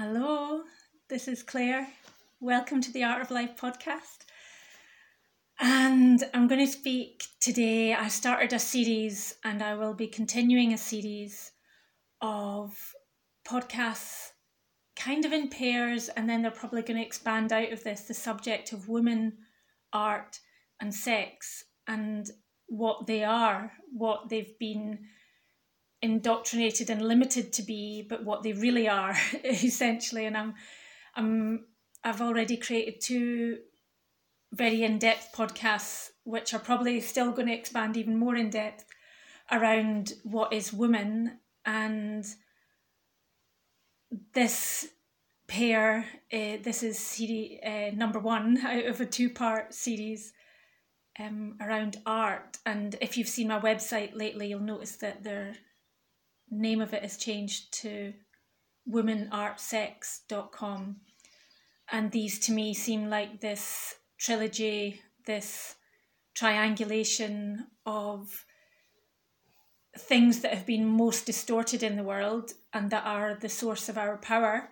Hello, 0.00 0.62
this 1.10 1.26
is 1.26 1.42
Clare. 1.42 1.88
Welcome 2.38 2.80
to 2.82 2.92
the 2.92 3.02
Art 3.02 3.20
of 3.20 3.32
Life 3.32 3.56
podcast. 3.60 4.26
And 5.58 6.22
I'm 6.32 6.46
going 6.46 6.64
to 6.64 6.72
speak 6.72 7.24
today. 7.40 7.94
I 7.94 8.06
started 8.06 8.52
a 8.52 8.60
series 8.60 9.34
and 9.42 9.60
I 9.60 9.74
will 9.74 9.94
be 9.94 10.06
continuing 10.06 10.72
a 10.72 10.78
series 10.78 11.50
of 12.20 12.78
podcasts 13.44 14.28
kind 14.94 15.24
of 15.24 15.32
in 15.32 15.48
pairs, 15.48 16.08
and 16.10 16.30
then 16.30 16.42
they're 16.42 16.52
probably 16.52 16.82
going 16.82 17.00
to 17.00 17.04
expand 17.04 17.52
out 17.52 17.72
of 17.72 17.82
this 17.82 18.02
the 18.02 18.14
subject 18.14 18.72
of 18.72 18.88
women, 18.88 19.38
art, 19.92 20.38
and 20.80 20.94
sex, 20.94 21.64
and 21.88 22.30
what 22.68 23.08
they 23.08 23.24
are, 23.24 23.72
what 23.92 24.28
they've 24.28 24.56
been 24.60 25.00
indoctrinated 26.02 26.90
and 26.90 27.02
limited 27.02 27.52
to 27.54 27.62
be, 27.62 28.06
but 28.08 28.24
what 28.24 28.42
they 28.42 28.52
really 28.52 28.88
are, 28.88 29.16
essentially. 29.44 30.26
And 30.26 30.36
I'm, 30.36 30.54
I'm, 31.14 31.66
I've 32.04 32.22
already 32.22 32.56
created 32.56 33.00
two 33.00 33.58
very 34.52 34.82
in-depth 34.82 35.34
podcasts, 35.34 36.08
which 36.24 36.54
are 36.54 36.60
probably 36.60 37.00
still 37.00 37.32
going 37.32 37.48
to 37.48 37.54
expand 37.54 37.96
even 37.96 38.16
more 38.16 38.36
in 38.36 38.50
depth 38.50 38.84
around 39.50 40.12
what 40.24 40.52
is 40.52 40.72
woman 40.72 41.38
and 41.64 42.24
this 44.34 44.88
pair, 45.46 46.04
uh, 46.32 46.56
this 46.62 46.82
is 46.82 46.98
series 46.98 47.58
uh, 47.64 47.90
number 47.94 48.18
one 48.18 48.58
out 48.58 48.84
of 48.84 49.00
a 49.00 49.06
two-part 49.06 49.74
series 49.74 50.32
um, 51.18 51.56
around 51.60 51.96
art. 52.06 52.58
And 52.64 52.96
if 53.00 53.16
you've 53.16 53.28
seen 53.28 53.48
my 53.48 53.58
website 53.58 54.14
lately, 54.14 54.48
you'll 54.48 54.60
notice 54.60 54.96
that 54.96 55.24
their 55.24 55.54
name 56.50 56.80
of 56.80 56.94
it 56.94 57.02
has 57.02 57.16
changed 57.16 57.72
to 57.82 58.14
womenartsex.com. 58.90 60.96
And 61.90 62.10
these 62.10 62.38
to 62.40 62.52
me 62.52 62.74
seem 62.74 63.08
like 63.08 63.40
this 63.40 63.94
trilogy, 64.18 65.00
this 65.26 65.76
triangulation 66.34 67.66
of 67.86 68.44
things 69.96 70.40
that 70.40 70.54
have 70.54 70.66
been 70.66 70.86
most 70.86 71.26
distorted 71.26 71.82
in 71.82 71.96
the 71.96 72.04
world 72.04 72.52
and 72.72 72.90
that 72.90 73.04
are 73.04 73.34
the 73.34 73.48
source 73.48 73.88
of 73.88 73.98
our 73.98 74.16
power 74.16 74.70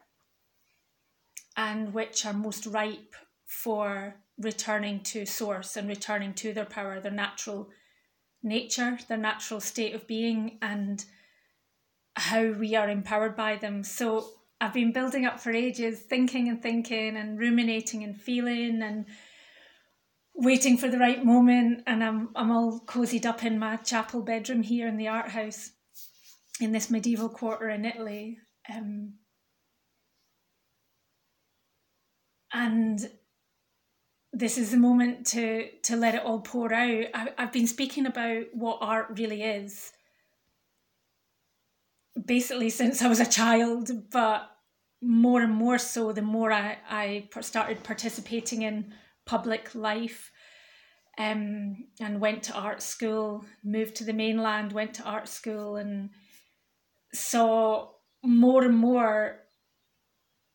and 1.56 1.94
which 1.94 2.26
are 2.26 2.32
most 2.32 2.66
ripe 2.66 3.14
for 3.46 4.16
returning 4.38 5.00
to 5.00 5.24
source 5.24 5.76
and 5.76 5.88
returning 5.88 6.34
to 6.34 6.52
their 6.52 6.66
power, 6.66 7.00
their 7.00 7.10
natural 7.10 7.70
nature, 8.42 8.98
their 9.08 9.16
natural 9.16 9.60
state 9.60 9.94
of 9.94 10.06
being, 10.06 10.58
and 10.60 11.06
how 12.16 12.52
we 12.52 12.74
are 12.74 12.88
empowered 12.88 13.36
by 13.36 13.56
them. 13.56 13.84
So 13.84 14.30
I've 14.60 14.72
been 14.72 14.92
building 14.92 15.26
up 15.26 15.38
for 15.38 15.52
ages, 15.52 16.00
thinking 16.00 16.48
and 16.48 16.62
thinking 16.62 17.16
and 17.16 17.38
ruminating 17.38 18.02
and 18.02 18.18
feeling 18.18 18.82
and 18.82 19.06
waiting 20.34 20.76
for 20.76 20.88
the 20.88 20.98
right 20.98 21.24
moment 21.24 21.82
and 21.86 22.04
I'm 22.04 22.28
I'm 22.36 22.50
all 22.50 22.80
cozied 22.80 23.24
up 23.24 23.42
in 23.42 23.58
my 23.58 23.76
chapel 23.76 24.20
bedroom 24.20 24.62
here 24.62 24.86
in 24.86 24.98
the 24.98 25.08
art 25.08 25.30
house 25.30 25.70
in 26.60 26.72
this 26.72 26.90
medieval 26.90 27.30
quarter 27.30 27.70
in 27.70 27.84
Italy. 27.86 28.38
Um, 28.70 29.14
and 32.52 33.10
this 34.32 34.58
is 34.58 34.70
the 34.70 34.76
moment 34.76 35.26
to 35.28 35.68
to 35.84 35.96
let 35.96 36.14
it 36.14 36.22
all 36.22 36.40
pour 36.40 36.72
out. 36.72 37.04
I, 37.14 37.28
I've 37.38 37.52
been 37.52 37.66
speaking 37.66 38.06
about 38.06 38.44
what 38.52 38.78
art 38.80 39.18
really 39.18 39.42
is, 39.42 39.92
basically 42.24 42.70
since 42.70 43.02
I 43.02 43.08
was 43.08 43.20
a 43.20 43.26
child, 43.26 43.90
but 44.10 44.50
more 45.02 45.42
and 45.42 45.52
more 45.52 45.78
so 45.78 46.12
the 46.12 46.22
more 46.22 46.52
I, 46.52 46.78
I 46.88 47.28
started 47.40 47.84
participating 47.84 48.62
in 48.62 48.92
public 49.26 49.74
life 49.74 50.30
um, 51.18 51.88
and 52.00 52.20
went 52.20 52.42
to 52.44 52.54
art 52.54 52.82
school, 52.82 53.44
moved 53.64 53.96
to 53.96 54.04
the 54.04 54.12
mainland, 54.12 54.72
went 54.72 54.94
to 54.94 55.02
art 55.02 55.28
school, 55.28 55.76
and 55.76 56.10
saw 57.12 57.90
more 58.22 58.64
and 58.64 58.76
more 58.76 59.40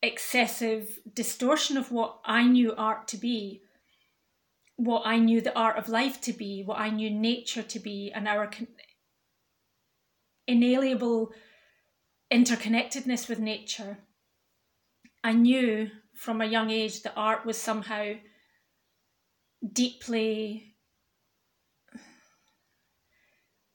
excessive 0.02 0.98
distortion 1.14 1.76
of 1.76 1.90
what 1.90 2.20
I 2.24 2.44
knew 2.44 2.74
art 2.76 3.08
to 3.08 3.16
be, 3.16 3.62
what 4.76 5.02
I 5.04 5.18
knew 5.18 5.40
the 5.40 5.56
art 5.56 5.76
of 5.76 5.88
life 5.88 6.20
to 6.22 6.32
be, 6.32 6.62
what 6.64 6.78
I 6.78 6.90
knew 6.90 7.10
nature 7.10 7.62
to 7.62 7.78
be, 7.78 8.12
and 8.14 8.26
our 8.26 8.50
inalienable 10.46 11.32
interconnectedness 12.32 13.28
with 13.28 13.38
nature. 13.38 13.98
I 15.22 15.32
knew 15.32 15.90
from 16.14 16.40
a 16.40 16.46
young 16.46 16.70
age 16.70 17.02
that 17.02 17.12
art 17.14 17.44
was 17.44 17.58
somehow 17.58 18.14
deeply 19.72 20.74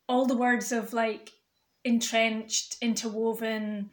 all 0.09 0.25
the 0.25 0.37
words 0.37 0.71
of 0.71 0.93
like 0.93 1.31
entrenched, 1.83 2.77
interwoven, 2.81 3.91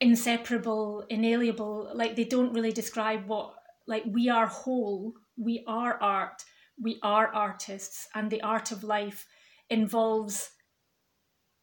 inseparable, 0.00 1.04
inalienable, 1.08 1.90
like 1.94 2.16
they 2.16 2.24
don't 2.24 2.52
really 2.52 2.72
describe 2.72 3.26
what 3.26 3.54
like 3.86 4.04
we 4.06 4.28
are 4.28 4.46
whole, 4.46 5.14
we 5.36 5.64
are 5.66 5.94
art, 6.02 6.42
we 6.80 6.98
are 7.02 7.28
artists, 7.28 8.08
and 8.14 8.30
the 8.30 8.42
art 8.42 8.72
of 8.72 8.84
life 8.84 9.26
involves 9.70 10.50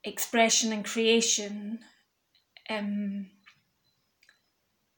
expression 0.05 0.71
and 0.71 0.85
creation 0.85 1.79
um, 2.69 3.27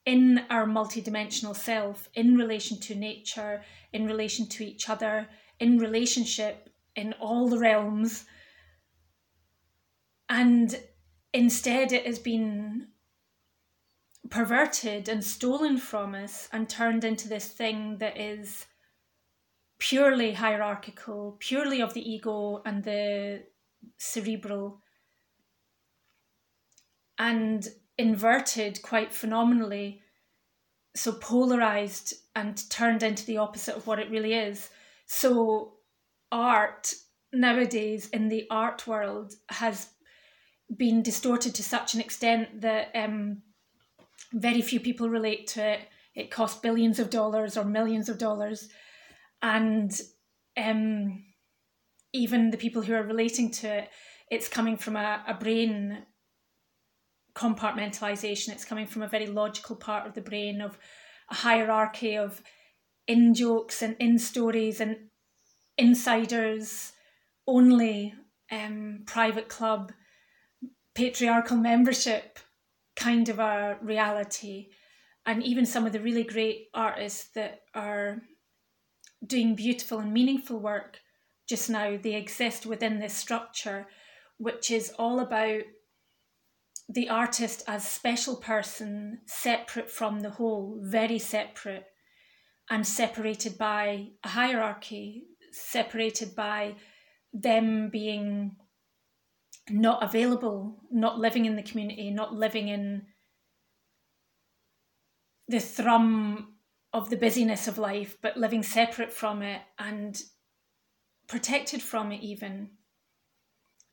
in 0.06 0.42
our 0.48 0.66
multidimensional 0.66 1.54
self, 1.54 2.08
in 2.14 2.36
relation 2.36 2.78
to 2.80 2.94
nature, 2.94 3.62
in 3.92 4.06
relation 4.06 4.46
to 4.46 4.64
each 4.64 4.88
other, 4.88 5.28
in 5.60 5.78
relationship, 5.78 6.70
in 6.94 7.12
all 7.20 7.48
the 7.48 7.58
realms. 7.58 8.24
And 10.28 10.78
instead, 11.32 11.92
it 11.92 12.06
has 12.06 12.18
been 12.18 12.88
perverted 14.30 15.08
and 15.08 15.24
stolen 15.24 15.78
from 15.78 16.14
us 16.14 16.48
and 16.52 16.68
turned 16.68 17.04
into 17.04 17.28
this 17.28 17.48
thing 17.48 17.98
that 17.98 18.18
is 18.18 18.66
purely 19.78 20.32
hierarchical, 20.32 21.36
purely 21.38 21.80
of 21.80 21.94
the 21.94 22.10
ego 22.10 22.62
and 22.64 22.84
the 22.84 23.42
cerebral, 23.96 24.80
and 27.18 27.66
inverted 27.96 28.80
quite 28.82 29.12
phenomenally, 29.12 30.02
so 30.94 31.12
polarized 31.12 32.14
and 32.34 32.68
turned 32.70 33.02
into 33.02 33.26
the 33.26 33.38
opposite 33.38 33.76
of 33.76 33.86
what 33.86 33.98
it 33.98 34.10
really 34.10 34.34
is. 34.34 34.68
So, 35.06 35.74
art 36.30 36.94
nowadays 37.32 38.08
in 38.10 38.28
the 38.28 38.46
art 38.50 38.86
world 38.86 39.34
has 39.50 39.88
been 40.74 41.02
distorted 41.02 41.54
to 41.54 41.62
such 41.62 41.94
an 41.94 42.00
extent 42.00 42.60
that 42.60 42.90
um, 42.94 43.42
very 44.32 44.62
few 44.62 44.80
people 44.80 45.08
relate 45.08 45.46
to 45.48 45.66
it. 45.66 45.80
It 46.14 46.30
costs 46.30 46.60
billions 46.60 46.98
of 46.98 47.10
dollars 47.10 47.56
or 47.56 47.64
millions 47.64 48.08
of 48.08 48.18
dollars. 48.18 48.68
And 49.40 49.98
um, 50.56 51.24
even 52.12 52.50
the 52.50 52.56
people 52.56 52.82
who 52.82 52.94
are 52.94 53.02
relating 53.02 53.50
to 53.52 53.78
it, 53.78 53.88
it's 54.30 54.48
coming 54.48 54.76
from 54.76 54.96
a, 54.96 55.22
a 55.26 55.34
brain 55.34 56.04
compartmentalization. 57.38 58.48
It's 58.48 58.64
coming 58.64 58.86
from 58.86 59.02
a 59.02 59.08
very 59.08 59.28
logical 59.28 59.76
part 59.76 60.06
of 60.06 60.14
the 60.14 60.20
brain 60.20 60.60
of 60.60 60.76
a 61.30 61.34
hierarchy 61.34 62.16
of 62.16 62.42
in 63.06 63.32
jokes 63.32 63.80
and 63.80 63.96
in 64.00 64.18
stories 64.18 64.80
and 64.80 64.96
insiders 65.76 66.92
only 67.46 68.12
um, 68.50 69.04
private 69.06 69.48
club 69.48 69.92
patriarchal 70.94 71.56
membership 71.56 72.40
kind 72.96 73.28
of 73.28 73.38
a 73.38 73.78
reality. 73.80 74.70
And 75.24 75.42
even 75.44 75.64
some 75.64 75.86
of 75.86 75.92
the 75.92 76.00
really 76.00 76.24
great 76.24 76.66
artists 76.74 77.28
that 77.36 77.60
are 77.72 78.22
doing 79.24 79.54
beautiful 79.54 80.00
and 80.00 80.12
meaningful 80.12 80.58
work 80.58 80.98
just 81.48 81.70
now, 81.70 81.96
they 81.96 82.14
exist 82.14 82.66
within 82.66 82.98
this 82.98 83.14
structure, 83.14 83.86
which 84.38 84.70
is 84.70 84.92
all 84.98 85.20
about 85.20 85.62
the 86.88 87.08
artist 87.08 87.62
as 87.68 87.86
special 87.86 88.36
person 88.36 89.18
separate 89.26 89.90
from 89.90 90.20
the 90.20 90.30
whole 90.30 90.80
very 90.82 91.18
separate 91.18 91.84
and 92.70 92.86
separated 92.86 93.58
by 93.58 94.08
a 94.24 94.28
hierarchy 94.28 95.24
separated 95.52 96.34
by 96.34 96.74
them 97.32 97.90
being 97.90 98.56
not 99.70 100.02
available, 100.02 100.82
not 100.90 101.18
living 101.18 101.44
in 101.44 101.56
the 101.56 101.62
community, 101.62 102.10
not 102.10 102.34
living 102.34 102.68
in 102.68 103.06
the 105.48 105.60
thrum 105.60 106.54
of 106.92 107.10
the 107.10 107.16
busyness 107.16 107.68
of 107.68 107.78
life, 107.78 108.16
but 108.22 108.36
living 108.36 108.62
separate 108.62 109.12
from 109.12 109.42
it 109.42 109.60
and 109.78 110.22
protected 111.26 111.82
from 111.82 112.12
it, 112.12 112.22
even. 112.22 112.70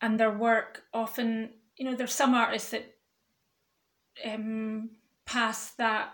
And 0.02 0.20
their 0.20 0.32
work 0.32 0.84
often, 0.94 1.52
you 1.78 1.86
know, 1.86 1.96
there's 1.96 2.14
some 2.14 2.34
artists 2.34 2.72
that 2.72 2.86
um, 4.24 4.92
past 5.26 5.78
that 5.78 6.14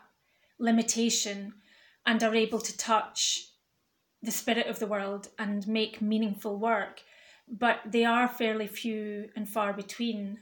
limitation 0.59 1.53
and 2.05 2.23
are 2.23 2.35
able 2.35 2.59
to 2.59 2.77
touch 2.77 3.47
the 4.23 4.31
spirit 4.31 4.67
of 4.67 4.79
the 4.79 4.87
world 4.87 5.29
and 5.39 5.67
make 5.67 6.01
meaningful 6.01 6.57
work, 6.57 7.01
but 7.47 7.79
they 7.85 8.05
are 8.05 8.27
fairly 8.27 8.67
few 8.67 9.29
and 9.35 9.47
far 9.47 9.73
between. 9.73 10.39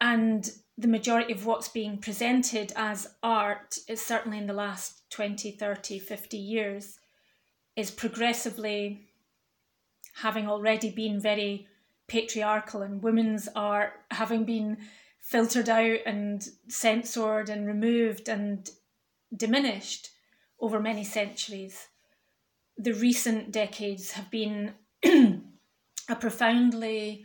And 0.00 0.48
the 0.78 0.88
majority 0.88 1.32
of 1.32 1.46
what's 1.46 1.68
being 1.68 1.98
presented 1.98 2.72
as 2.76 3.14
art 3.22 3.78
is 3.88 4.00
certainly 4.00 4.38
in 4.38 4.46
the 4.46 4.52
last 4.52 5.10
20, 5.10 5.52
30, 5.52 5.98
50 5.98 6.36
years 6.36 6.98
is 7.76 7.90
progressively 7.90 9.06
having 10.16 10.48
already 10.48 10.90
been 10.90 11.20
very 11.20 11.66
patriarchal 12.08 12.82
and 12.82 13.02
women's 13.02 13.48
art 13.54 13.92
having 14.10 14.44
been 14.44 14.78
filtered 15.18 15.68
out 15.68 15.98
and 16.06 16.48
censored 16.68 17.48
and 17.48 17.66
removed 17.66 18.28
and 18.28 18.70
diminished 19.36 20.10
over 20.60 20.78
many 20.80 21.04
centuries. 21.04 21.88
The 22.78 22.92
recent 22.92 23.50
decades 23.50 24.12
have 24.12 24.30
been 24.30 24.74
a 25.04 26.16
profoundly 26.18 27.24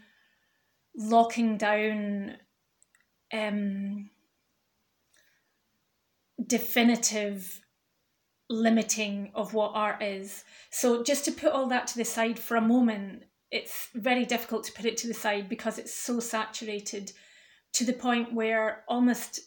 locking 0.96 1.58
down 1.58 2.38
um, 3.32 4.10
definitive 6.46 7.62
limiting 8.50 9.32
of 9.34 9.54
what 9.54 9.72
art 9.74 10.02
is. 10.02 10.44
So, 10.70 11.04
just 11.04 11.26
to 11.26 11.32
put 11.32 11.52
all 11.52 11.68
that 11.68 11.88
to 11.88 11.98
the 11.98 12.06
side 12.06 12.40
for 12.40 12.56
a 12.56 12.62
moment, 12.62 13.24
it's 13.52 13.90
very 13.94 14.26
difficult 14.26 14.64
to 14.64 14.72
put 14.72 14.86
it 14.86 14.98
to 14.98 15.08
the 15.08 15.14
side 15.14 15.50
because 15.50 15.78
it's 15.78 15.94
so 15.94 16.20
saturated 16.20 17.12
to 17.74 17.86
the 17.86 17.94
point 17.94 18.34
where 18.34 18.84
almost 18.88 19.42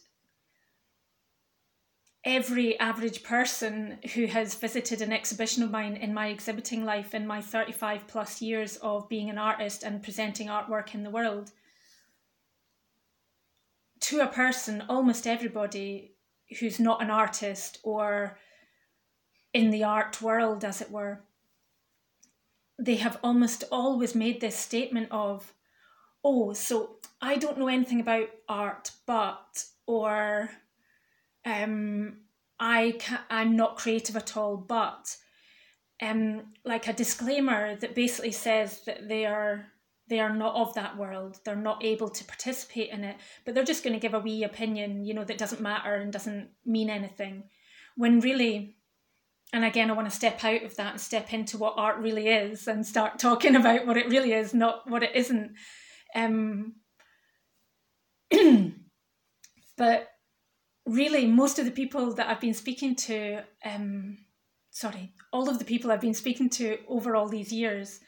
every 2.23 2.79
average 2.79 3.23
person 3.23 3.99
who 4.13 4.25
has 4.25 4.55
visited 4.55 5.01
an 5.01 5.13
exhibition 5.13 5.61
of 5.61 5.69
mine 5.71 5.95
in 5.95 6.13
my 6.13 6.27
exhibiting 6.27 6.83
life 6.83 7.13
in 7.13 7.25
my 7.25 7.39
35 7.39 8.07
plus 8.07 8.41
years 8.41 8.77
of 8.77 9.07
being 9.09 9.29
an 9.29 9.37
artist 9.37 9.83
and 9.83 10.01
presenting 10.01 10.47
artwork 10.47 10.95
in 10.95 11.03
the 11.03 11.09
world 11.09 11.51
to 13.99 14.21
a 14.21 14.27
person 14.27 14.83
almost 14.89 15.27
everybody 15.27 16.15
who's 16.59 16.79
not 16.79 17.01
an 17.01 17.11
artist 17.11 17.79
or 17.83 18.37
in 19.53 19.69
the 19.69 19.83
art 19.83 20.21
world 20.21 20.65
as 20.65 20.81
it 20.81 20.91
were 20.91 21.23
they 22.77 22.95
have 22.95 23.19
almost 23.23 23.63
always 23.71 24.15
made 24.15 24.41
this 24.41 24.57
statement 24.57 25.07
of 25.11 25.53
oh 26.23 26.53
so 26.53 26.97
I 27.21 27.37
don't 27.37 27.57
know 27.57 27.67
anything 27.67 28.01
about 28.01 28.29
art, 28.47 28.91
but 29.05 29.63
or 29.87 30.49
um, 31.45 32.17
I 32.59 32.95
can 32.99 33.19
I'm 33.29 33.55
not 33.55 33.77
creative 33.77 34.15
at 34.15 34.35
all, 34.37 34.57
but 34.57 35.15
um, 36.01 36.53
like 36.63 36.87
a 36.87 36.93
disclaimer 36.93 37.75
that 37.77 37.95
basically 37.95 38.31
says 38.31 38.81
that 38.85 39.07
they 39.07 39.25
are 39.25 39.65
they 40.07 40.19
are 40.19 40.33
not 40.33 40.55
of 40.55 40.73
that 40.75 40.97
world. 40.97 41.39
They're 41.43 41.55
not 41.55 41.83
able 41.83 42.09
to 42.09 42.23
participate 42.25 42.91
in 42.91 43.03
it, 43.03 43.17
but 43.43 43.55
they're 43.55 43.63
just 43.63 43.83
going 43.83 43.95
to 43.95 43.99
give 43.99 44.13
a 44.13 44.19
wee 44.19 44.43
opinion, 44.43 45.03
you 45.03 45.15
know, 45.15 45.23
that 45.23 45.39
doesn't 45.39 45.61
matter 45.61 45.95
and 45.95 46.13
doesn't 46.13 46.49
mean 46.63 46.91
anything. 46.91 47.43
When 47.95 48.19
really, 48.19 48.77
and 49.55 49.63
again, 49.63 49.89
I 49.89 49.93
want 49.93 50.09
to 50.09 50.15
step 50.15 50.43
out 50.43 50.63
of 50.63 50.75
that 50.75 50.91
and 50.91 51.01
step 51.01 51.33
into 51.33 51.57
what 51.57 51.75
art 51.77 51.99
really 51.99 52.27
is 52.27 52.67
and 52.67 52.85
start 52.85 53.17
talking 53.17 53.55
about 53.61 53.87
what 53.87 53.95
it 53.95 54.09
really 54.09 54.33
is, 54.33 54.53
not 54.53 54.81
what 54.89 55.01
it 55.01 55.15
isn't. 55.15 55.53
Um, 56.13 56.73
but 59.77 60.09
really, 60.85 61.25
most 61.25 61.57
of 61.57 61.63
the 61.63 61.71
people 61.71 62.13
that 62.15 62.27
I've 62.27 62.41
been 62.41 62.53
speaking 62.53 62.97
to, 62.97 63.43
um, 63.63 64.17
sorry, 64.71 65.13
all 65.31 65.49
of 65.49 65.57
the 65.57 65.65
people 65.65 65.89
I've 65.89 66.01
been 66.01 66.13
speaking 66.13 66.49
to 66.49 66.79
over 66.89 67.15
all 67.15 67.29
these 67.29 67.53
years 67.53 68.01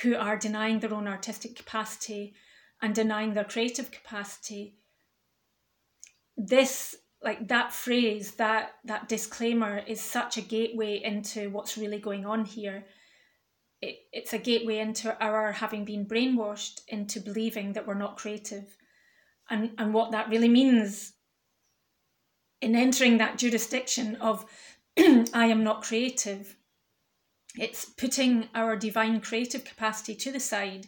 who 0.00 0.16
are 0.16 0.38
denying 0.38 0.80
their 0.80 0.94
own 0.94 1.06
artistic 1.06 1.56
capacity 1.56 2.34
and 2.80 2.94
denying 2.94 3.34
their 3.34 3.44
creative 3.44 3.90
capacity, 3.90 4.78
this 6.38 6.96
like 7.26 7.48
that 7.48 7.74
phrase 7.74 8.32
that 8.36 8.76
that 8.84 9.08
disclaimer 9.08 9.82
is 9.86 10.00
such 10.00 10.38
a 10.38 10.40
gateway 10.40 11.02
into 11.04 11.50
what's 11.50 11.76
really 11.76 11.98
going 11.98 12.24
on 12.24 12.46
here 12.46 12.86
it, 13.82 13.96
it's 14.12 14.32
a 14.32 14.38
gateway 14.38 14.78
into 14.78 15.14
our 15.22 15.52
having 15.52 15.84
been 15.84 16.06
brainwashed 16.06 16.80
into 16.88 17.20
believing 17.20 17.74
that 17.74 17.86
we're 17.86 17.94
not 17.94 18.16
creative 18.16 18.76
and, 19.50 19.72
and 19.76 19.92
what 19.92 20.12
that 20.12 20.28
really 20.30 20.48
means 20.48 21.12
in 22.60 22.74
entering 22.74 23.18
that 23.18 23.38
jurisdiction 23.38 24.16
of 24.16 24.44
I 24.98 25.46
am 25.46 25.62
not 25.62 25.82
creative. 25.82 26.56
It's 27.58 27.84
putting 27.84 28.48
our 28.54 28.76
divine 28.76 29.20
creative 29.20 29.64
capacity 29.64 30.14
to 30.16 30.32
the 30.32 30.40
side 30.40 30.86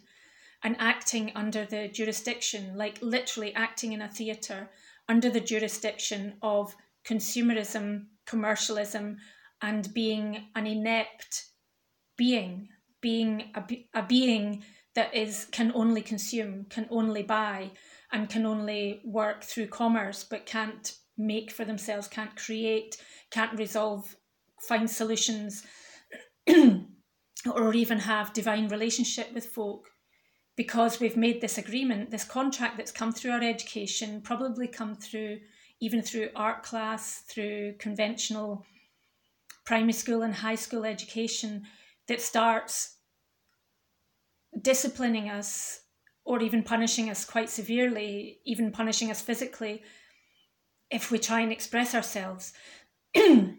and 0.63 0.75
acting 0.79 1.31
under 1.35 1.65
the 1.65 1.87
jurisdiction, 1.87 2.75
like 2.75 2.97
literally 3.01 3.53
acting 3.55 3.93
in 3.93 4.01
a 4.01 4.09
theatre, 4.09 4.69
under 5.09 5.29
the 5.29 5.39
jurisdiction 5.39 6.35
of 6.41 6.75
consumerism, 7.05 8.05
commercialism, 8.25 9.17
and 9.61 9.93
being 9.93 10.47
an 10.55 10.67
inept 10.67 11.45
being, 12.17 12.69
being 13.01 13.51
a, 13.55 13.63
a 13.93 14.03
being 14.03 14.63
that 14.95 15.13
is 15.15 15.47
can 15.51 15.71
only 15.73 16.01
consume, 16.01 16.65
can 16.69 16.87
only 16.89 17.23
buy, 17.23 17.71
and 18.11 18.29
can 18.29 18.45
only 18.45 19.01
work 19.03 19.43
through 19.43 19.67
commerce 19.67 20.23
but 20.23 20.45
can't 20.45 20.93
make 21.17 21.51
for 21.51 21.65
themselves, 21.65 22.07
can't 22.07 22.35
create, 22.35 22.97
can't 23.31 23.57
resolve, 23.57 24.15
find 24.67 24.89
solutions, 24.89 25.63
or 26.49 27.73
even 27.73 27.99
have 27.99 28.33
divine 28.33 28.67
relationship 28.67 29.33
with 29.33 29.45
folk 29.45 29.89
because 30.59 30.99
we've 30.99 31.15
made 31.15 31.39
this 31.39 31.57
agreement, 31.57 32.11
this 32.11 32.25
contract 32.25 32.75
that's 32.75 32.91
come 32.91 33.13
through 33.13 33.31
our 33.31 33.41
education, 33.41 34.19
probably 34.19 34.67
come 34.67 34.93
through 34.93 35.39
even 35.79 36.01
through 36.01 36.27
art 36.35 36.63
class, 36.63 37.19
through 37.29 37.73
conventional 37.79 38.65
primary 39.65 39.93
school 39.93 40.21
and 40.21 40.35
high 40.35 40.55
school 40.55 40.83
education 40.83 41.63
that 42.09 42.19
starts 42.19 42.97
disciplining 44.61 45.29
us 45.29 45.79
or 46.25 46.41
even 46.41 46.61
punishing 46.61 47.09
us 47.09 47.23
quite 47.23 47.49
severely, 47.49 48.39
even 48.45 48.69
punishing 48.69 49.09
us 49.09 49.21
physically, 49.21 49.81
if 50.91 51.09
we 51.09 51.17
try 51.17 51.39
and 51.39 51.53
express 51.53 51.95
ourselves. 51.95 52.51
and 53.15 53.55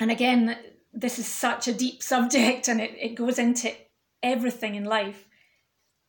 again, 0.00 0.58
this 0.92 1.20
is 1.20 1.28
such 1.28 1.68
a 1.68 1.72
deep 1.72 2.02
subject 2.12 2.66
and 2.66 2.80
it, 2.80 2.90
it 3.00 3.14
goes 3.14 3.38
into 3.38 3.72
everything 4.20 4.74
in 4.74 4.82
life, 4.82 5.28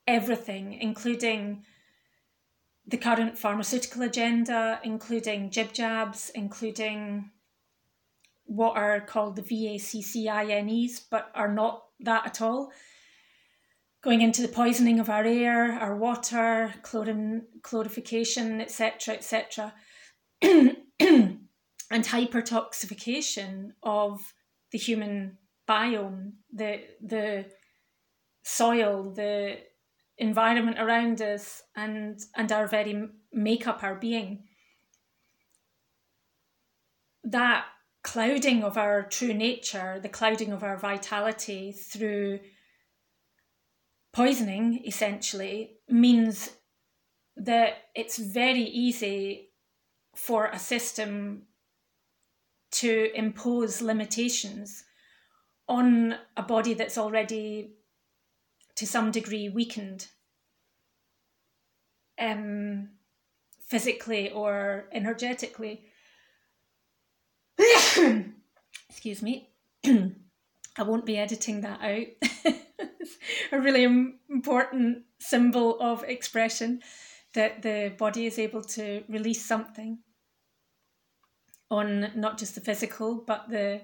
everything, 0.08 0.74
including 0.74 1.64
the 2.88 2.98
current 2.98 3.38
pharmaceutical 3.38 4.04
agenda, 4.04 4.80
including 4.84 5.50
jib 5.50 5.74
jabs, 5.74 6.32
including 6.36 7.32
what 8.46 8.78
are 8.78 9.02
called 9.02 9.36
the 9.36 9.42
VACCINEs, 9.42 11.02
but 11.10 11.32
are 11.34 11.52
not 11.52 11.86
that 12.00 12.26
at 12.28 12.42
all 12.42 12.72
going 14.06 14.22
into 14.22 14.44
the 14.44 14.48
poisoning 14.48 15.00
of 15.00 15.10
our 15.10 15.24
air, 15.24 15.72
our 15.74 15.96
water, 15.98 16.72
chlorin, 16.84 17.42
chlorification, 17.64 18.62
etc., 18.62 19.16
etc., 19.16 19.74
and 20.44 21.40
hypertoxification 21.92 23.72
of 23.82 24.34
the 24.72 24.78
human 24.78 25.40
biome, 25.68 26.34
the 26.54 26.82
the 27.04 27.46
soil, 28.44 29.12
the 29.12 29.58
environment 30.18 30.80
around 30.80 31.22
us, 31.22 31.62
and 31.76 32.20
and 32.36 32.52
our 32.52 32.68
very 32.68 33.10
makeup, 33.32 33.84
our 33.84 33.96
being. 33.96 34.44
That 37.24 37.66
clouding 38.04 38.64
of 38.64 38.78
our 38.78 39.04
true 39.04 39.34
nature, 39.34 40.00
the 40.00 40.10
clouding 40.10 40.52
of 40.52 40.64
our 40.64 40.78
vitality 40.78 41.72
through 41.72 42.40
poisoning 44.14 44.82
essentially 44.86 45.78
means 45.90 46.52
that 47.36 47.74
it's 47.96 48.18
very 48.18 48.62
easy 48.62 49.50
for 50.16 50.46
a 50.48 50.60
system 50.60 51.44
to 52.72 53.12
impose 53.14 53.82
limitations 53.82 54.84
on 55.68 56.16
a 56.38 56.44
body 56.44 56.74
that's 56.74 56.98
already 56.98 57.72
to 58.76 58.86
some 58.86 59.12
degree 59.12 59.50
weakened 59.50 60.08
um, 62.20 62.90
physically 63.68 64.32
or 64.32 64.86
energetically. 64.92 65.86
Excuse 68.90 69.22
me. 69.22 69.50
I 70.78 70.84
won't 70.84 71.06
be 71.06 71.18
editing 71.18 71.62
that 71.62 71.82
out. 71.82 72.54
a 73.52 73.60
really 73.60 73.84
important 73.84 75.04
symbol 75.20 75.80
of 75.80 76.04
expression 76.04 76.82
that 77.34 77.62
the 77.62 77.94
body 77.98 78.26
is 78.26 78.40
able 78.40 78.64
to 78.64 79.04
release 79.08 79.46
something. 79.46 80.00
on 81.72 82.12
not 82.16 82.38
just 82.38 82.54
the 82.56 82.62
physical 82.62 83.24
but 83.26 83.50
the 83.50 83.82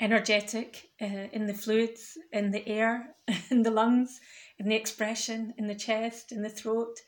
energetic 0.00 0.90
uh, 1.00 1.28
in 1.32 1.46
the 1.46 1.54
fluids, 1.54 2.18
in 2.32 2.50
the 2.50 2.66
air, 2.68 3.14
in 3.50 3.62
the 3.62 3.70
lungs, 3.70 4.20
in 4.58 4.68
the 4.68 4.76
expression, 4.76 5.54
in 5.58 5.66
the 5.66 5.74
chest, 5.74 6.32
in 6.32 6.42
the 6.42 6.48
throat, 6.48 7.00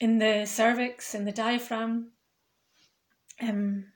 in 0.00 0.18
the 0.18 0.44
cervix, 0.46 1.14
in 1.14 1.24
the 1.24 1.32
diaphragm. 1.32 2.12
Um, 3.40 3.86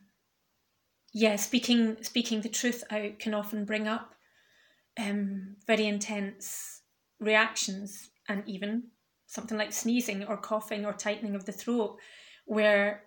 yeah, 1.12 1.36
speaking 1.36 1.96
speaking 2.02 2.40
the 2.40 2.48
truth 2.48 2.84
out 2.90 3.18
can 3.18 3.34
often 3.34 3.64
bring 3.64 3.88
up 3.88 4.14
um, 4.98 5.56
very 5.66 5.86
intense 5.86 6.82
reactions 7.20 8.10
and 8.28 8.42
even 8.46 8.84
something 9.26 9.56
like 9.56 9.72
sneezing 9.72 10.24
or 10.24 10.36
coughing 10.36 10.84
or 10.84 10.92
tightening 10.92 11.34
of 11.34 11.44
the 11.44 11.52
throat, 11.52 11.98
where 12.46 13.04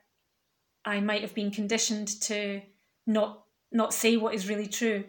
I 0.86 1.00
might 1.00 1.22
have 1.22 1.36
been 1.36 1.52
conditioned 1.52 2.08
to 2.22 2.62
not 3.06 3.44
not 3.72 3.94
say 3.94 4.18
what 4.18 4.34
is 4.34 4.50
really 4.50 4.68
true. 4.68 5.06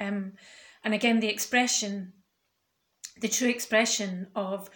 Um, 0.00 0.32
and 0.84 0.94
again, 0.94 1.20
the 1.20 1.28
expression, 1.28 2.12
the 3.20 3.28
true 3.28 3.48
expression 3.48 4.28
of 4.34 4.70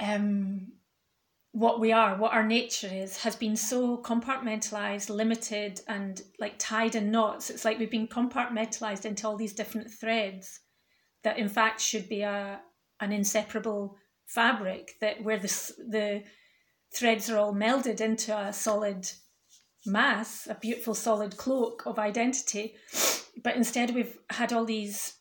um, 0.00 0.72
what 1.52 1.80
we 1.80 1.92
are, 1.92 2.16
what 2.18 2.32
our 2.32 2.46
nature 2.46 2.90
is, 2.92 3.18
has 3.18 3.34
been 3.34 3.56
so 3.56 3.96
compartmentalized, 3.98 5.08
limited, 5.08 5.80
and 5.88 6.20
like 6.38 6.54
tied 6.58 6.94
in 6.94 7.10
knots. 7.10 7.48
It's 7.48 7.64
like 7.64 7.78
we've 7.78 7.90
been 7.90 8.08
compartmentalized 8.08 9.06
into 9.06 9.26
all 9.26 9.36
these 9.36 9.54
different 9.54 9.90
threads 9.90 10.60
that, 11.24 11.38
in 11.38 11.48
fact, 11.48 11.80
should 11.80 12.08
be 12.08 12.22
a 12.22 12.60
an 13.00 13.12
inseparable 13.12 13.96
fabric. 14.26 14.92
That 15.00 15.22
where 15.22 15.38
the 15.38 15.48
the 15.88 16.24
threads 16.94 17.30
are 17.30 17.38
all 17.38 17.54
melded 17.54 18.00
into 18.00 18.36
a 18.36 18.52
solid 18.52 19.10
mass, 19.86 20.46
a 20.48 20.54
beautiful 20.54 20.94
solid 20.94 21.36
cloak 21.36 21.82
of 21.86 21.98
identity. 21.98 22.74
But 23.42 23.56
instead, 23.56 23.94
we've 23.94 24.16
had 24.30 24.52
all 24.52 24.64
these 24.64 25.14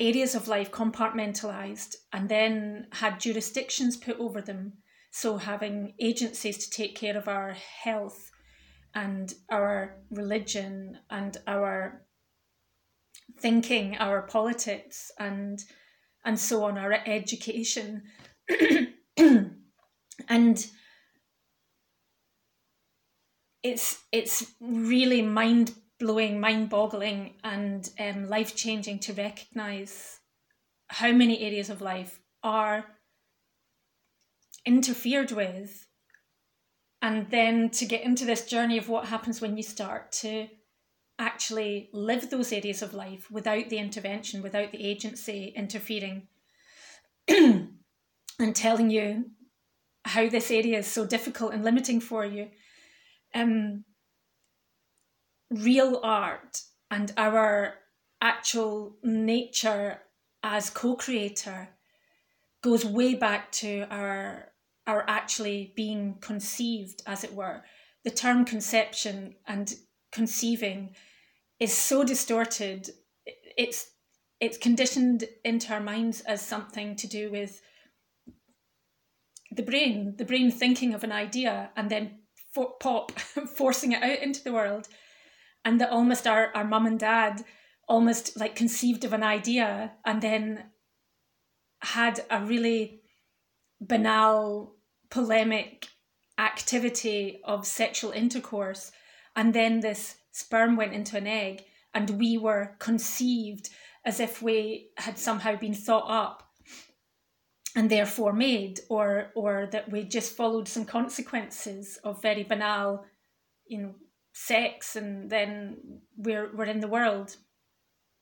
areas 0.00 0.34
of 0.34 0.48
life 0.48 0.70
compartmentalized 0.70 1.94
and 2.12 2.28
then 2.28 2.88
had 2.92 3.20
jurisdictions 3.20 3.96
put 3.96 4.18
over 4.18 4.40
them. 4.40 4.74
So, 5.10 5.36
having 5.36 5.94
agencies 6.00 6.58
to 6.58 6.70
take 6.70 6.96
care 6.96 7.16
of 7.16 7.28
our 7.28 7.52
health 7.52 8.30
and 8.94 9.32
our 9.50 9.96
religion 10.10 10.98
and 11.10 11.36
our 11.46 12.02
thinking, 13.38 13.96
our 13.98 14.22
politics, 14.22 15.10
and 15.18 15.62
and 16.24 16.38
so 16.38 16.64
on, 16.64 16.78
our 16.78 16.94
education. 17.06 18.02
and 20.28 20.66
it's 23.64 24.02
it's 24.12 24.52
really 24.60 25.22
mind 25.22 25.74
blowing, 25.98 26.38
mind 26.38 26.68
boggling, 26.68 27.34
and 27.42 27.88
um, 27.98 28.28
life 28.28 28.54
changing 28.54 28.98
to 29.00 29.14
recognize 29.14 30.20
how 30.88 31.10
many 31.10 31.40
areas 31.40 31.70
of 31.70 31.80
life 31.80 32.20
are 32.42 32.84
interfered 34.66 35.32
with, 35.32 35.86
and 37.00 37.30
then 37.30 37.70
to 37.70 37.86
get 37.86 38.02
into 38.02 38.26
this 38.26 38.46
journey 38.46 38.76
of 38.76 38.88
what 38.88 39.06
happens 39.06 39.40
when 39.40 39.56
you 39.56 39.62
start 39.62 40.12
to 40.12 40.46
actually 41.18 41.88
live 41.94 42.28
those 42.28 42.52
areas 42.52 42.82
of 42.82 42.92
life 42.92 43.30
without 43.30 43.70
the 43.70 43.78
intervention, 43.78 44.42
without 44.42 44.72
the 44.72 44.84
agency 44.84 45.54
interfering 45.56 46.26
and 47.28 47.70
telling 48.54 48.90
you 48.90 49.30
how 50.04 50.28
this 50.28 50.50
area 50.50 50.78
is 50.78 50.86
so 50.86 51.06
difficult 51.06 51.54
and 51.54 51.64
limiting 51.64 51.98
for 51.98 52.26
you 52.26 52.50
um, 53.34 53.84
real 55.50 56.00
art 56.02 56.62
and 56.90 57.12
our 57.16 57.74
actual 58.20 58.96
nature 59.02 60.00
as 60.42 60.70
co-creator 60.70 61.68
goes 62.62 62.84
way 62.84 63.14
back 63.14 63.52
to 63.52 63.86
our 63.90 64.50
our 64.86 65.04
actually 65.08 65.72
being 65.74 66.16
conceived 66.20 67.02
as 67.06 67.24
it 67.24 67.34
were. 67.34 67.62
The 68.04 68.10
term 68.10 68.44
conception 68.44 69.34
and 69.46 69.72
conceiving 70.12 70.94
is 71.58 71.72
so 71.72 72.04
distorted. 72.04 72.90
It's 73.56 73.90
it's 74.40 74.58
conditioned 74.58 75.24
into 75.44 75.72
our 75.72 75.80
minds 75.80 76.20
as 76.22 76.42
something 76.42 76.96
to 76.96 77.06
do 77.06 77.30
with 77.30 77.62
the 79.50 79.62
brain 79.62 80.14
the 80.18 80.24
brain 80.24 80.50
thinking 80.50 80.94
of 80.94 81.04
an 81.04 81.12
idea 81.12 81.70
and 81.76 81.90
then 81.90 82.18
for, 82.54 82.74
pop 82.80 83.12
forcing 83.56 83.92
it 83.92 84.02
out 84.02 84.20
into 84.20 84.42
the 84.42 84.52
world. 84.52 84.88
And 85.64 85.80
that 85.80 85.90
almost 85.90 86.26
our, 86.26 86.50
our 86.54 86.64
mum 86.64 86.86
and 86.86 86.98
dad 86.98 87.44
almost 87.88 88.36
like 88.38 88.54
conceived 88.54 89.04
of 89.04 89.12
an 89.12 89.22
idea 89.22 89.92
and 90.04 90.22
then 90.22 90.64
had 91.80 92.20
a 92.30 92.44
really 92.44 93.00
banal 93.80 94.76
polemic 95.10 95.86
activity 96.38 97.40
of 97.44 97.66
sexual 97.66 98.10
intercourse. 98.10 98.90
And 99.36 99.52
then 99.52 99.80
this 99.80 100.16
sperm 100.32 100.76
went 100.76 100.94
into 100.94 101.16
an 101.16 101.26
egg 101.26 101.64
and 101.92 102.10
we 102.10 102.38
were 102.38 102.76
conceived 102.78 103.70
as 104.04 104.20
if 104.20 104.42
we 104.42 104.90
had 104.96 105.18
somehow 105.18 105.56
been 105.56 105.74
thought 105.74 106.06
up 106.08 106.43
and 107.76 107.90
therefore 107.90 108.32
made, 108.32 108.80
or 108.88 109.30
or 109.34 109.68
that 109.72 109.90
we 109.90 110.04
just 110.04 110.36
followed 110.36 110.68
some 110.68 110.84
consequences 110.84 111.98
of 112.04 112.22
very 112.22 112.44
banal, 112.44 113.04
you 113.66 113.82
know, 113.82 113.94
sex, 114.32 114.96
and 114.96 115.30
then 115.30 116.00
we're 116.16 116.54
we're 116.54 116.64
in 116.64 116.80
the 116.80 116.88
world, 116.88 117.36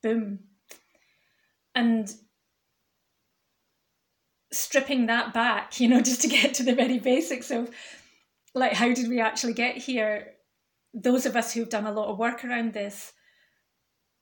boom, 0.02 0.40
and 1.74 2.14
stripping 4.52 5.06
that 5.06 5.34
back, 5.34 5.80
you 5.80 5.88
know, 5.88 6.00
just 6.00 6.22
to 6.22 6.28
get 6.28 6.54
to 6.54 6.62
the 6.62 6.74
very 6.74 6.98
basics 6.98 7.50
of 7.50 7.70
like 8.54 8.72
how 8.74 8.92
did 8.92 9.08
we 9.08 9.20
actually 9.20 9.54
get 9.54 9.76
here? 9.76 10.34
Those 10.94 11.24
of 11.24 11.36
us 11.36 11.52
who've 11.52 11.70
done 11.70 11.86
a 11.86 11.92
lot 11.92 12.08
of 12.08 12.18
work 12.18 12.44
around 12.44 12.74
this 12.74 13.12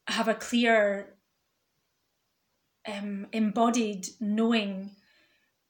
have 0.06 0.28
a 0.28 0.34
clear 0.34 1.14
um, 2.86 3.26
embodied 3.32 4.06
knowing 4.20 4.90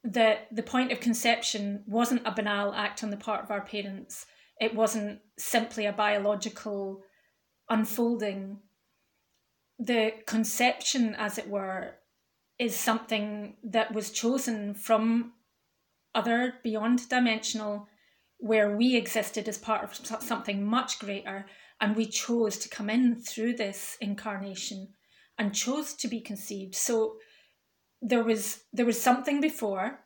that 0.03 0.49
the 0.51 0.63
point 0.63 0.93
of 0.93 1.01
conception 1.01 1.85
wasn't 1.87 2.27
a 2.27 2.33
banal 2.33 2.73
act 2.73 3.05
on 3.05 3.11
the 3.11 3.17
part 3.17 3.45
of 3.45 3.51
our 3.51 3.61
parents. 3.61 4.27
It 4.61 4.75
wasn't 4.75 5.21
simply 5.39 5.87
a 5.87 5.93
biological 5.93 7.03
unfolding. 7.69 8.59
The 9.79 10.13
conception, 10.27 11.15
as 11.19 11.39
it 11.39 11.49
were, 11.49 11.97
is 12.59 12.77
something 12.77 13.57
that 13.65 13.95
was 13.95 14.11
chosen 14.11 14.75
from 14.75 15.33
other 16.15 16.55
beyond 16.63 17.09
dimensional, 17.09 17.89
where 18.39 18.77
we 18.77 18.97
existed 18.97 19.49
as 19.49 19.59
part 19.59 19.85
of 19.85 20.23
something 20.23 20.65
much 20.65 20.99
greater, 20.99 21.47
and 21.81 21.97
we 21.97 22.07
chose 22.07 22.59
to 22.59 22.69
come 22.69 22.91
in 22.91 23.17
through 23.17 23.55
this 23.55 23.97
incarnation 24.01 24.89
and 25.39 25.55
chose 25.55 25.95
to 25.95 26.09
be 26.09 26.21
conceived. 26.21 26.75
So 26.75 27.17
there 28.03 28.25
was 28.25 28.63
there 28.73 28.87
was 28.87 29.01
something 29.01 29.41
before 29.41 30.01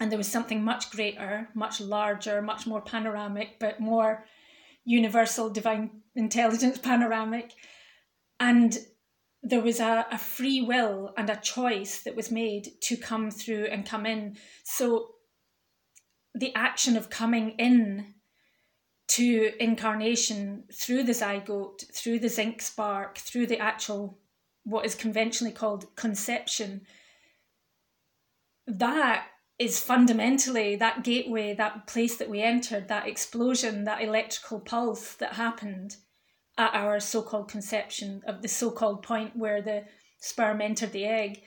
and 0.00 0.10
there 0.10 0.18
was 0.18 0.28
something 0.28 0.62
much 0.62 0.90
greater 0.90 1.48
much 1.54 1.80
larger 1.80 2.42
much 2.42 2.66
more 2.66 2.80
panoramic 2.80 3.58
but 3.58 3.80
more 3.80 4.24
universal 4.84 5.50
divine 5.50 6.02
intelligence 6.14 6.78
panoramic. 6.82 7.52
And 8.40 8.76
there 9.42 9.60
was 9.60 9.80
a, 9.80 10.06
a 10.10 10.18
free 10.18 10.62
will 10.62 11.12
and 11.16 11.28
a 11.28 11.36
choice 11.36 12.02
that 12.02 12.16
was 12.16 12.30
made 12.30 12.68
to 12.82 12.96
come 12.96 13.30
through 13.30 13.66
and 13.66 13.86
come 13.86 14.06
in. 14.06 14.36
So 14.64 15.14
the 16.34 16.54
action 16.54 16.96
of 16.96 17.10
coming 17.10 17.50
in 17.58 18.14
to 19.08 19.52
incarnation 19.60 20.64
through 20.72 21.02
the 21.02 21.12
zygote 21.12 21.84
through 21.94 22.18
the 22.18 22.30
zinc 22.30 22.62
spark 22.62 23.18
through 23.18 23.46
the 23.46 23.58
actual 23.58 24.18
what 24.64 24.86
is 24.86 24.94
conventionally 24.94 25.52
called 25.52 25.94
conception, 25.96 26.82
that 28.66 29.26
is 29.58 29.78
fundamentally 29.78 30.76
that 30.76 31.04
gateway, 31.04 31.54
that 31.54 31.86
place 31.86 32.16
that 32.16 32.28
we 32.30 32.42
entered, 32.42 32.88
that 32.88 33.06
explosion, 33.06 33.84
that 33.84 34.02
electrical 34.02 34.60
pulse 34.60 35.14
that 35.14 35.34
happened 35.34 35.96
at 36.58 36.74
our 36.74 37.00
so 37.00 37.22
called 37.22 37.48
conception 37.48 38.22
of 38.26 38.42
the 38.42 38.48
so 38.48 38.70
called 38.70 39.02
point 39.02 39.36
where 39.36 39.62
the 39.62 39.84
sperm 40.20 40.60
entered 40.60 40.92
the 40.92 41.04
egg. 41.04 41.42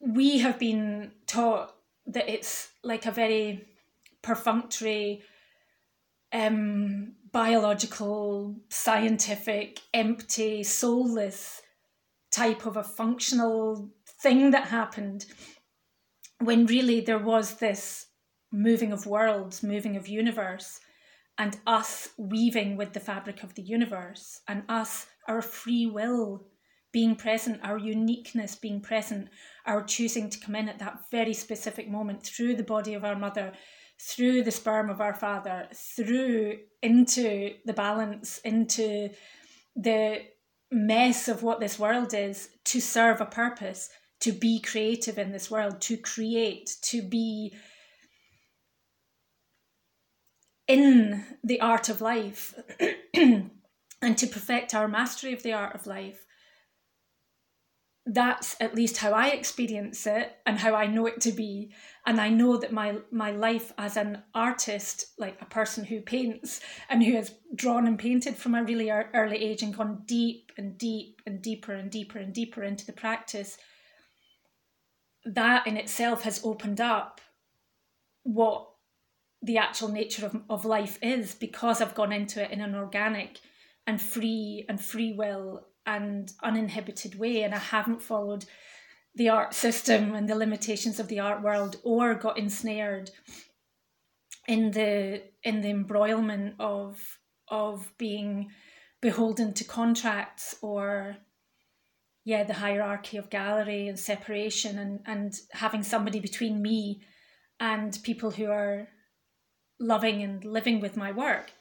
We 0.00 0.38
have 0.38 0.58
been 0.58 1.12
taught 1.26 1.74
that 2.06 2.28
it's 2.28 2.68
like 2.82 3.06
a 3.06 3.10
very 3.10 3.66
perfunctory, 4.22 5.22
um, 6.32 7.14
biological, 7.34 8.54
scientific, 8.68 9.80
empty, 9.92 10.62
soulless 10.62 11.60
type 12.30 12.64
of 12.64 12.76
a 12.76 12.84
functional 12.84 13.90
thing 14.22 14.52
that 14.52 14.68
happened 14.68 15.26
when 16.38 16.64
really 16.66 17.00
there 17.00 17.18
was 17.18 17.54
this 17.54 18.06
moving 18.52 18.92
of 18.92 19.04
worlds, 19.04 19.64
moving 19.64 19.96
of 19.96 20.06
universe, 20.06 20.78
and 21.36 21.56
us 21.66 22.10
weaving 22.16 22.76
with 22.76 22.92
the 22.92 23.00
fabric 23.00 23.42
of 23.42 23.56
the 23.56 23.62
universe, 23.62 24.40
and 24.46 24.62
us, 24.68 25.06
our 25.26 25.42
free 25.42 25.86
will 25.86 26.46
being 26.92 27.16
present, 27.16 27.58
our 27.64 27.78
uniqueness 27.78 28.54
being 28.54 28.80
present, 28.80 29.28
our 29.66 29.82
choosing 29.82 30.30
to 30.30 30.38
come 30.38 30.54
in 30.54 30.68
at 30.68 30.78
that 30.78 31.00
very 31.10 31.34
specific 31.34 31.90
moment 31.90 32.22
through 32.22 32.54
the 32.54 32.62
body 32.62 32.94
of 32.94 33.04
our 33.04 33.16
mother, 33.16 33.52
through 34.00 34.42
the 34.42 34.50
sperm 34.50 34.90
of 34.90 35.00
our 35.00 35.14
father, 35.14 35.68
through 35.74 36.58
into 36.82 37.54
the 37.64 37.72
balance, 37.72 38.38
into 38.38 39.10
the 39.76 40.22
mess 40.70 41.28
of 41.28 41.42
what 41.42 41.60
this 41.60 41.78
world 41.78 42.12
is 42.12 42.48
to 42.64 42.80
serve 42.80 43.20
a 43.20 43.26
purpose, 43.26 43.88
to 44.20 44.32
be 44.32 44.60
creative 44.60 45.18
in 45.18 45.32
this 45.32 45.50
world, 45.50 45.80
to 45.80 45.96
create, 45.96 46.70
to 46.82 47.02
be 47.02 47.54
in 50.66 51.24
the 51.42 51.60
art 51.60 51.88
of 51.88 52.00
life 52.00 52.54
and 53.14 54.18
to 54.18 54.26
perfect 54.26 54.74
our 54.74 54.88
mastery 54.88 55.32
of 55.32 55.42
the 55.42 55.52
art 55.52 55.74
of 55.74 55.86
life. 55.86 56.23
That's 58.06 58.54
at 58.60 58.74
least 58.74 58.98
how 58.98 59.12
I 59.12 59.28
experience 59.28 60.06
it 60.06 60.36
and 60.44 60.58
how 60.58 60.74
I 60.74 60.86
know 60.86 61.06
it 61.06 61.22
to 61.22 61.32
be. 61.32 61.72
And 62.04 62.20
I 62.20 62.28
know 62.28 62.58
that 62.58 62.72
my 62.72 62.96
my 63.10 63.30
life 63.30 63.72
as 63.78 63.96
an 63.96 64.22
artist, 64.34 65.06
like 65.18 65.40
a 65.40 65.46
person 65.46 65.84
who 65.84 66.02
paints 66.02 66.60
and 66.90 67.02
who 67.02 67.12
has 67.14 67.34
drawn 67.54 67.86
and 67.86 67.98
painted 67.98 68.36
from 68.36 68.54
a 68.54 68.62
really 68.62 68.90
early 68.90 69.38
age 69.38 69.62
and 69.62 69.74
gone 69.74 70.02
deep 70.04 70.52
and 70.58 70.76
deep 70.76 71.22
and 71.24 71.40
deeper 71.40 71.72
and 71.72 71.90
deeper 71.90 72.18
and 72.18 72.34
deeper 72.34 72.62
into 72.62 72.84
the 72.84 72.92
practice, 72.92 73.56
that 75.24 75.66
in 75.66 75.78
itself 75.78 76.24
has 76.24 76.44
opened 76.44 76.82
up 76.82 77.22
what 78.22 78.68
the 79.42 79.58
actual 79.58 79.88
nature 79.88 80.26
of, 80.26 80.42
of 80.48 80.64
life 80.64 80.98
is 81.02 81.34
because 81.34 81.80
I've 81.80 81.94
gone 81.94 82.12
into 82.12 82.42
it 82.42 82.50
in 82.50 82.60
an 82.60 82.74
organic 82.74 83.40
and 83.86 84.00
free 84.00 84.64
and 84.68 84.80
free 84.80 85.12
will 85.12 85.66
and 85.86 86.32
uninhibited 86.42 87.18
way 87.18 87.42
and 87.42 87.54
I 87.54 87.58
haven't 87.58 88.02
followed 88.02 88.44
the 89.14 89.28
art 89.28 89.54
system 89.54 90.14
and 90.14 90.28
the 90.28 90.34
limitations 90.34 90.98
of 90.98 91.08
the 91.08 91.20
art 91.20 91.42
world 91.42 91.76
or 91.84 92.14
got 92.14 92.38
ensnared 92.38 93.10
in 94.48 94.72
the 94.72 95.22
in 95.42 95.60
the 95.60 95.70
embroilment 95.70 96.54
of 96.58 97.18
of 97.48 97.92
being 97.98 98.50
beholden 99.00 99.52
to 99.54 99.64
contracts 99.64 100.56
or 100.62 101.16
yeah 102.24 102.42
the 102.42 102.54
hierarchy 102.54 103.16
of 103.16 103.30
gallery 103.30 103.88
and 103.88 103.98
separation 103.98 104.78
and 104.78 105.00
and 105.06 105.34
having 105.52 105.82
somebody 105.82 106.18
between 106.18 106.60
me 106.60 107.02
and 107.60 107.98
people 108.02 108.32
who 108.32 108.46
are 108.50 108.88
loving 109.80 110.22
and 110.22 110.44
living 110.44 110.80
with 110.80 110.96
my 110.96 111.12
work. 111.12 111.52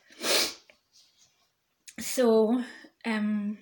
So, 2.00 2.64
um, 3.06 3.58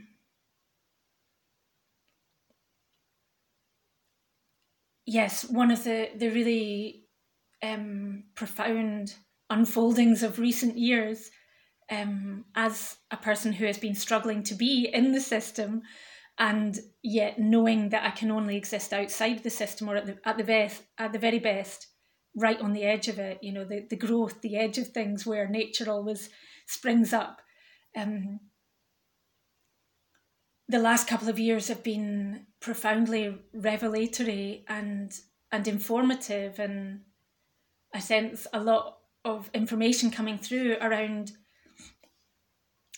yes, 5.11 5.43
one 5.43 5.71
of 5.71 5.83
the, 5.83 6.09
the 6.15 6.29
really 6.29 7.03
um, 7.61 8.23
profound 8.33 9.15
unfoldings 9.49 10.23
of 10.23 10.39
recent 10.39 10.77
years 10.77 11.29
um, 11.91 12.45
as 12.55 12.95
a 13.11 13.17
person 13.17 13.51
who 13.51 13.65
has 13.65 13.77
been 13.77 13.93
struggling 13.95 14.41
to 14.43 14.55
be 14.55 14.89
in 14.91 15.11
the 15.11 15.19
system 15.19 15.81
and 16.39 16.79
yet 17.03 17.37
knowing 17.37 17.89
that 17.89 18.05
I 18.05 18.11
can 18.11 18.31
only 18.31 18.55
exist 18.55 18.93
outside 18.93 19.43
the 19.43 19.49
system 19.49 19.89
or 19.89 19.97
at 19.97 20.05
the, 20.05 20.17
at 20.25 20.37
the 20.37 20.45
best 20.45 20.83
at 20.97 21.11
the 21.11 21.19
very 21.19 21.39
best 21.39 21.87
right 22.37 22.61
on 22.61 22.71
the 22.71 22.83
edge 22.83 23.09
of 23.09 23.19
it, 23.19 23.39
you 23.41 23.51
know, 23.51 23.65
the, 23.65 23.85
the 23.89 23.97
growth, 23.97 24.39
the 24.39 24.55
edge 24.55 24.77
of 24.77 24.87
things 24.87 25.25
where 25.25 25.49
nature 25.49 25.91
always 25.91 26.29
springs 26.65 27.11
up. 27.11 27.41
Um, 27.97 28.39
the 30.71 30.79
last 30.79 31.07
couple 31.07 31.29
of 31.29 31.37
years 31.37 31.67
have 31.67 31.83
been 31.83 32.45
profoundly 32.59 33.37
revelatory 33.53 34.63
and 34.67 35.19
and 35.51 35.67
informative 35.67 36.59
and 36.59 37.01
I 37.93 37.99
sense 37.99 38.47
a 38.53 38.59
lot 38.59 38.99
of 39.25 39.49
information 39.53 40.11
coming 40.11 40.37
through 40.37 40.77
around 40.81 41.33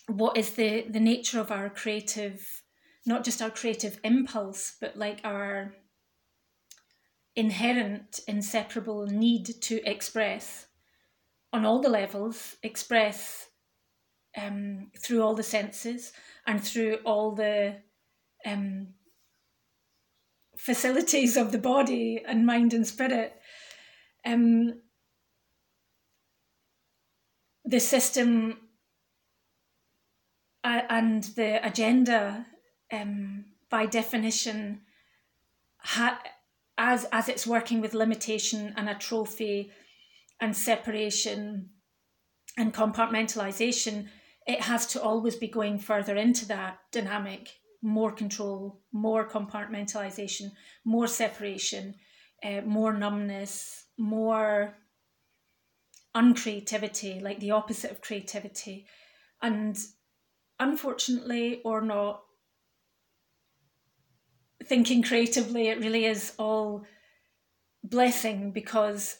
what 0.07 0.38
is 0.38 0.51
the 0.51 0.86
the 0.89 0.99
nature 0.99 1.39
of 1.39 1.51
our 1.51 1.69
creative 1.69 2.63
not 3.05 3.23
just 3.23 3.41
our 3.41 3.49
creative 3.49 3.99
impulse 4.03 4.75
but 4.79 4.95
like 4.95 5.19
our 5.23 5.73
inherent, 7.36 8.19
inseparable 8.27 9.07
need 9.07 9.45
to 9.62 9.81
express 9.89 10.67
on 11.51 11.65
all 11.65 11.81
the 11.81 11.89
levels, 11.89 12.55
express 12.63 13.47
um, 14.38 14.91
through 14.98 15.22
all 15.22 15.36
the 15.36 15.43
senses 15.43 16.12
and 16.48 16.63
through 16.63 16.96
all 17.06 17.32
the 17.32 17.76
um, 18.46 18.88
facilities 20.58 21.38
of 21.38 21.52
the 21.52 21.58
body 21.58 22.24
and 22.28 22.46
mind 22.46 22.74
and 22.74 22.88
spirit. 22.88 23.34
Um, 24.26 24.82
the 27.65 27.80
system 27.80 28.58
uh, 30.63 30.82
and 30.89 31.24
the 31.36 31.65
agenda, 31.65 32.46
um, 32.91 33.46
by 33.69 33.86
definition, 33.86 34.82
ha- 35.78 36.22
as 36.78 37.06
as 37.12 37.30
it's 37.30 37.46
working 37.46 37.82
with 37.82 37.93
limitation 37.93 38.74
and 38.78 38.89
atrophy 38.89 39.72
and 40.39 40.56
separation 40.56 41.69
and 42.58 42.74
compartmentalization, 42.74 44.08
it 44.45 44.62
has 44.62 44.86
to 44.88 45.01
always 45.01 45.36
be 45.36 45.47
going 45.47 45.79
further 45.79 46.17
into 46.17 46.45
that 46.47 46.79
dynamic, 46.91 47.49
more 47.82 48.12
control, 48.12 48.82
more 48.91 49.27
compartmentalization, 49.27 50.51
more 50.86 51.08
separation, 51.08 51.95
uh, 52.43 52.62
more 52.65 52.93
numbness, 52.93 53.86
more 53.97 54.75
uncreativity, 56.15 57.21
like 57.21 57.39
the 57.39 57.51
opposite 57.51 57.91
of 57.91 58.01
creativity. 58.01 58.86
And 59.41 59.77
unfortunately 60.60 61.62
or 61.63 61.82
not, 61.82 62.23
thinking 64.65 65.03
creatively, 65.03 65.67
it 65.67 65.79
really 65.79 66.06
is 66.06 66.34
all 66.38 66.86
blessing 67.84 68.51
because 68.51 69.17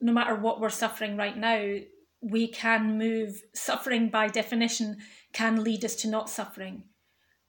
no 0.00 0.12
matter 0.12 0.34
what 0.34 0.60
we're 0.60 0.70
suffering 0.70 1.16
right 1.16 1.36
now, 1.36 1.76
we 2.22 2.48
can 2.48 2.96
move. 2.98 3.42
Suffering, 3.54 4.08
by 4.08 4.28
definition, 4.28 4.98
can 5.32 5.62
lead 5.62 5.84
us 5.84 5.94
to 5.96 6.08
not 6.08 6.30
suffering. 6.30 6.84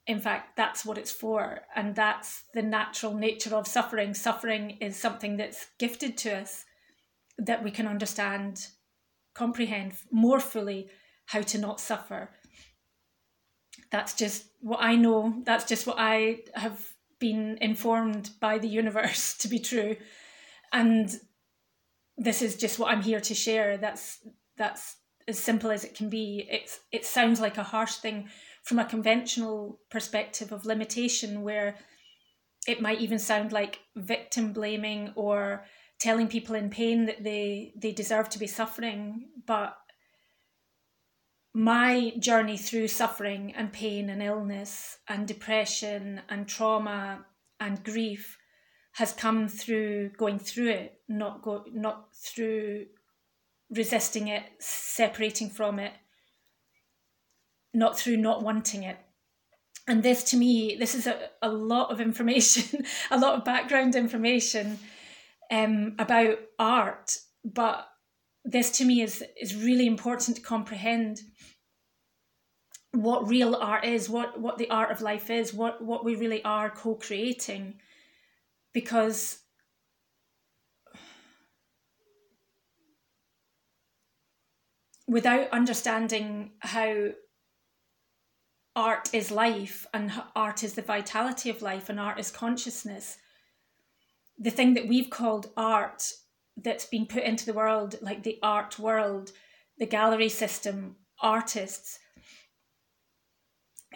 In 0.05 0.19
fact, 0.19 0.57
that's 0.57 0.85
what 0.85 0.97
it's 0.97 1.11
for. 1.11 1.61
And 1.75 1.95
that's 1.95 2.43
the 2.53 2.61
natural 2.61 3.13
nature 3.13 3.55
of 3.55 3.67
suffering. 3.67 4.13
Suffering 4.13 4.77
is 4.81 4.97
something 4.97 5.37
that's 5.37 5.67
gifted 5.79 6.17
to 6.19 6.37
us 6.39 6.65
that 7.37 7.63
we 7.63 7.71
can 7.71 7.87
understand, 7.87 8.67
comprehend 9.33 9.93
more 10.11 10.39
fully 10.39 10.89
how 11.27 11.41
to 11.41 11.57
not 11.57 11.79
suffer. 11.79 12.31
That's 13.91 14.13
just 14.13 14.45
what 14.59 14.79
I 14.81 14.95
know. 14.95 15.41
That's 15.45 15.65
just 15.65 15.87
what 15.87 15.97
I 15.99 16.39
have 16.55 16.93
been 17.19 17.57
informed 17.61 18.31
by 18.41 18.57
the 18.57 18.67
universe 18.67 19.37
to 19.39 19.47
be 19.47 19.59
true 19.59 19.95
and 20.73 21.19
this 22.17 22.41
is 22.41 22.57
just 22.57 22.77
what 22.77 22.91
i'm 22.91 23.01
here 23.01 23.21
to 23.21 23.33
share 23.33 23.77
that's 23.77 24.19
that's 24.63 24.95
as 25.27 25.37
simple 25.37 25.71
as 25.71 25.83
it 25.83 25.93
can 25.93 26.09
be. 26.09 26.47
It's 26.49 26.79
it 26.91 27.05
sounds 27.05 27.41
like 27.41 27.57
a 27.57 27.63
harsh 27.63 27.95
thing 27.95 28.29
from 28.63 28.79
a 28.79 28.85
conventional 28.85 29.79
perspective 29.89 30.53
of 30.53 30.65
limitation 30.65 31.41
where 31.41 31.75
it 32.65 32.81
might 32.81 33.01
even 33.01 33.19
sound 33.19 33.51
like 33.51 33.79
victim 33.97 34.53
blaming 34.53 35.11
or 35.15 35.65
telling 35.99 36.29
people 36.29 36.55
in 36.55 36.69
pain 36.69 37.05
that 37.07 37.23
they 37.25 37.73
they 37.75 37.91
deserve 37.91 38.29
to 38.29 38.39
be 38.39 38.47
suffering. 38.47 39.27
But 39.45 39.75
my 41.53 42.13
journey 42.17 42.57
through 42.57 42.87
suffering 42.87 43.53
and 43.57 43.73
pain 43.73 44.09
and 44.09 44.23
illness 44.23 44.97
and 45.09 45.27
depression 45.27 46.21
and 46.29 46.47
trauma 46.47 47.25
and 47.59 47.83
grief 47.83 48.37
has 48.93 49.11
come 49.11 49.49
through 49.49 50.11
going 50.17 50.39
through 50.39 50.69
it, 50.69 51.01
not 51.09 51.41
go 51.41 51.65
not 51.73 52.15
through 52.15 52.85
resisting 53.75 54.27
it, 54.27 54.43
separating 54.59 55.49
from 55.49 55.79
it, 55.79 55.93
not 57.73 57.97
through 57.97 58.17
not 58.17 58.43
wanting 58.43 58.83
it. 58.83 58.97
And 59.87 60.01
this 60.01 60.23
to 60.25 60.37
me, 60.37 60.77
this 60.79 60.95
is 60.95 61.07
a, 61.07 61.29
a 61.41 61.49
lot 61.49 61.91
of 61.91 61.99
information, 61.99 62.85
a 63.11 63.19
lot 63.19 63.35
of 63.35 63.45
background 63.45 63.95
information 63.95 64.79
um, 65.51 65.95
about 65.99 66.37
art, 66.57 67.17
but 67.43 67.87
this 68.45 68.71
to 68.71 68.85
me 68.85 69.01
is 69.01 69.23
is 69.41 69.55
really 69.55 69.87
important 69.87 70.37
to 70.37 70.41
comprehend 70.41 71.21
what 72.91 73.27
real 73.27 73.55
art 73.55 73.85
is, 73.85 74.09
what 74.09 74.39
what 74.39 74.57
the 74.57 74.69
art 74.69 74.91
of 74.91 75.01
life 75.01 75.29
is, 75.29 75.53
what 75.53 75.83
what 75.83 76.05
we 76.05 76.15
really 76.15 76.43
are 76.43 76.69
co-creating, 76.69 77.75
because 78.73 79.39
without 85.13 85.47
understanding 85.51 86.49
how 86.61 87.09
art 88.75 89.13
is 89.13 89.29
life 89.29 89.85
and 89.93 90.11
art 90.35 90.63
is 90.63 90.73
the 90.73 90.81
vitality 90.81 91.51
of 91.51 91.61
life 91.61 91.87
and 91.87 91.99
art 91.99 92.19
is 92.19 92.31
consciousness 92.31 93.17
the 94.39 94.49
thing 94.49 94.73
that 94.73 94.87
we've 94.87 95.11
called 95.11 95.51
art 95.55 96.03
that's 96.57 96.87
been 96.87 97.05
put 97.05 97.21
into 97.21 97.45
the 97.45 97.53
world 97.53 97.95
like 98.01 98.23
the 98.23 98.39
art 98.41 98.79
world 98.79 99.31
the 99.77 99.85
gallery 99.85 100.29
system 100.29 100.95
artists 101.21 101.99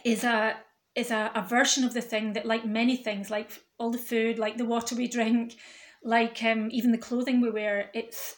is 0.05 0.23
a 0.23 0.55
is 0.93 1.09
a, 1.09 1.31
a 1.33 1.41
version 1.41 1.83
of 1.83 1.95
the 1.95 2.01
thing 2.01 2.33
that 2.33 2.45
like 2.45 2.63
many 2.63 2.95
things 2.95 3.31
like 3.31 3.49
all 3.79 3.89
the 3.89 3.97
food 3.97 4.37
like 4.37 4.57
the 4.57 4.65
water 4.65 4.93
we 4.95 5.07
drink 5.07 5.55
like 6.03 6.43
um, 6.43 6.69
even 6.71 6.91
the 6.91 7.05
clothing 7.09 7.41
we 7.41 7.49
wear 7.49 7.89
it's 7.95 8.35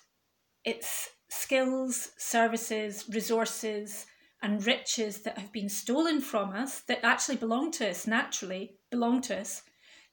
it's 0.63 1.09
skills 1.29 2.09
services 2.17 3.05
resources 3.13 4.05
and 4.41 4.65
riches 4.65 5.19
that 5.19 5.37
have 5.37 5.51
been 5.51 5.69
stolen 5.69 6.21
from 6.21 6.51
us 6.51 6.81
that 6.81 7.03
actually 7.03 7.35
belong 7.35 7.71
to 7.71 7.89
us 7.89 8.07
naturally 8.07 8.75
belong 8.89 9.21
to 9.21 9.37
us. 9.37 9.63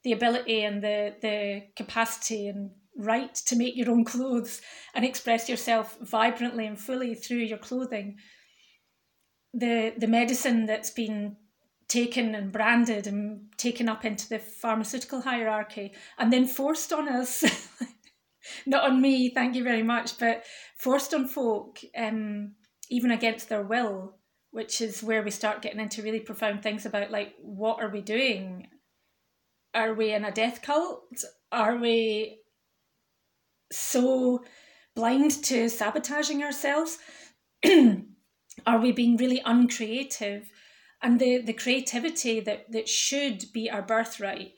The 0.03 0.11
ability 0.11 0.63
and 0.63 0.83
the 0.83 1.15
the 1.21 1.63
capacity 1.75 2.47
and 2.47 2.71
right 2.97 3.33
to 3.33 3.55
make 3.55 3.75
your 3.75 3.91
own 3.91 4.03
clothes 4.03 4.61
and 4.93 5.05
express 5.05 5.49
yourself 5.49 5.97
vibrantly 6.01 6.65
and 6.65 6.79
fully 6.79 7.15
through 7.15 7.37
your 7.37 7.57
clothing. 7.57 8.17
The 9.53 9.93
the 9.97 10.07
medicine 10.07 10.65
that's 10.65 10.91
been 10.91 11.37
taken 11.87 12.35
and 12.35 12.51
branded 12.51 13.07
and 13.07 13.47
taken 13.57 13.87
up 13.87 14.03
into 14.03 14.27
the 14.27 14.39
pharmaceutical 14.39 15.21
hierarchy 15.21 15.93
and 16.17 16.33
then 16.33 16.45
forced 16.45 16.91
on 16.91 17.07
us 17.07 17.45
not 18.65 18.83
on 18.83 19.01
me 19.01 19.29
thank 19.29 19.55
you 19.55 19.63
very 19.63 19.83
much 19.83 20.17
but 20.17 20.43
forced 20.77 21.13
on 21.13 21.27
folk 21.27 21.79
um, 21.97 22.53
even 22.89 23.11
against 23.11 23.49
their 23.49 23.63
will 23.63 24.17
which 24.57 24.81
is 24.81 25.03
where 25.03 25.21
we 25.21 25.29
start 25.31 25.61
getting 25.61 25.79
into 25.79 26.01
really 26.01 26.19
profound 26.19 26.63
things 26.63 26.85
about 26.85 27.11
like 27.11 27.35
what 27.39 27.79
are 27.79 27.89
we 27.89 28.01
doing? 28.01 28.67
Are 29.75 29.93
we 29.93 30.13
in 30.13 30.25
a 30.25 30.31
death 30.31 30.61
cult? 30.63 31.23
Are 31.51 31.75
we 31.75 32.39
so 33.71 34.43
blind 34.95 35.43
to 35.43 35.69
sabotaging 35.69 36.43
ourselves? 36.43 36.97
Are 38.65 38.79
we 38.79 38.91
being 38.91 39.17
really 39.17 39.43
uncreative? 39.45 40.49
And 41.03 41.19
the 41.19 41.37
the 41.39 41.53
creativity 41.53 42.39
that 42.39 42.71
that 42.71 42.89
should 42.89 43.45
be 43.53 43.69
our 43.69 43.83
birthright 43.83 44.53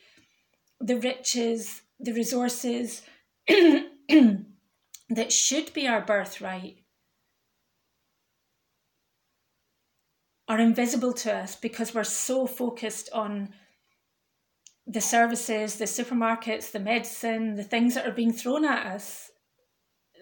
the 0.80 0.95
riches 0.95 1.82
the 1.99 2.13
resources 2.13 3.02
that 5.09 5.31
should 5.31 5.73
be 5.73 5.88
our 5.88 6.01
birthright 6.01 6.77
are 10.47 10.59
invisible 10.59 11.13
to 11.13 11.33
us 11.33 11.55
because 11.55 11.93
we're 11.93 12.03
so 12.03 12.47
focused 12.47 13.09
on 13.13 13.49
the 14.88 15.01
services, 15.01 15.77
the 15.77 15.85
supermarkets, 15.85 16.71
the 16.71 16.79
medicine, 16.79 17.55
the 17.55 17.63
things 17.63 17.93
that 17.93 18.07
are 18.07 18.12
being 18.12 18.33
thrown 18.33 18.65
at 18.65 18.88
us 18.88 19.29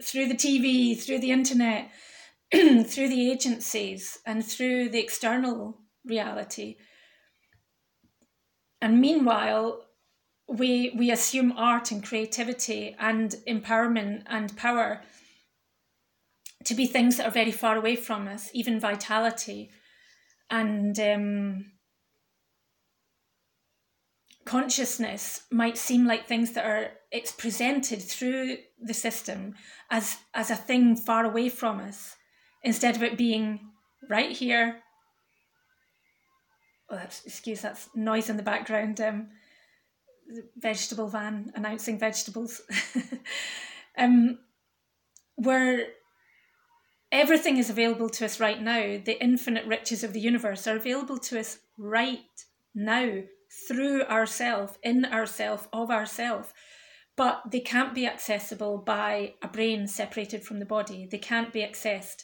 through 0.04 0.28
the 0.28 0.36
TV, 0.36 1.02
through 1.02 1.20
the 1.20 1.32
internet, 1.32 1.90
through 2.54 3.08
the 3.08 3.32
agencies, 3.32 4.20
and 4.26 4.46
through 4.46 4.90
the 4.90 5.00
external 5.00 5.80
reality. 6.06 6.76
And 8.82 9.00
meanwhile, 9.00 9.87
we 10.48 10.94
we 10.98 11.12
assume 11.12 11.54
art 11.58 11.92
and 11.92 12.04
creativity 12.04 12.96
and 13.00 13.36
empowerment 13.48 14.24
and 14.28 14.56
power 14.56 15.02
to 16.64 16.74
be 16.74 16.86
things 16.86 17.18
that 17.18 17.28
are 17.28 17.32
very 17.32 17.52
far 17.52 17.78
away 17.78 17.96
from 17.96 18.28
us, 18.28 18.50
even 18.54 18.80
vitality. 18.80 19.70
And 20.50 21.00
um, 21.00 21.66
consciousness 24.46 25.42
might 25.52 25.78
seem 25.78 26.06
like 26.06 26.26
things 26.26 26.54
that 26.54 26.66
are 26.66 26.92
it's 27.12 27.32
presented 27.32 28.02
through 28.02 28.58
the 28.82 28.94
system 28.94 29.56
as 29.92 30.18
as 30.34 30.50
a 30.50 30.56
thing 30.56 30.96
far 30.96 31.26
away 31.26 31.50
from 31.50 31.80
us 31.80 32.16
instead 32.64 32.96
of 32.96 33.04
it 33.04 33.18
being 33.18 33.60
right 34.10 34.32
here. 34.32 34.82
Oh 36.90 36.96
that's 36.96 37.26
excuse 37.26 37.62
that's 37.62 37.90
noise 37.94 38.30
in 38.30 38.38
the 38.38 38.44
background 38.44 39.02
um 39.02 39.28
vegetable 40.58 41.08
van 41.08 41.52
announcing 41.56 41.98
vegetables 41.98 42.62
um 43.98 44.38
where 45.36 45.88
everything 47.12 47.58
is 47.58 47.70
available 47.70 48.10
to 48.10 48.26
us 48.26 48.40
right 48.40 48.62
now. 48.62 49.00
The 49.04 49.18
infinite 49.22 49.66
riches 49.66 50.04
of 50.04 50.14
the 50.14 50.20
universe 50.20 50.68
are 50.68 50.76
available 50.76 51.18
to 51.20 51.40
us 51.40 51.60
right 51.78 52.20
now 52.76 53.22
through 53.68 54.04
ourself, 54.04 54.78
in 54.84 55.06
ourself, 55.06 55.68
of 55.72 55.90
ourself. 55.90 56.54
But 57.16 57.44
they 57.50 57.62
can't 57.62 57.96
be 57.96 58.06
accessible 58.06 58.78
by 58.78 59.36
a 59.42 59.48
brain 59.48 59.88
separated 59.88 60.44
from 60.44 60.60
the 60.60 60.66
body. 60.66 61.08
They 61.10 61.18
can't 61.18 61.54
be 61.54 61.62
accessed 61.62 62.24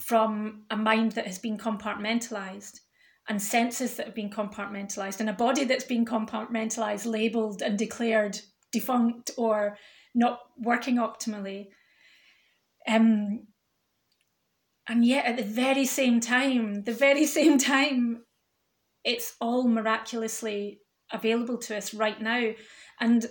from 0.00 0.64
a 0.70 0.76
mind 0.76 1.12
that 1.12 1.26
has 1.26 1.38
been 1.38 1.56
compartmentalized 1.56 2.80
and 3.28 3.42
senses 3.42 3.96
that 3.96 4.06
have 4.06 4.14
been 4.14 4.30
compartmentalized 4.30 5.20
and 5.20 5.28
a 5.28 5.32
body 5.32 5.64
that's 5.64 5.84
been 5.84 6.04
compartmentalized, 6.04 7.06
labeled 7.06 7.62
and 7.62 7.78
declared 7.78 8.40
defunct 8.72 9.30
or 9.36 9.76
not 10.14 10.40
working 10.58 10.96
optimally. 10.96 11.66
Um, 12.88 13.48
and 14.88 15.04
yet 15.04 15.26
at 15.26 15.36
the 15.36 15.42
very 15.42 15.84
same 15.84 16.20
time 16.20 16.84
the 16.84 16.92
very 16.92 17.26
same 17.38 17.58
time 17.58 18.22
it's 19.04 19.36
all 19.40 19.68
miraculously 19.68 20.80
available 21.12 21.58
to 21.58 21.76
us 21.76 21.94
right 21.94 22.20
now 22.20 22.52
and 23.00 23.26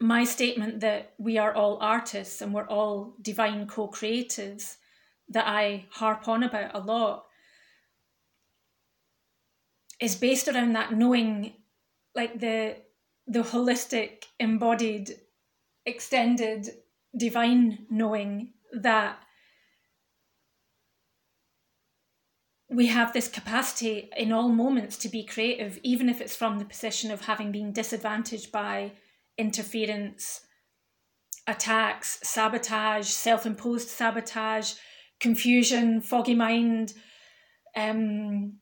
my 0.00 0.22
statement 0.22 0.80
that 0.80 1.14
we 1.18 1.38
are 1.38 1.52
all 1.54 1.78
artists 1.80 2.40
and 2.40 2.54
we're 2.54 2.68
all 2.68 3.14
divine 3.20 3.66
co-creatives 3.66 4.76
that 5.28 5.46
i 5.46 5.86
harp 5.92 6.28
on 6.28 6.42
about 6.42 6.74
a 6.74 6.80
lot 6.80 7.24
is 10.00 10.16
based 10.16 10.48
around 10.48 10.72
that 10.74 10.92
knowing 10.92 11.54
like 12.14 12.40
the 12.40 12.76
the 13.26 13.42
holistic 13.42 14.24
embodied 14.40 15.14
extended 15.84 16.68
divine 17.16 17.86
knowing 17.90 18.52
that 18.72 19.18
we 22.70 22.86
have 22.86 23.12
this 23.12 23.28
capacity 23.28 24.10
in 24.16 24.30
all 24.30 24.48
moments 24.48 24.96
to 24.98 25.08
be 25.08 25.24
creative, 25.24 25.80
even 25.82 26.08
if 26.08 26.20
it's 26.20 26.36
from 26.36 26.58
the 26.58 26.64
position 26.64 27.10
of 27.10 27.22
having 27.22 27.50
been 27.50 27.72
disadvantaged 27.72 28.52
by 28.52 28.92
interference, 29.38 30.42
attacks, 31.46 32.18
sabotage, 32.22 33.06
self 33.08 33.46
imposed 33.46 33.88
sabotage, 33.88 34.74
confusion, 35.18 36.02
foggy 36.02 36.34
mind, 36.34 36.92
um, 37.74 38.58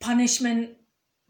punishment 0.00 0.70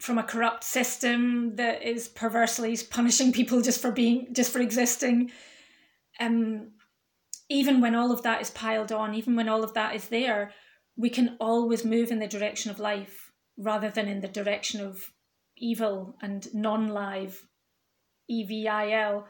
from 0.01 0.17
a 0.17 0.23
corrupt 0.23 0.65
system 0.65 1.57
that 1.57 1.83
is 1.83 2.09
perversely 2.09 2.77
punishing 2.91 3.33
people 3.33 3.61
just 3.61 3.83
for 3.83 3.93
being 3.93 4.29
just 4.33 4.53
for 4.53 4.61
existing 4.61 5.31
um 6.19 6.71
even 7.51 7.81
when 7.81 7.97
all 7.97 8.13
of 8.13 8.23
that 8.23 8.41
is 8.41 8.51
piled 8.51 8.93
on, 8.93 9.13
even 9.13 9.35
when 9.35 9.49
all 9.49 9.65
of 9.65 9.75
that 9.75 9.95
is 9.95 10.09
there, 10.09 10.53
we 10.97 11.11
can 11.11 11.37
always 11.41 11.85
move 11.85 12.13
in 12.13 12.21
the 12.21 12.29
direction 12.29 12.71
of 12.71 12.79
life 12.79 13.33
rather 13.59 13.91
than 13.91 14.07
in 14.07 14.21
the 14.21 14.29
direction 14.29 14.81
of 14.81 15.13
evil 15.59 16.17
and 16.23 16.55
non 16.55 16.89
live, 16.89 17.49
EVIL. 18.31 19.25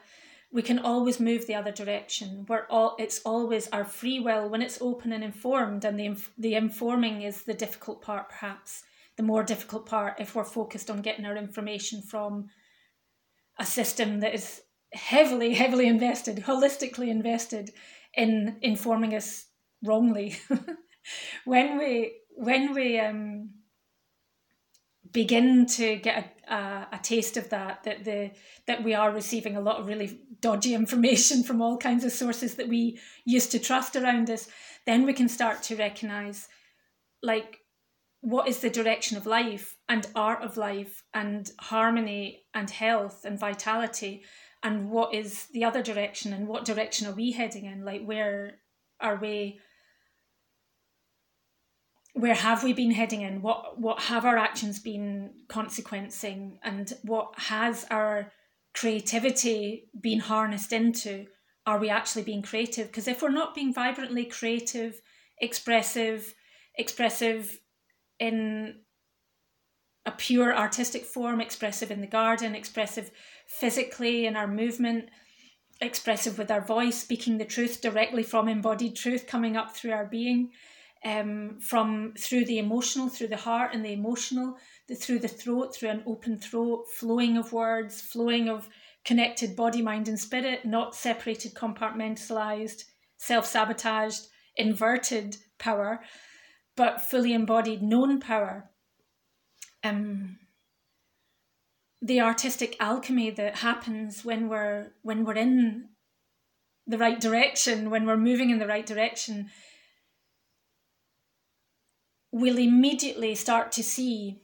We 0.53 0.63
can 0.63 0.81
always 0.81 1.19
move 1.19 1.47
the 1.47 1.55
other 1.55 1.73
direction. 1.73 2.45
We're 2.47 2.67
all, 2.69 2.97
it's 2.99 3.23
always 3.25 3.69
our 3.69 3.85
free 3.85 4.21
will 4.21 4.49
when 4.51 4.63
it's 4.63 4.83
open 4.83 5.13
and 5.13 5.25
informed, 5.25 5.85
and 5.85 5.99
the, 5.99 6.23
the 6.37 6.55
informing 6.55 7.23
is 7.23 7.45
the 7.45 7.55
difficult 7.55 8.03
part, 8.03 8.29
perhaps. 8.29 8.83
The 9.21 9.27
more 9.27 9.43
difficult 9.43 9.85
part 9.85 10.19
if 10.19 10.35
we're 10.35 10.45
focused 10.45 10.89
on 10.89 11.03
getting 11.03 11.27
our 11.27 11.37
information 11.37 12.01
from 12.01 12.49
a 13.59 13.67
system 13.67 14.21
that 14.21 14.33
is 14.33 14.63
heavily, 14.95 15.53
heavily 15.53 15.87
invested, 15.87 16.39
holistically 16.39 17.09
invested 17.09 17.71
in 18.15 18.57
informing 18.63 19.15
us 19.15 19.45
wrongly. 19.85 20.39
when 21.45 21.77
we 21.77 22.15
when 22.31 22.73
we 22.73 22.99
um, 22.99 23.51
begin 25.13 25.67
to 25.67 25.97
get 25.97 26.41
a, 26.49 26.55
a, 26.55 26.89
a, 26.95 26.99
taste 27.03 27.37
of 27.37 27.51
that, 27.51 27.85
that 27.85 28.03
the 28.07 28.31
that 28.67 28.83
we 28.83 28.95
are 28.95 29.13
receiving 29.13 29.55
a 29.55 29.61
lot 29.61 29.81
of 29.81 29.87
really 29.87 30.19
dodgy 30.41 30.73
information 30.83 31.43
from 31.43 31.61
all 31.61 31.77
kinds 31.77 32.07
of 32.07 32.13
sources 32.13 32.55
that 32.55 32.69
we 32.69 32.99
used 33.27 33.53
to 33.53 33.59
trust 33.59 33.97
around 33.97 34.31
us, 34.31 34.49
then 34.87 35.05
we 35.05 35.13
can 35.13 35.29
start 35.29 35.63
to 35.65 35.77
recognize, 35.77 36.49
like, 37.23 37.60
what 38.21 38.49
is 38.49 38.61
the 38.61 38.71
direction 38.71 39.17
of 39.17 39.27
life 39.27 39.77
and 39.89 40.07
art 40.15 40.43
of 40.43 40.57
life 40.57 41.03
and 41.15 41.51
harmony 41.59 42.43
and 42.55 42.71
health 42.71 43.25
and 43.25 43.39
vitality? 43.39 44.23
And 44.63 44.91
what 44.91 45.15
is 45.15 45.47
the 45.53 45.65
other 45.65 45.83
direction 45.83 46.33
and 46.33 46.47
what 46.47 46.67
direction 46.67 47.07
are 47.07 47.15
we 47.15 47.33
heading 47.33 47.65
in? 47.65 47.85
Like 47.85 48.05
where 48.05 48.59
are 49.01 49.17
we 49.17 49.61
where 52.13 52.35
have 52.35 52.65
we 52.65 52.73
been 52.73 52.91
heading 52.91 53.23
in? 53.23 53.41
What 53.41 53.81
what 53.81 54.03
have 54.03 54.27
our 54.27 54.37
actions 54.37 54.79
been 54.81 55.31
consequencing? 55.49 56.59
And 56.63 56.93
what 57.03 57.33
has 57.37 57.87
our 57.91 58.33
creativity 58.75 59.89
been 59.99 60.21
harnessed 60.21 60.73
into? 60.73 61.27
Are 61.67 61.79
we 61.79 61.89
actually 61.89 62.25
being 62.25 62.43
creative? 62.43 62.89
Because 62.89 63.09
if 63.09 63.23
we're 63.23 63.31
not 63.31 63.55
being 63.55 63.73
vibrantly 63.73 64.27
creative 64.27 65.01
expressive 65.41 66.35
expressive 66.77 67.59
in 68.21 68.77
a 70.07 70.13
pure 70.13 70.57
artistic 70.57 71.05
form 71.05 71.41
expressive 71.41 71.91
in 71.91 72.01
the 72.01 72.07
garden 72.07 72.55
expressive 72.55 73.11
physically 73.47 74.27
in 74.27 74.37
our 74.37 74.47
movement 74.47 75.09
expressive 75.81 76.39
with 76.39 76.51
our 76.51 76.61
voice 76.61 76.99
speaking 76.99 77.39
the 77.39 77.45
truth 77.45 77.81
directly 77.81 78.23
from 78.23 78.49
embodied 78.49 78.95
truth 78.95 79.27
coming 79.27 79.57
up 79.57 79.75
through 79.75 79.93
our 79.93 80.07
being 80.07 80.51
um, 81.05 81.59
from 81.61 82.13
through 82.19 82.45
the 82.45 82.59
emotional, 82.59 83.09
through 83.09 83.29
the 83.29 83.37
heart 83.37 83.75
and 83.75 83.85
the 83.85 83.93
emotional, 83.93 84.57
the, 84.89 84.95
through 84.95 85.21
the 85.21 85.29
throat, 85.29 85.75
through 85.75 85.89
an 85.89 86.03
open 86.07 86.39
throat, 86.39 86.85
flowing 86.93 87.37
of 87.37 87.53
words, 87.53 88.01
flowing 88.01 88.49
of 88.49 88.69
connected 89.05 89.57
body, 89.57 89.81
mind, 89.81 90.09
and 90.09 90.21
spirit, 90.21 90.65
not 90.67 90.95
separated, 90.95 91.55
compartmentalized, 91.55 92.85
self 93.17 93.47
sabotaged, 93.47 94.27
inverted 94.57 95.37
power, 95.59 96.01
but 96.77 97.01
fully 97.01 97.33
embodied, 97.33 97.83
known 97.83 98.21
power. 98.21 98.71
Um, 99.83 100.39
the 102.03 102.21
artistic 102.21 102.77
alchemy 102.81 103.31
that 103.31 103.57
happens 103.57 104.25
when 104.25 104.49
we're 104.49 104.93
when 105.03 105.25
we're 105.25 105.35
in 105.35 105.89
the 106.87 106.99
right 106.99 107.21
direction, 107.21 107.91
when 107.91 108.07
we're 108.07 108.17
moving 108.17 108.51
in 108.51 108.59
the 108.59 108.67
right 108.67 108.87
direction, 108.87 109.51
will 112.33 112.59
immediately 112.59 113.35
start 113.35 113.73
to 113.73 113.83
see, 113.83 114.43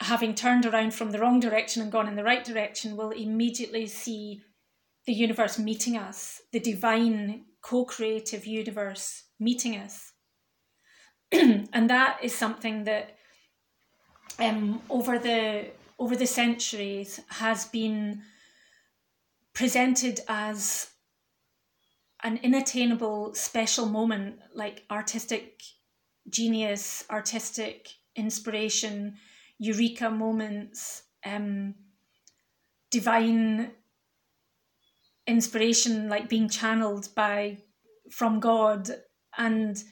having 0.00 0.34
turned 0.34 0.66
around 0.66 0.94
from 0.94 1.10
the 1.10 1.18
wrong 1.18 1.40
direction 1.40 1.82
and 1.82 1.92
gone 1.92 2.08
in 2.08 2.16
the 2.16 2.24
right 2.24 2.44
direction, 2.44 2.96
we'll 2.96 3.10
immediately 3.10 3.86
see 3.86 4.42
the 5.06 5.12
universe 5.12 5.58
meeting 5.58 5.96
us, 5.96 6.42
the 6.52 6.60
divine 6.60 7.44
co 7.62 7.84
creative 7.84 8.46
universe 8.46 9.24
meeting 9.38 9.76
us. 9.76 10.09
and 11.32 11.90
that 11.90 12.18
is 12.22 12.34
something 12.34 12.84
that 12.84 13.16
um, 14.38 14.80
over 14.88 15.18
the 15.18 15.66
over 15.98 16.16
the 16.16 16.26
centuries 16.26 17.20
has 17.28 17.66
been 17.66 18.22
presented 19.52 20.20
as 20.28 20.90
an 22.22 22.38
inattainable 22.42 23.34
special 23.34 23.86
moment 23.86 24.38
like 24.54 24.84
artistic 24.90 25.62
genius, 26.28 27.04
artistic 27.10 27.88
inspiration, 28.16 29.16
eureka 29.58 30.10
moments, 30.10 31.02
um, 31.24 31.74
divine 32.90 33.72
inspiration, 35.26 36.08
like 36.08 36.28
being 36.28 36.48
channeled 36.48 37.08
by 37.14 37.58
from 38.10 38.40
God, 38.40 38.90
and 39.36 39.82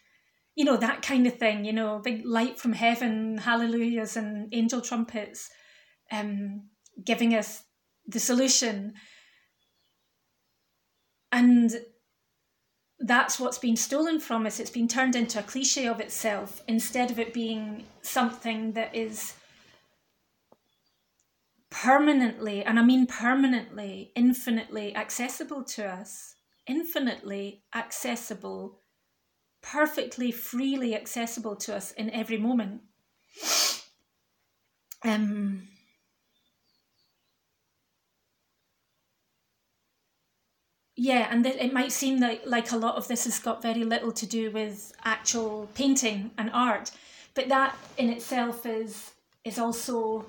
you 0.59 0.64
know 0.64 0.77
that 0.77 1.03
kind 1.03 1.25
of 1.29 1.38
thing. 1.38 1.64
You 1.64 1.73
know, 1.73 2.01
big 2.01 2.27
light 2.27 2.59
from 2.59 2.73
heaven, 2.73 3.38
hallelujahs 3.38 4.16
and 4.16 4.53
angel 4.53 4.81
trumpets, 4.81 5.49
um, 6.11 6.64
giving 7.03 7.33
us 7.33 7.62
the 8.09 8.18
solution. 8.18 8.94
And 11.31 11.71
that's 12.99 13.38
what's 13.38 13.59
been 13.59 13.77
stolen 13.77 14.18
from 14.18 14.47
us. 14.47 14.59
It's 14.59 14.68
been 14.71 14.88
turned 14.88 15.14
into 15.14 15.38
a 15.38 15.44
cliche 15.44 15.87
of 15.87 16.01
itself 16.01 16.61
instead 16.66 17.12
of 17.12 17.21
it 17.21 17.33
being 17.33 17.85
something 18.03 18.73
that 18.73 18.97
is 18.97 19.35
permanently, 21.71 22.64
and 22.64 22.81
I 22.81 22.83
mean 22.83 23.07
permanently, 23.07 24.11
infinitely 24.16 24.97
accessible 24.97 25.62
to 25.77 25.87
us. 25.87 26.35
Infinitely 26.66 27.62
accessible, 27.75 28.81
perfectly 29.62 30.31
freely 30.31 30.94
accessible 30.94 31.57
to 31.57 31.75
us 31.75 31.92
in 31.92 32.11
every 32.11 32.38
moment. 32.38 32.83
Um, 35.05 35.68
yeah, 40.97 41.29
and 41.31 41.47
it 41.47 41.73
might 41.73 41.92
seem 41.92 42.21
like, 42.21 42.42
like 42.44 42.73
a 42.73 42.77
lot 42.77 42.97
of 42.97 43.09
this 43.09 43.25
has 43.25 43.38
got 43.38 43.62
very 43.62 43.85
little 43.85 44.12
to 44.12 44.27
do 44.27 44.51
with 44.51 44.92
actual 45.05 45.68
painting 45.75 46.33
and 46.37 46.51
art, 46.53 46.90
but 47.35 47.49
that 47.49 47.77
in 47.97 48.11
itself 48.11 48.66
is 48.66 49.12
is 49.44 49.59
also 49.59 50.27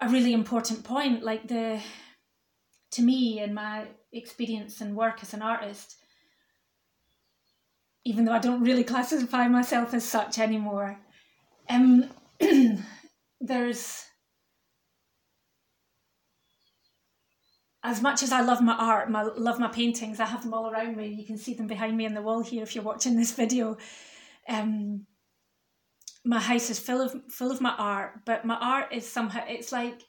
a 0.00 0.08
really 0.08 0.32
important 0.32 0.84
point. 0.84 1.22
Like 1.22 1.48
the, 1.48 1.80
to 2.92 3.02
me, 3.02 3.40
in 3.40 3.54
my 3.54 3.86
experience 4.12 4.80
and 4.80 4.96
work 4.96 5.22
as 5.22 5.34
an 5.34 5.42
artist, 5.42 5.96
even 8.04 8.24
though 8.24 8.32
I 8.32 8.38
don't 8.38 8.62
really 8.62 8.84
classify 8.84 9.48
myself 9.48 9.94
as 9.94 10.04
such 10.04 10.38
anymore, 10.38 10.98
um, 11.68 12.10
there's 13.40 14.04
as 17.84 18.00
much 18.00 18.22
as 18.22 18.32
I 18.32 18.42
love 18.42 18.60
my 18.60 18.74
art, 18.74 19.10
my 19.10 19.22
love 19.22 19.58
my 19.58 19.68
paintings, 19.68 20.20
I 20.20 20.26
have 20.26 20.42
them 20.42 20.54
all 20.54 20.70
around 20.70 20.96
me. 20.96 21.08
You 21.08 21.26
can 21.26 21.36
see 21.36 21.54
them 21.54 21.66
behind 21.66 21.96
me 21.96 22.06
on 22.06 22.14
the 22.14 22.22
wall 22.22 22.42
here 22.42 22.62
if 22.62 22.74
you're 22.74 22.84
watching 22.84 23.16
this 23.16 23.32
video. 23.32 23.76
Um, 24.48 25.06
my 26.24 26.38
house 26.38 26.70
is 26.70 26.78
full 26.78 27.00
of 27.00 27.14
full 27.28 27.50
of 27.50 27.60
my 27.60 27.74
art, 27.76 28.20
but 28.24 28.44
my 28.44 28.56
art 28.56 28.92
is 28.92 29.10
somehow 29.10 29.44
it's 29.48 29.72
like 29.72 30.00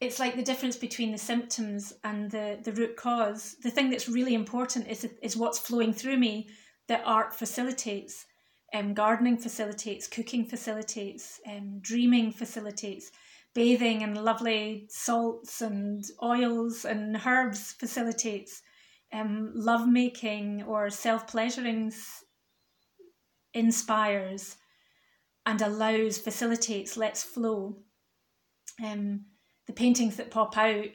it's 0.00 0.18
like 0.18 0.34
the 0.34 0.42
difference 0.42 0.76
between 0.76 1.12
the 1.12 1.18
symptoms 1.18 1.92
and 2.02 2.30
the 2.30 2.58
the 2.64 2.72
root 2.72 2.96
cause. 2.96 3.54
The 3.62 3.70
thing 3.70 3.90
that's 3.90 4.08
really 4.08 4.34
important 4.34 4.88
is 4.88 5.08
is 5.22 5.36
what's 5.36 5.60
flowing 5.60 5.92
through 5.92 6.18
me 6.18 6.48
that 6.88 7.02
art 7.04 7.34
facilitates. 7.34 8.26
Um, 8.74 8.94
gardening 8.94 9.36
facilitates, 9.36 10.08
cooking 10.08 10.46
facilitates, 10.46 11.38
um, 11.46 11.80
dreaming 11.82 12.32
facilitates 12.32 13.10
bathing 13.54 14.00
in 14.00 14.14
lovely 14.14 14.86
salts 14.88 15.60
and 15.60 16.04
oils 16.22 16.84
and 16.84 17.20
herbs 17.26 17.72
facilitates 17.72 18.62
um, 19.12 19.52
love 19.54 19.86
making 19.86 20.62
or 20.62 20.88
self 20.90 21.26
pleasuring 21.26 21.92
inspires 23.52 24.56
and 25.44 25.60
allows, 25.60 26.18
facilitates, 26.18 26.96
lets 26.96 27.22
flow. 27.22 27.76
Um, 28.82 29.26
the 29.66 29.72
paintings 29.72 30.16
that 30.16 30.30
pop 30.30 30.56
out, 30.56 30.86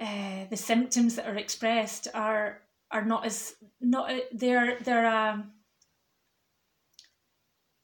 uh, 0.00 0.46
the 0.50 0.56
symptoms 0.56 1.14
that 1.14 1.28
are 1.28 1.36
expressed 1.36 2.08
are 2.12 2.62
are 2.92 3.04
not 3.04 3.24
as 3.26 3.54
not 3.80 4.10
they're 4.32 4.78
they're 4.80 5.06
a 5.06 5.44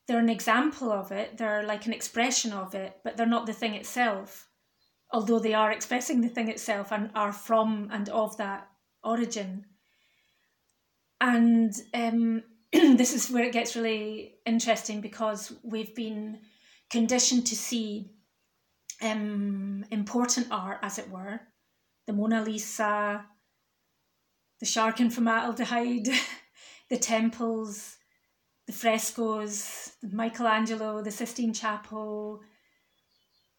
they're 0.09 0.19
an 0.19 0.31
example 0.31 0.91
of 0.91 1.13
it, 1.13 1.37
they're 1.37 1.63
like 1.63 1.87
an 1.87 1.93
expression 1.93 2.53
of 2.53 2.75
it, 2.75 2.97
but 3.05 3.17
they're 3.17 3.27
not 3.27 3.45
the 3.45 3.53
thing 3.53 3.75
itself. 3.75 4.49
Although 5.13 5.39
they 5.39 5.55
are 5.55 5.71
expressing 5.71 6.23
the 6.23 6.29
thing 6.29 6.49
itself 6.49 6.91
and 6.93 7.11
are 7.15 7.33
from 7.33 7.91
and 7.93 8.09
of 8.09 8.37
that 8.39 8.69
origin. 9.05 9.67
And 11.21 11.75
um, 11.93 12.43
this 12.73 13.15
is 13.15 13.31
where 13.31 13.45
it 13.45 13.53
gets 13.53 13.77
really 13.77 14.37
interesting 14.47 15.03
because 15.03 15.53
we've 15.63 15.95
been 15.95 16.41
conditioned 16.91 17.47
to 17.49 17.57
see 17.57 18.13
um, 19.03 19.85
important 19.91 20.49
art, 20.51 20.79
as 20.83 20.99
it 20.99 21.11
were, 21.11 21.41
the 22.07 22.13
Mona 22.13 22.43
Lisa, 22.43 23.25
the 24.61 24.67
shark 24.67 25.01
in 25.01 25.11
formaldehyde, 25.11 26.09
the 26.91 26.99
temples, 26.99 27.97
the 28.67 28.73
frescoes, 28.73 29.93
Michelangelo, 30.03 31.03
the 31.03 31.11
Sistine 31.11 31.55
Chapel, 31.55 32.41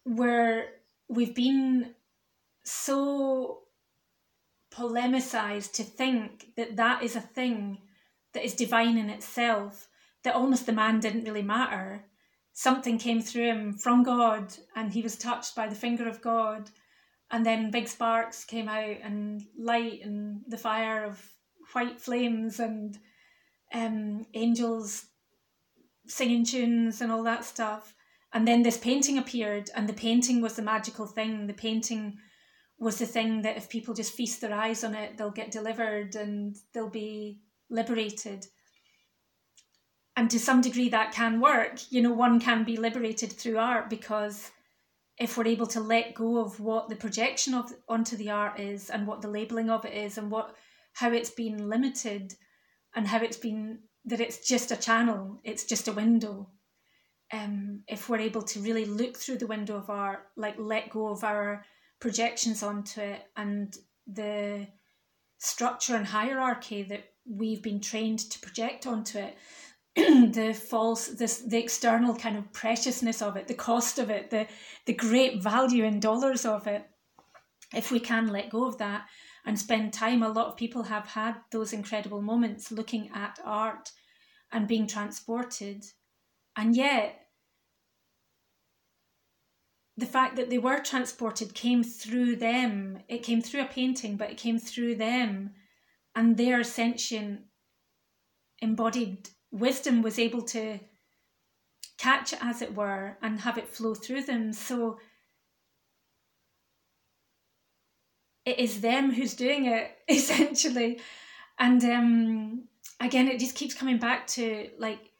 where 0.04 0.66
we've 1.08 1.34
been 1.34 1.94
so 2.64 3.60
polemicized 4.72 5.72
to 5.72 5.82
think 5.82 6.54
that 6.56 6.76
that 6.76 7.02
is 7.02 7.16
a 7.16 7.20
thing 7.20 7.78
that 8.32 8.44
is 8.44 8.54
divine 8.54 8.96
in 8.96 9.10
itself, 9.10 9.88
that 10.22 10.34
almost 10.34 10.66
the 10.66 10.72
man 10.72 11.00
didn't 11.00 11.24
really 11.24 11.42
matter. 11.42 12.04
Something 12.52 12.98
came 12.98 13.20
through 13.20 13.46
him 13.46 13.72
from 13.72 14.02
God 14.02 14.54
and 14.76 14.92
he 14.92 15.02
was 15.02 15.16
touched 15.16 15.56
by 15.56 15.66
the 15.66 15.74
finger 15.74 16.08
of 16.08 16.20
God. 16.20 16.70
And 17.30 17.46
then 17.46 17.70
big 17.70 17.88
sparks 17.88 18.44
came 18.44 18.68
out 18.68 18.96
and 19.02 19.42
light 19.58 20.00
and 20.04 20.42
the 20.48 20.58
fire 20.58 21.04
of 21.04 21.22
white 21.72 22.00
flames 22.00 22.58
and 22.58 22.98
um, 23.72 24.26
angels 24.34 25.06
singing 26.06 26.44
tunes 26.44 27.00
and 27.00 27.12
all 27.12 27.22
that 27.22 27.44
stuff. 27.44 27.94
And 28.32 28.46
then 28.46 28.62
this 28.62 28.78
painting 28.78 29.18
appeared, 29.18 29.70
and 29.74 29.88
the 29.88 29.92
painting 29.92 30.40
was 30.40 30.54
the 30.54 30.62
magical 30.62 31.06
thing. 31.06 31.46
The 31.46 31.52
painting 31.52 32.18
was 32.78 32.98
the 32.98 33.06
thing 33.06 33.42
that 33.42 33.56
if 33.56 33.68
people 33.68 33.92
just 33.92 34.12
feast 34.12 34.40
their 34.40 34.54
eyes 34.54 34.84
on 34.84 34.94
it, 34.94 35.16
they'll 35.16 35.30
get 35.30 35.50
delivered 35.50 36.14
and 36.14 36.56
they'll 36.72 36.88
be 36.88 37.40
liberated. 37.68 38.46
And 40.16 40.30
to 40.30 40.38
some 40.38 40.60
degree, 40.60 40.88
that 40.90 41.12
can 41.12 41.40
work. 41.40 41.80
You 41.90 42.02
know, 42.02 42.12
one 42.12 42.40
can 42.40 42.64
be 42.64 42.76
liberated 42.76 43.32
through 43.32 43.58
art 43.58 43.90
because 43.90 44.50
if 45.20 45.36
we're 45.36 45.46
able 45.46 45.66
to 45.66 45.80
let 45.80 46.14
go 46.14 46.38
of 46.38 46.58
what 46.58 46.88
the 46.88 46.96
projection 46.96 47.52
of 47.52 47.70
onto 47.88 48.16
the 48.16 48.30
art 48.30 48.58
is 48.58 48.88
and 48.88 49.06
what 49.06 49.20
the 49.20 49.28
labeling 49.28 49.68
of 49.68 49.84
it 49.84 49.92
is 49.92 50.16
and 50.16 50.30
what 50.30 50.56
how 50.94 51.12
it's 51.12 51.30
been 51.30 51.68
limited 51.68 52.34
and 52.96 53.06
how 53.06 53.18
it's 53.18 53.36
been 53.36 53.80
that 54.06 54.20
it's 54.20 54.48
just 54.48 54.72
a 54.72 54.76
channel, 54.76 55.38
it's 55.44 55.64
just 55.64 55.86
a 55.88 55.92
window. 55.92 56.48
Um, 57.32 57.82
if 57.86 58.08
we're 58.08 58.18
able 58.18 58.42
to 58.42 58.60
really 58.60 58.86
look 58.86 59.16
through 59.16 59.36
the 59.36 59.46
window 59.46 59.76
of 59.76 59.90
art, 59.90 60.26
like 60.36 60.56
let 60.58 60.90
go 60.90 61.08
of 61.08 61.22
our 61.22 61.64
projections 62.00 62.62
onto 62.62 63.00
it 63.02 63.20
and 63.36 63.76
the 64.06 64.66
structure 65.38 65.94
and 65.94 66.06
hierarchy 66.06 66.82
that 66.84 67.04
we've 67.28 67.62
been 67.62 67.80
trained 67.80 68.18
to 68.18 68.40
project 68.40 68.86
onto 68.86 69.18
it, 69.18 69.36
the 69.96 70.54
false, 70.54 71.08
this 71.08 71.40
the 71.40 71.58
external 71.58 72.14
kind 72.14 72.36
of 72.36 72.52
preciousness 72.52 73.20
of 73.20 73.36
it, 73.36 73.48
the 73.48 73.54
cost 73.54 73.98
of 73.98 74.08
it, 74.08 74.30
the 74.30 74.46
the 74.86 74.92
great 74.92 75.42
value 75.42 75.84
in 75.84 75.98
dollars 75.98 76.46
of 76.46 76.66
it. 76.66 76.88
If 77.74 77.90
we 77.90 78.00
can 78.00 78.28
let 78.28 78.50
go 78.50 78.66
of 78.66 78.78
that 78.78 79.06
and 79.44 79.58
spend 79.58 79.92
time, 79.92 80.22
a 80.22 80.28
lot 80.28 80.46
of 80.46 80.56
people 80.56 80.84
have 80.84 81.06
had 81.06 81.36
those 81.50 81.72
incredible 81.72 82.22
moments 82.22 82.70
looking 82.70 83.10
at 83.14 83.38
art 83.44 83.90
and 84.52 84.68
being 84.68 84.86
transported. 84.86 85.84
And 86.56 86.76
yet, 86.76 87.20
the 89.96 90.06
fact 90.06 90.36
that 90.36 90.50
they 90.50 90.58
were 90.58 90.80
transported 90.80 91.54
came 91.54 91.82
through 91.82 92.36
them. 92.36 92.98
It 93.08 93.22
came 93.22 93.40
through 93.40 93.62
a 93.62 93.66
painting, 93.66 94.16
but 94.16 94.30
it 94.30 94.38
came 94.38 94.58
through 94.58 94.96
them. 94.96 95.54
And 96.14 96.36
their 96.36 96.64
sentient, 96.64 97.42
embodied 98.60 99.28
wisdom 99.50 100.02
was 100.02 100.18
able 100.18 100.42
to 100.42 100.78
catch 101.98 102.32
it, 102.32 102.38
as 102.42 102.62
it 102.62 102.74
were, 102.74 103.16
and 103.22 103.40
have 103.40 103.58
it 103.58 103.68
flow 103.68 103.94
through 103.94 104.22
them. 104.22 104.52
So 104.52 104.98
it 108.44 108.58
is 108.58 108.80
them 108.80 109.12
who's 109.12 109.34
doing 109.34 109.66
it, 109.66 109.90
essentially. 110.08 111.00
And 111.58 111.84
um, 111.84 112.64
again, 113.00 113.28
it 113.28 113.38
just 113.38 113.54
keeps 113.54 113.74
coming 113.74 113.98
back 113.98 114.26
to 114.28 114.70
like 114.78 115.10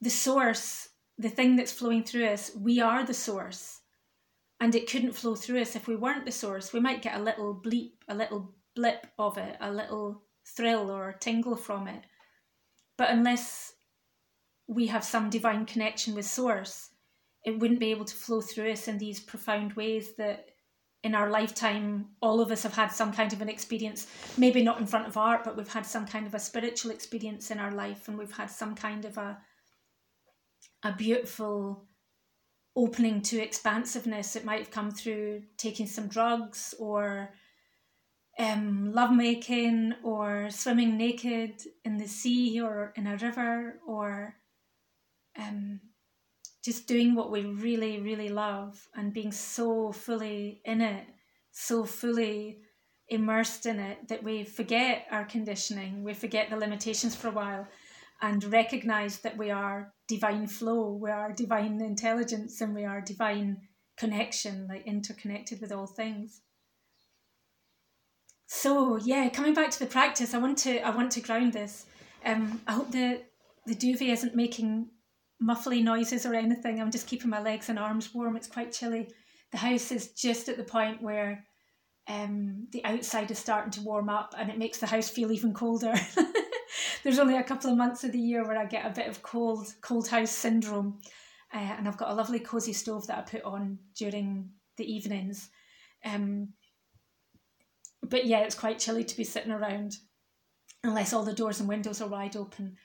the 0.00 0.10
source, 0.10 0.88
the 1.18 1.30
thing 1.30 1.56
that's 1.56 1.72
flowing 1.72 2.04
through 2.04 2.26
us. 2.26 2.50
We 2.54 2.80
are 2.80 3.04
the 3.04 3.14
source. 3.14 3.80
And 4.60 4.74
it 4.74 4.90
couldn't 4.90 5.12
flow 5.12 5.34
through 5.34 5.60
us 5.60 5.76
if 5.76 5.86
we 5.86 5.96
weren't 5.96 6.24
the 6.24 6.32
source. 6.32 6.72
We 6.72 6.80
might 6.80 7.02
get 7.02 7.18
a 7.18 7.22
little 7.22 7.54
bleep, 7.54 7.92
a 8.08 8.14
little 8.14 8.54
blip 8.74 9.06
of 9.18 9.36
it, 9.36 9.56
a 9.60 9.70
little 9.70 10.22
thrill 10.46 10.90
or 10.90 11.12
tingle 11.12 11.56
from 11.56 11.88
it. 11.88 12.04
But 12.96 13.10
unless 13.10 13.74
we 14.66 14.86
have 14.86 15.04
some 15.04 15.30
divine 15.30 15.66
connection 15.66 16.14
with 16.14 16.26
source, 16.26 16.90
it 17.44 17.58
wouldn't 17.58 17.80
be 17.80 17.90
able 17.90 18.04
to 18.04 18.14
flow 18.14 18.40
through 18.40 18.72
us 18.72 18.88
in 18.88 18.98
these 18.98 19.20
profound 19.20 19.74
ways 19.74 20.16
that 20.16 20.48
in 21.04 21.14
our 21.14 21.30
lifetime, 21.30 22.06
all 22.20 22.40
of 22.40 22.50
us 22.50 22.64
have 22.64 22.74
had 22.74 22.88
some 22.88 23.12
kind 23.12 23.32
of 23.32 23.40
an 23.40 23.48
experience, 23.48 24.08
maybe 24.36 24.62
not 24.62 24.80
in 24.80 24.86
front 24.86 25.06
of 25.06 25.16
art, 25.16 25.44
but 25.44 25.56
we've 25.56 25.72
had 25.72 25.86
some 25.86 26.04
kind 26.06 26.26
of 26.26 26.34
a 26.34 26.38
spiritual 26.40 26.90
experience 26.90 27.50
in 27.52 27.60
our 27.60 27.70
life 27.70 28.08
and 28.08 28.18
we've 28.18 28.36
had 28.36 28.50
some 28.50 28.74
kind 28.74 29.04
of 29.04 29.16
a 29.16 29.38
a 30.82 30.92
beautiful 30.92 31.84
opening 32.74 33.22
to 33.22 33.40
expansiveness. 33.40 34.36
It 34.36 34.44
might 34.44 34.58
have 34.58 34.70
come 34.70 34.90
through 34.90 35.42
taking 35.56 35.86
some 35.86 36.08
drugs 36.08 36.74
or 36.78 37.32
um, 38.38 38.92
lovemaking 38.92 39.94
or 40.02 40.50
swimming 40.50 40.96
naked 40.96 41.62
in 41.84 41.96
the 41.96 42.06
sea 42.06 42.60
or 42.60 42.92
in 42.96 43.06
a 43.06 43.16
river 43.16 43.80
or 43.86 44.36
um, 45.38 45.80
just 46.64 46.86
doing 46.86 47.14
what 47.14 47.30
we 47.30 47.44
really, 47.44 48.00
really 48.00 48.28
love 48.28 48.88
and 48.94 49.12
being 49.12 49.32
so 49.32 49.92
fully 49.92 50.60
in 50.64 50.80
it, 50.80 51.06
so 51.52 51.84
fully 51.84 52.58
immersed 53.08 53.66
in 53.66 53.78
it 53.78 54.08
that 54.08 54.22
we 54.22 54.44
forget 54.44 55.06
our 55.10 55.24
conditioning, 55.24 56.02
we 56.02 56.12
forget 56.12 56.50
the 56.50 56.56
limitations 56.56 57.14
for 57.14 57.28
a 57.28 57.32
while 57.32 57.68
and 58.20 58.44
recognize 58.44 59.18
that 59.20 59.36
we 59.36 59.50
are 59.50 59.92
divine 60.08 60.46
flow, 60.46 60.98
we 61.00 61.10
are 61.10 61.32
divine 61.32 61.80
intelligence, 61.80 62.60
and 62.60 62.74
we 62.74 62.84
are 62.84 63.00
divine 63.00 63.58
connection, 63.96 64.66
like 64.68 64.86
interconnected 64.86 65.60
with 65.60 65.72
all 65.72 65.86
things. 65.86 66.40
So 68.46 68.96
yeah, 68.96 69.28
coming 69.28 69.54
back 69.54 69.70
to 69.72 69.78
the 69.78 69.86
practice, 69.86 70.34
I 70.34 70.38
want 70.38 70.58
to 70.58 70.80
I 70.80 70.90
want 70.90 71.12
to 71.12 71.20
ground 71.20 71.52
this. 71.52 71.86
Um, 72.24 72.60
I 72.66 72.72
hope 72.72 72.90
the 72.90 73.22
the 73.66 73.74
duvet 73.74 74.08
isn't 74.08 74.36
making 74.36 74.88
muffly 75.42 75.82
noises 75.82 76.24
or 76.24 76.34
anything. 76.34 76.80
I'm 76.80 76.90
just 76.90 77.06
keeping 77.06 77.30
my 77.30 77.42
legs 77.42 77.68
and 77.68 77.78
arms 77.78 78.14
warm. 78.14 78.36
It's 78.36 78.46
quite 78.46 78.72
chilly. 78.72 79.08
The 79.52 79.58
house 79.58 79.90
is 79.92 80.12
just 80.12 80.48
at 80.48 80.56
the 80.56 80.64
point 80.64 81.02
where 81.02 81.44
um, 82.08 82.68
the 82.72 82.84
outside 82.84 83.30
is 83.30 83.38
starting 83.38 83.72
to 83.72 83.82
warm 83.82 84.08
up 84.08 84.34
and 84.38 84.48
it 84.48 84.58
makes 84.58 84.78
the 84.78 84.86
house 84.86 85.08
feel 85.08 85.32
even 85.32 85.52
colder. 85.52 85.94
There's 87.02 87.18
only 87.18 87.36
a 87.36 87.42
couple 87.42 87.70
of 87.70 87.76
months 87.76 88.04
of 88.04 88.12
the 88.12 88.18
year 88.18 88.46
where 88.46 88.58
I 88.58 88.64
get 88.64 88.86
a 88.86 88.90
bit 88.90 89.08
of 89.08 89.22
cold, 89.22 89.66
cold 89.80 90.08
house 90.08 90.30
syndrome. 90.30 91.00
Uh, 91.52 91.58
and 91.58 91.86
I've 91.86 91.96
got 91.96 92.10
a 92.10 92.14
lovely 92.14 92.40
cosy 92.40 92.72
stove 92.72 93.06
that 93.06 93.18
I 93.18 93.22
put 93.22 93.44
on 93.44 93.78
during 93.96 94.50
the 94.76 94.84
evenings. 94.84 95.50
Um, 96.04 96.48
but 98.08 98.26
yeah, 98.26 98.40
it's 98.40 98.54
quite 98.54 98.78
chilly 98.78 99.04
to 99.04 99.16
be 99.16 99.24
sitting 99.24 99.52
around 99.52 99.96
unless 100.82 101.12
all 101.12 101.24
the 101.24 101.32
doors 101.32 101.60
and 101.60 101.68
windows 101.68 102.00
are 102.00 102.08
wide 102.08 102.36
open 102.36 102.76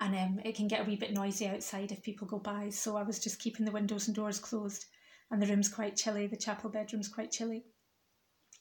and 0.00 0.14
um, 0.14 0.40
it 0.44 0.54
can 0.54 0.68
get 0.68 0.80
a 0.80 0.84
wee 0.84 0.96
bit 0.96 1.12
noisy 1.12 1.46
outside 1.46 1.90
if 1.90 2.02
people 2.02 2.26
go 2.26 2.38
by. 2.38 2.70
So 2.70 2.96
I 2.96 3.02
was 3.02 3.18
just 3.18 3.40
keeping 3.40 3.64
the 3.64 3.72
windows 3.72 4.06
and 4.06 4.14
doors 4.14 4.38
closed, 4.38 4.86
and 5.30 5.42
the 5.42 5.46
room's 5.46 5.68
quite 5.68 5.96
chilly. 5.96 6.26
The 6.26 6.36
chapel 6.36 6.70
bedroom's 6.70 7.08
quite 7.08 7.32
chilly. 7.32 7.64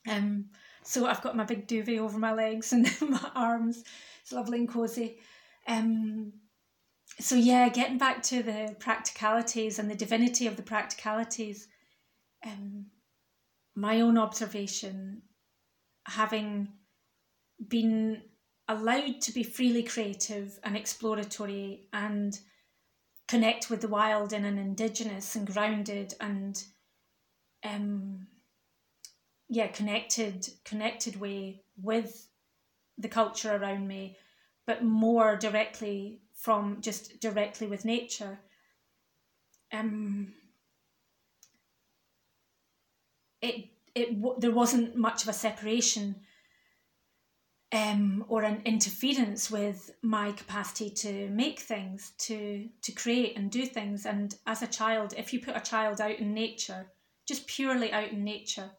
Um, 0.09 0.45
so 0.83 1.05
I've 1.05 1.21
got 1.21 1.35
my 1.35 1.43
big 1.43 1.67
duvet 1.67 1.99
over 1.99 2.17
my 2.17 2.33
legs 2.33 2.73
and 2.73 2.89
my 3.01 3.31
arms. 3.35 3.83
It's 4.21 4.31
lovely 4.31 4.59
and 4.59 4.69
cozy. 4.69 5.17
Um, 5.67 6.33
so 7.19 7.35
yeah, 7.35 7.69
getting 7.69 7.97
back 7.97 8.23
to 8.23 8.41
the 8.41 8.75
practicalities 8.79 9.79
and 9.79 9.89
the 9.89 9.95
divinity 9.95 10.47
of 10.47 10.55
the 10.55 10.63
practicalities. 10.63 11.67
Um, 12.45 12.87
my 13.75 14.01
own 14.01 14.17
observation, 14.17 15.21
having 16.07 16.69
been 17.67 18.21
allowed 18.67 19.21
to 19.21 19.31
be 19.31 19.43
freely 19.43 19.83
creative 19.83 20.59
and 20.63 20.75
exploratory 20.75 21.87
and 21.93 22.39
connect 23.27 23.69
with 23.69 23.81
the 23.81 23.87
wild 23.87 24.33
in 24.33 24.45
an 24.45 24.57
indigenous 24.57 25.35
and 25.35 25.47
grounded 25.47 26.13
and 26.19 26.63
um 27.63 28.27
yeah 29.49 29.67
connected 29.67 30.47
connected 30.65 31.19
way 31.19 31.61
with 31.81 32.27
the 32.97 33.07
culture 33.07 33.55
around 33.55 33.87
me 33.87 34.17
but 34.67 34.83
more 34.83 35.37
directly 35.37 36.19
from 36.33 36.81
just 36.81 37.19
directly 37.19 37.65
with 37.65 37.85
nature. 37.85 38.39
Um 39.71 40.33
it 43.41 43.69
it 43.97 44.41
there 44.41 44.51
wasn't 44.51 44.95
much 44.95 45.23
of 45.23 45.29
a 45.29 45.33
separation 45.33 46.15
um, 47.73 48.23
or 48.29 48.43
an 48.43 48.61
interference 48.63 49.51
with 49.51 49.91
my 50.01 50.31
capacity 50.31 50.89
to 50.89 51.29
make 51.29 51.59
things, 51.59 52.13
to 52.19 52.69
to 52.81 52.91
create 52.91 53.37
and 53.37 53.51
do 53.51 53.65
things. 53.65 54.05
And 54.05 54.35
as 54.45 54.61
a 54.61 54.67
child, 54.67 55.13
if 55.17 55.33
you 55.33 55.41
put 55.41 55.57
a 55.57 55.61
child 55.61 55.99
out 55.99 56.19
in 56.19 56.33
nature, 56.33 56.87
just 57.27 57.47
purely 57.47 57.91
out 57.91 58.11
in 58.11 58.23
nature, 58.23 58.71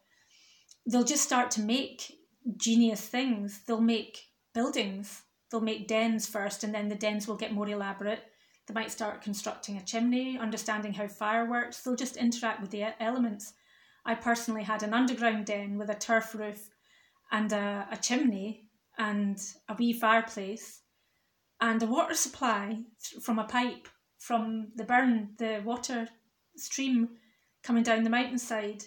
they'll 0.87 1.03
just 1.03 1.23
start 1.23 1.51
to 1.51 1.61
make 1.61 2.11
genius 2.57 3.01
things. 3.01 3.61
They'll 3.67 3.81
make 3.81 4.23
buildings. 4.53 5.23
They'll 5.51 5.61
make 5.61 5.87
dens 5.87 6.27
first, 6.27 6.63
and 6.63 6.73
then 6.73 6.89
the 6.89 6.95
dens 6.95 7.27
will 7.27 7.35
get 7.35 7.53
more 7.53 7.67
elaborate. 7.67 8.23
They 8.67 8.73
might 8.73 8.91
start 8.91 9.23
constructing 9.23 9.77
a 9.77 9.83
chimney, 9.83 10.37
understanding 10.37 10.93
how 10.93 11.07
fire 11.07 11.49
works. 11.49 11.81
They'll 11.81 11.95
just 11.95 12.17
interact 12.17 12.61
with 12.61 12.69
the 12.69 12.83
elements. 13.01 13.53
I 14.05 14.15
personally 14.15 14.63
had 14.63 14.83
an 14.83 14.93
underground 14.93 15.45
den 15.45 15.77
with 15.77 15.89
a 15.89 15.95
turf 15.95 16.33
roof 16.33 16.69
and 17.31 17.51
a, 17.51 17.87
a 17.91 17.97
chimney 17.97 18.69
and 18.97 19.39
a 19.67 19.75
wee 19.75 19.93
fireplace 19.93 20.81
and 21.61 21.81
a 21.83 21.87
water 21.87 22.15
supply 22.15 22.83
from 23.21 23.39
a 23.39 23.43
pipe 23.43 23.87
from 24.17 24.69
the 24.75 24.83
burn, 24.83 25.29
the 25.37 25.61
water 25.63 26.07
stream 26.55 27.09
coming 27.63 27.83
down 27.83 28.03
the 28.03 28.09
mountainside, 28.09 28.83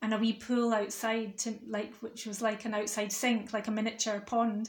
and 0.00 0.12
a 0.12 0.18
wee 0.18 0.32
pool 0.32 0.72
outside 0.72 1.38
to 1.38 1.54
like 1.68 1.94
which 1.96 2.26
was 2.26 2.42
like 2.42 2.64
an 2.64 2.74
outside 2.74 3.12
sink, 3.12 3.52
like 3.52 3.68
a 3.68 3.70
miniature 3.70 4.20
pond, 4.20 4.68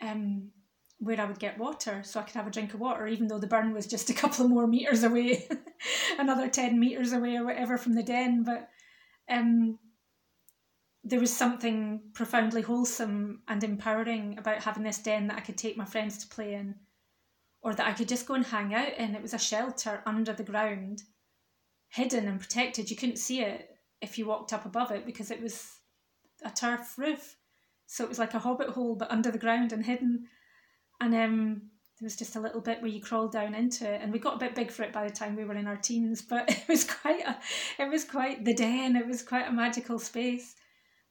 um, 0.00 0.50
where 0.98 1.20
I 1.20 1.24
would 1.24 1.38
get 1.38 1.58
water 1.58 2.02
so 2.04 2.20
I 2.20 2.22
could 2.22 2.36
have 2.36 2.46
a 2.46 2.50
drink 2.50 2.72
of 2.74 2.80
water, 2.80 3.06
even 3.06 3.26
though 3.26 3.38
the 3.38 3.46
burn 3.46 3.72
was 3.72 3.86
just 3.86 4.10
a 4.10 4.14
couple 4.20 4.44
of 4.44 4.50
more 4.50 4.66
meters 4.66 5.02
away, 5.02 5.48
another 6.18 6.48
ten 6.48 6.78
meters 6.78 7.12
away 7.12 7.36
or 7.36 7.44
whatever 7.44 7.76
from 7.76 7.94
the 7.94 8.02
den. 8.02 8.44
But 8.44 8.68
um, 9.28 9.78
there 11.04 11.20
was 11.20 11.34
something 11.34 12.00
profoundly 12.14 12.62
wholesome 12.62 13.42
and 13.46 13.62
empowering 13.62 14.38
about 14.38 14.62
having 14.62 14.82
this 14.82 14.98
den 14.98 15.28
that 15.28 15.36
I 15.36 15.40
could 15.40 15.56
take 15.56 15.76
my 15.76 15.84
friends 15.84 16.18
to 16.18 16.34
play 16.34 16.54
in 16.54 16.74
or 17.62 17.74
that 17.74 17.86
I 17.86 17.92
could 17.92 18.08
just 18.08 18.26
go 18.26 18.34
and 18.34 18.44
hang 18.44 18.74
out 18.74 18.94
in. 18.98 19.14
It 19.14 19.22
was 19.22 19.34
a 19.34 19.38
shelter 19.38 20.02
under 20.04 20.32
the 20.32 20.42
ground, 20.42 21.02
hidden 21.88 22.26
and 22.28 22.40
protected. 22.40 22.90
You 22.90 22.96
couldn't 22.96 23.18
see 23.18 23.40
it 23.40 23.70
if 24.00 24.18
you 24.18 24.26
walked 24.26 24.52
up 24.52 24.66
above 24.66 24.90
it 24.90 25.06
because 25.06 25.30
it 25.30 25.40
was 25.40 25.78
a 26.44 26.50
turf 26.50 26.98
roof. 26.98 27.36
So 27.86 28.02
it 28.02 28.08
was 28.08 28.18
like 28.18 28.34
a 28.34 28.40
hobbit 28.40 28.70
hole 28.70 28.96
but 28.96 29.10
under 29.10 29.30
the 29.30 29.38
ground 29.38 29.72
and 29.72 29.84
hidden. 29.84 30.26
And 31.00 31.14
um, 31.14 31.62
there 31.98 32.06
was 32.06 32.16
just 32.16 32.36
a 32.36 32.40
little 32.40 32.60
bit 32.60 32.82
where 32.82 32.90
you 32.90 33.00
crawled 33.00 33.32
down 33.32 33.54
into 33.54 33.90
it 33.90 34.02
and 34.02 34.12
we 34.12 34.18
got 34.18 34.36
a 34.36 34.38
bit 34.38 34.54
big 34.54 34.70
for 34.70 34.82
it 34.82 34.92
by 34.92 35.06
the 35.06 35.14
time 35.14 35.34
we 35.34 35.44
were 35.44 35.54
in 35.54 35.66
our 35.66 35.76
teens 35.76 36.22
but 36.22 36.48
it 36.50 36.68
was 36.68 36.84
quite 36.84 37.26
a 37.26 37.36
it 37.78 37.90
was 37.90 38.04
quite 38.04 38.44
the 38.44 38.54
den 38.54 38.96
it 38.96 39.06
was 39.06 39.22
quite 39.22 39.48
a 39.48 39.52
magical 39.52 39.98
space 39.98 40.54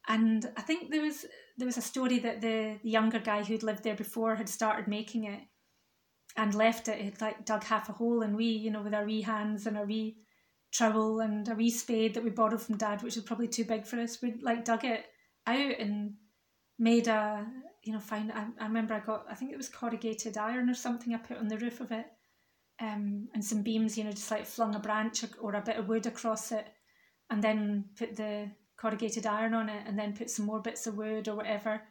and 0.07 0.45
I 0.55 0.61
think 0.61 0.91
there 0.91 1.01
was 1.01 1.25
there 1.57 1.65
was 1.65 1.77
a 1.77 1.81
story 1.81 2.19
that 2.19 2.41
the, 2.41 2.77
the 2.83 2.89
younger 2.89 3.19
guy 3.19 3.43
who'd 3.43 3.63
lived 3.63 3.83
there 3.83 3.95
before 3.95 4.35
had 4.35 4.49
started 4.49 4.87
making 4.87 5.23
it 5.23 5.39
and 6.35 6.53
left 6.53 6.87
it. 6.87 6.99
He'd 6.99 7.21
like 7.21 7.45
dug 7.45 7.63
half 7.63 7.87
a 7.89 7.93
hole 7.93 8.21
and 8.21 8.35
we, 8.35 8.45
you 8.45 8.71
know, 8.71 8.81
with 8.81 8.93
our 8.93 9.05
wee 9.05 9.21
hands 9.21 9.65
and 9.65 9.77
our 9.77 9.85
wee 9.85 10.17
trowel 10.73 11.21
and 11.21 11.47
a 11.47 11.55
wee 11.55 11.69
spade 11.69 12.13
that 12.13 12.23
we 12.23 12.29
borrowed 12.29 12.61
from 12.61 12.77
dad, 12.77 13.01
which 13.01 13.15
was 13.15 13.23
probably 13.23 13.47
too 13.47 13.63
big 13.63 13.85
for 13.85 13.99
us, 13.99 14.21
we 14.21 14.33
like 14.41 14.65
dug 14.65 14.83
it 14.83 15.05
out 15.47 15.79
and 15.79 16.15
made 16.77 17.07
a 17.07 17.47
you 17.85 17.93
know, 17.93 17.99
find 17.99 18.31
I, 18.31 18.47
I 18.59 18.65
remember 18.65 18.93
I 18.93 18.99
got 18.99 19.25
I 19.29 19.35
think 19.35 19.51
it 19.51 19.57
was 19.57 19.69
corrugated 19.69 20.37
iron 20.37 20.69
or 20.69 20.73
something 20.73 21.13
I 21.13 21.17
put 21.17 21.37
on 21.37 21.47
the 21.47 21.57
roof 21.57 21.79
of 21.79 21.91
it. 21.91 22.07
Um, 22.81 23.29
and 23.33 23.45
some 23.45 23.61
beams, 23.61 23.97
you 23.97 24.03
know, 24.03 24.11
just 24.11 24.31
like 24.31 24.45
flung 24.45 24.75
a 24.75 24.79
branch 24.79 25.23
or 25.39 25.53
a 25.53 25.61
bit 25.61 25.77
of 25.77 25.87
wood 25.87 26.05
across 26.07 26.51
it 26.51 26.67
and 27.29 27.41
then 27.41 27.85
put 27.97 28.17
the 28.17 28.51
corrugated 28.75 29.25
iron 29.25 29.53
on 29.53 29.69
it 29.69 29.83
and 29.87 29.97
then 29.97 30.13
put 30.13 30.29
some 30.29 30.45
more 30.45 30.59
bits 30.59 30.85
of 30.85 30.97
wood 30.97 31.29
or 31.29 31.35
whatever 31.35 31.81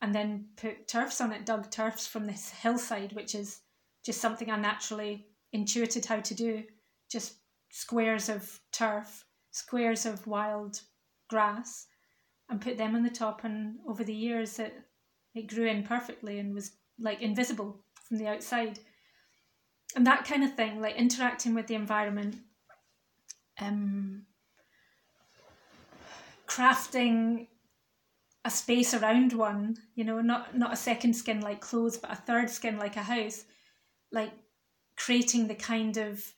and 0.00 0.14
then 0.14 0.46
put 0.56 0.86
turfs 0.86 1.20
on 1.20 1.32
it, 1.32 1.44
dug 1.44 1.70
turfs 1.70 2.06
from 2.06 2.26
this 2.26 2.50
hillside, 2.50 3.12
which 3.14 3.34
is 3.34 3.62
just 4.04 4.20
something 4.20 4.50
I 4.50 4.56
naturally 4.56 5.26
intuited 5.52 6.04
how 6.04 6.20
to 6.20 6.34
do. 6.34 6.64
Just 7.10 7.38
squares 7.70 8.28
of 8.28 8.60
turf, 8.70 9.24
squares 9.50 10.06
of 10.06 10.26
wild 10.26 10.80
grass, 11.28 11.86
and 12.48 12.60
put 12.60 12.78
them 12.78 12.94
on 12.94 13.02
the 13.02 13.10
top. 13.10 13.44
And 13.44 13.78
over 13.88 14.04
the 14.04 14.14
years, 14.14 14.58
it 14.58 14.74
it 15.38 15.46
grew 15.46 15.66
in 15.66 15.82
perfectly 15.82 16.38
and 16.38 16.54
was 16.54 16.72
like 16.98 17.22
invisible 17.22 17.80
from 18.06 18.18
the 18.18 18.26
outside. 18.26 18.78
And 19.96 20.06
that 20.06 20.24
kind 20.24 20.44
of 20.44 20.54
thing, 20.54 20.80
like 20.80 20.96
interacting 20.96 21.54
with 21.54 21.66
the 21.66 21.74
environment, 21.74 22.36
um, 23.60 24.26
crafting 26.46 27.46
a 28.44 28.50
space 28.50 28.94
around 28.94 29.32
one, 29.32 29.76
you 29.94 30.04
know, 30.04 30.20
not 30.20 30.56
not 30.56 30.72
a 30.72 30.76
second 30.76 31.14
skin 31.14 31.40
like 31.40 31.60
clothes, 31.60 31.96
but 31.96 32.12
a 32.12 32.16
third 32.16 32.50
skin 32.50 32.78
like 32.78 32.96
a 32.96 33.02
house, 33.02 33.44
like 34.12 34.32
creating 34.96 35.48
the 35.48 35.54
kind 35.54 35.96
of 35.96 36.34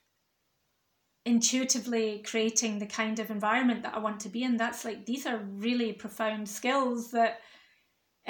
intuitively 1.24 2.22
creating 2.24 2.78
the 2.78 2.86
kind 2.86 3.18
of 3.18 3.30
environment 3.30 3.82
that 3.82 3.94
I 3.94 3.98
want 3.98 4.20
to 4.20 4.28
be 4.28 4.42
in. 4.42 4.56
That's 4.56 4.84
like 4.84 5.06
these 5.06 5.26
are 5.26 5.38
really 5.38 5.92
profound 5.92 6.48
skills 6.48 7.10
that 7.10 7.40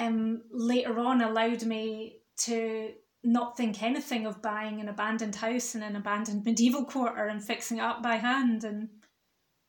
um 0.01 0.41
later 0.51 0.99
on 0.99 1.21
allowed 1.21 1.63
me 1.63 2.17
to 2.37 2.91
not 3.23 3.55
think 3.55 3.83
anything 3.83 4.25
of 4.25 4.41
buying 4.41 4.81
an 4.81 4.89
abandoned 4.89 5.35
house 5.35 5.75
in 5.75 5.83
an 5.83 5.95
abandoned 5.95 6.43
medieval 6.45 6.85
quarter 6.85 7.27
and 7.27 7.43
fixing 7.43 7.77
it 7.77 7.81
up 7.81 8.01
by 8.01 8.15
hand 8.15 8.63
and 8.63 8.89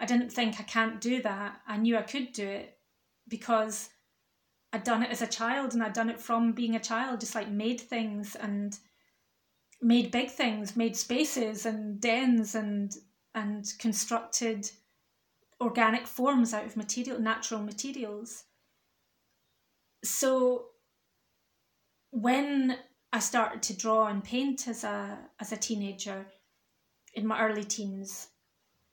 I 0.02 0.04
didn't 0.04 0.32
think 0.32 0.58
I 0.58 0.64
can't 0.64 1.00
do 1.00 1.22
that. 1.22 1.60
I 1.64 1.76
knew 1.76 1.96
I 1.96 2.02
could 2.02 2.32
do 2.32 2.48
it 2.48 2.76
because 3.28 3.90
I'd 4.72 4.82
done 4.82 5.04
it 5.04 5.10
as 5.10 5.22
a 5.22 5.28
child 5.28 5.74
and 5.74 5.82
I'd 5.82 5.92
done 5.92 6.10
it 6.10 6.20
from 6.20 6.52
being 6.52 6.74
a 6.74 6.80
child, 6.80 7.20
just 7.20 7.36
like 7.36 7.48
made 7.48 7.80
things 7.80 8.34
and 8.34 8.76
made 9.80 10.10
big 10.10 10.30
things, 10.30 10.76
made 10.76 10.96
spaces 10.96 11.66
and 11.66 12.00
dens 12.00 12.56
and 12.56 12.92
and 13.32 13.72
constructed 13.78 14.70
organic 15.60 16.08
forms 16.08 16.52
out 16.52 16.66
of 16.66 16.76
material 16.76 17.20
natural 17.20 17.62
materials. 17.62 18.42
So 20.04 20.66
when 22.10 22.78
I 23.12 23.18
started 23.18 23.62
to 23.64 23.76
draw 23.76 24.06
and 24.06 24.22
paint 24.22 24.68
as 24.68 24.84
a 24.84 25.18
as 25.40 25.52
a 25.52 25.56
teenager 25.56 26.26
in 27.14 27.26
my 27.26 27.40
early 27.40 27.64
teens, 27.64 28.28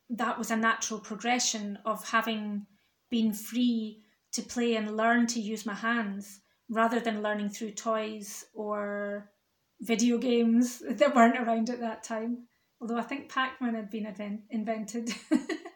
that 0.10 0.38
was 0.38 0.52
a 0.52 0.58
natural 0.58 1.00
progression 1.00 1.80
of 1.86 2.10
having 2.10 2.66
been 3.10 3.34
free 3.34 4.04
to 4.34 4.42
play 4.42 4.76
and 4.76 4.98
learn 4.98 5.26
to 5.28 5.40
use 5.40 5.66
my 5.66 5.74
hands 5.74 6.42
rather 6.70 7.00
than 7.00 7.24
learning 7.24 7.50
through 7.50 7.72
toys 7.72 8.46
or 8.54 9.32
video 9.82 10.18
games 10.18 10.82
that 10.90 11.16
weren't 11.16 11.40
around 11.40 11.70
at 11.70 11.80
that 11.80 12.04
time. 12.04 12.48
Although 12.82 12.98
I 12.98 13.04
think 13.04 13.30
Pac 13.30 13.60
Man 13.62 13.76
had 13.76 13.90
been 13.90 14.06
invent- 14.06 14.44
invented. 14.50 15.14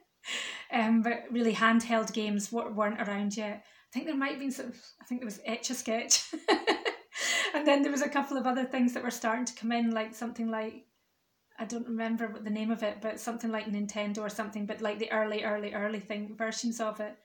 um, 0.72 1.02
but 1.02 1.24
really, 1.32 1.54
handheld 1.54 2.14
games 2.14 2.52
weren't 2.52 3.02
around 3.02 3.36
yet. 3.36 3.66
I 3.94 4.00
think 4.00 4.08
there 4.08 4.16
might 4.16 4.32
have 4.32 4.40
been 4.40 4.52
some, 4.52 4.74
I 5.00 5.06
think 5.06 5.22
there 5.22 5.28
was 5.28 5.40
Etch 5.46 5.70
a 5.70 5.76
Sketch. 5.76 6.34
and 7.54 7.68
then 7.68 7.84
there 7.84 7.92
was 7.92 8.02
a 8.02 8.10
couple 8.10 8.38
of 8.38 8.48
other 8.48 8.66
things 8.66 8.94
that 8.94 9.04
were 9.04 9.12
starting 9.12 9.46
to 9.46 9.54
come 9.54 9.72
in, 9.72 9.92
like 9.92 10.16
something 10.16 10.50
like 10.50 10.86
I 11.60 11.66
don't 11.66 11.88
remember 11.88 12.28
what 12.28 12.44
the 12.44 12.50
name 12.50 12.72
of 12.72 12.82
it, 12.82 12.98
but 13.00 13.20
something 13.20 13.52
like 13.52 13.68
Nintendo 13.68 14.20
or 14.20 14.30
something, 14.30 14.66
but 14.66 14.82
like 14.82 14.98
the 14.98 15.12
early, 15.12 15.44
early, 15.44 15.74
early 15.74 16.00
thing 16.00 16.36
versions 16.36 16.80
of 16.80 17.00
it. 17.00 17.16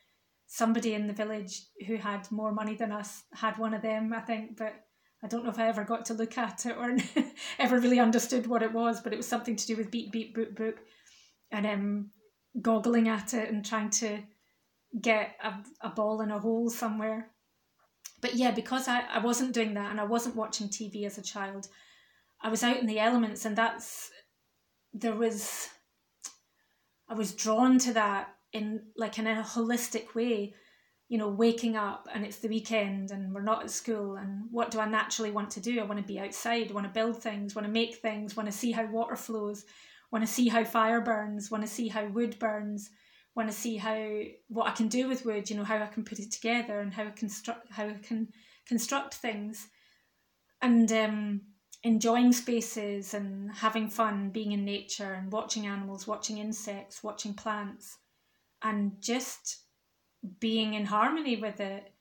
Somebody 0.46 0.92
in 0.92 1.06
the 1.06 1.12
village 1.14 1.62
who 1.86 1.96
had 1.96 2.30
more 2.30 2.52
money 2.52 2.74
than 2.74 2.92
us 2.92 3.22
had 3.32 3.56
one 3.56 3.72
of 3.72 3.82
them, 3.82 4.12
I 4.12 4.20
think, 4.20 4.58
but 4.58 4.74
I 5.22 5.28
don't 5.28 5.44
know 5.44 5.50
if 5.50 5.58
I 5.58 5.68
ever 5.68 5.84
got 5.84 6.04
to 6.06 6.14
look 6.14 6.36
at 6.36 6.66
it 6.66 6.76
or 6.76 6.96
ever 7.58 7.80
really 7.80 7.98
understood 7.98 8.46
what 8.46 8.62
it 8.62 8.72
was, 8.72 9.00
but 9.00 9.12
it 9.12 9.16
was 9.16 9.26
something 9.26 9.56
to 9.56 9.66
do 9.66 9.76
with 9.76 9.90
beat, 9.90 10.12
beat, 10.12 10.36
boop, 10.36 10.54
boop, 10.54 10.74
and 11.50 11.66
um, 11.66 12.10
goggling 12.60 13.08
at 13.08 13.32
it 13.32 13.50
and 13.50 13.64
trying 13.64 13.90
to 13.90 14.18
get 15.00 15.36
a, 15.42 15.54
a 15.86 15.90
ball 15.90 16.20
in 16.20 16.30
a 16.30 16.38
hole 16.38 16.70
somewhere. 16.70 17.30
But 18.20 18.34
yeah, 18.34 18.50
because 18.50 18.88
I, 18.88 19.02
I 19.12 19.18
wasn't 19.18 19.54
doing 19.54 19.74
that 19.74 19.90
and 19.90 20.00
I 20.00 20.04
wasn't 20.04 20.36
watching 20.36 20.68
TV 20.68 21.04
as 21.04 21.18
a 21.18 21.22
child, 21.22 21.68
I 22.40 22.48
was 22.48 22.62
out 22.62 22.78
in 22.78 22.86
the 22.86 23.00
elements, 23.00 23.44
and 23.44 23.56
that's 23.56 24.10
there 24.92 25.14
was 25.14 25.68
I 27.08 27.14
was 27.14 27.34
drawn 27.34 27.78
to 27.80 27.92
that 27.94 28.34
in 28.52 28.82
like 28.96 29.18
in 29.18 29.26
a 29.26 29.42
holistic 29.42 30.14
way, 30.14 30.54
you 31.08 31.18
know, 31.18 31.28
waking 31.28 31.76
up 31.76 32.08
and 32.12 32.24
it's 32.24 32.38
the 32.38 32.48
weekend 32.48 33.10
and 33.10 33.34
we're 33.34 33.42
not 33.42 33.64
at 33.64 33.70
school 33.70 34.16
and 34.16 34.44
what 34.50 34.70
do 34.70 34.80
I 34.80 34.88
naturally 34.88 35.30
want 35.30 35.50
to 35.52 35.60
do? 35.60 35.80
I 35.80 35.84
want 35.84 36.00
to 36.00 36.06
be 36.06 36.18
outside, 36.18 36.70
I 36.70 36.74
want 36.74 36.86
to 36.86 36.92
build 36.92 37.22
things, 37.22 37.54
want 37.54 37.66
to 37.66 37.72
make 37.72 37.96
things, 37.96 38.36
want 38.36 38.50
to 38.50 38.56
see 38.56 38.72
how 38.72 38.86
water 38.86 39.16
flows, 39.16 39.64
want 40.10 40.24
to 40.24 40.32
see 40.32 40.48
how 40.48 40.64
fire 40.64 41.00
burns, 41.00 41.50
want 41.50 41.64
to 41.64 41.70
see 41.70 41.88
how 41.88 42.06
wood 42.06 42.38
burns, 42.38 42.90
want 43.38 43.48
to 43.48 43.56
see 43.56 43.76
how 43.76 44.20
what 44.48 44.66
I 44.66 44.72
can 44.72 44.88
do 44.88 45.08
with 45.08 45.24
wood, 45.24 45.48
you 45.48 45.56
know, 45.56 45.64
how 45.64 45.78
I 45.78 45.86
can 45.86 46.04
put 46.04 46.18
it 46.18 46.32
together 46.32 46.80
and 46.80 46.92
how 46.92 47.04
I 47.04 47.10
construct 47.10 47.70
how 47.72 47.84
I 47.84 47.96
can 48.02 48.28
construct 48.66 49.14
things. 49.14 49.68
And 50.60 50.90
um 50.92 51.40
enjoying 51.84 52.32
spaces 52.32 53.14
and 53.14 53.52
having 53.54 53.88
fun 53.88 54.30
being 54.30 54.50
in 54.50 54.64
nature 54.64 55.12
and 55.12 55.30
watching 55.30 55.66
animals, 55.66 56.08
watching 56.08 56.38
insects, 56.38 57.04
watching 57.04 57.34
plants, 57.34 57.98
and 58.62 58.92
just 59.00 59.62
being 60.40 60.74
in 60.74 60.84
harmony 60.84 61.36
with 61.36 61.60
it. 61.60 61.92